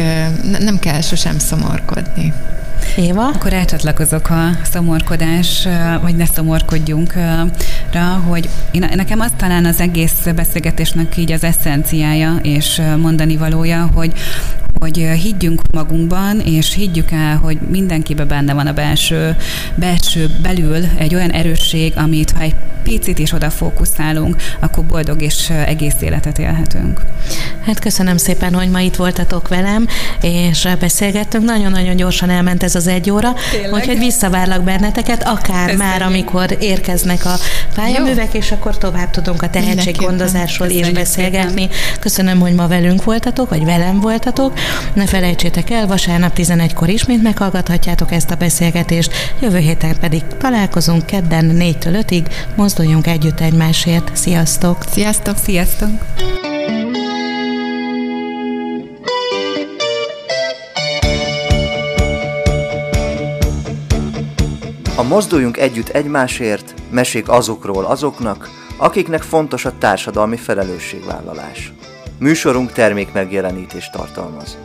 nem 0.59 0.79
kell 0.79 1.01
sosem 1.01 1.39
szomorkodni. 1.39 2.33
Éva? 2.97 3.27
Akkor 3.27 3.53
elcsatlakozok 3.53 4.29
a 4.29 4.49
szomorkodás, 4.63 5.67
vagy 6.01 6.15
ne 6.15 6.25
szomorkodjunk 6.25 7.13
rá, 7.91 8.09
hogy 8.27 8.49
én, 8.71 8.89
nekem 8.95 9.19
az 9.19 9.31
talán 9.37 9.65
az 9.65 9.79
egész 9.79 10.27
beszélgetésnek 10.35 11.17
így 11.17 11.31
az 11.31 11.43
eszenciája 11.43 12.35
és 12.41 12.81
mondani 12.97 13.37
valója, 13.37 13.89
hogy 13.93 14.13
hogy 14.79 14.97
higgyünk 14.97 15.61
magunkban, 15.73 16.39
és 16.39 16.73
higgyük 16.73 17.11
el, 17.11 17.37
hogy 17.37 17.57
mindenkiben 17.69 18.27
benne 18.27 18.53
van 18.53 18.67
a 18.67 18.73
belső, 18.73 19.35
belső 19.75 20.29
belül 20.41 20.85
egy 20.97 21.15
olyan 21.15 21.29
erősség, 21.29 21.93
amit 21.95 22.31
ha 22.31 22.41
egy 22.41 22.55
picit 22.83 23.19
is 23.19 23.33
oda 23.33 23.49
fókuszálunk, 23.49 24.35
akkor 24.59 24.83
boldog 24.83 25.21
és 25.21 25.49
egész 25.49 25.95
életet 26.01 26.39
élhetünk. 26.39 27.01
Hát 27.65 27.79
köszönöm 27.79 28.17
szépen, 28.17 28.53
hogy 28.53 28.69
ma 28.69 28.79
itt 28.79 28.95
voltatok 28.95 29.47
velem, 29.47 29.87
és 30.21 30.67
beszélgettünk. 30.79 31.43
Nagyon-nagyon 31.43 31.95
gyorsan 31.95 32.29
elment 32.29 32.63
ez 32.63 32.75
az 32.75 32.87
egy 32.87 33.11
óra, 33.11 33.33
Tényleg? 33.51 33.73
úgyhogy 33.73 33.97
visszavárlak 33.97 34.63
benneteket, 34.63 35.23
akár 35.23 35.69
Köszönjük. 35.69 35.77
már, 35.77 36.01
amikor 36.01 36.57
érkeznek 36.59 37.25
a 37.25 37.33
pályaművek, 37.75 38.33
és 38.33 38.51
akkor 38.51 38.77
tovább 38.77 39.09
tudunk 39.09 39.41
a 39.41 39.49
tehetséggondozásról 39.49 40.69
is 40.69 40.89
beszélgetni. 40.89 41.61
Szépen. 41.61 41.77
Köszönöm, 41.99 42.39
hogy 42.39 42.53
ma 42.53 42.67
velünk 42.67 43.03
voltatok, 43.03 43.49
vagy 43.49 43.65
velem 43.65 43.99
voltatok. 43.99 44.58
Ne 44.93 45.05
felejtsétek 45.05 45.69
el, 45.69 45.87
vasárnap 45.87 46.33
11-kor 46.35 46.89
ismét 46.89 47.21
meghallgathatjátok 47.21 48.11
ezt 48.11 48.31
a 48.31 48.35
beszélgetést, 48.35 49.11
jövő 49.41 49.57
héten 49.57 49.97
pedig 49.99 50.23
találkozunk 50.37 51.05
kedden 51.05 51.51
4-től 51.59 52.03
5-ig, 52.07 52.25
mozduljunk 52.55 53.07
együtt 53.07 53.39
egymásért. 53.39 54.15
Sziasztok! 54.15 54.83
Sziasztok! 54.91 55.37
Sziasztok! 55.37 55.89
A 64.99 65.03
Mozduljunk 65.03 65.57
Együtt 65.57 65.89
Egymásért 65.89 66.73
mesék 66.91 67.29
azokról 67.29 67.85
azoknak, 67.85 68.49
akiknek 68.77 69.21
fontos 69.21 69.65
a 69.65 69.77
társadalmi 69.77 70.37
felelősségvállalás. 70.37 71.73
Műsorunk 72.19 72.71
termék 72.71 73.13
megjelenítést 73.13 73.91
tartalmaz. 73.91 74.57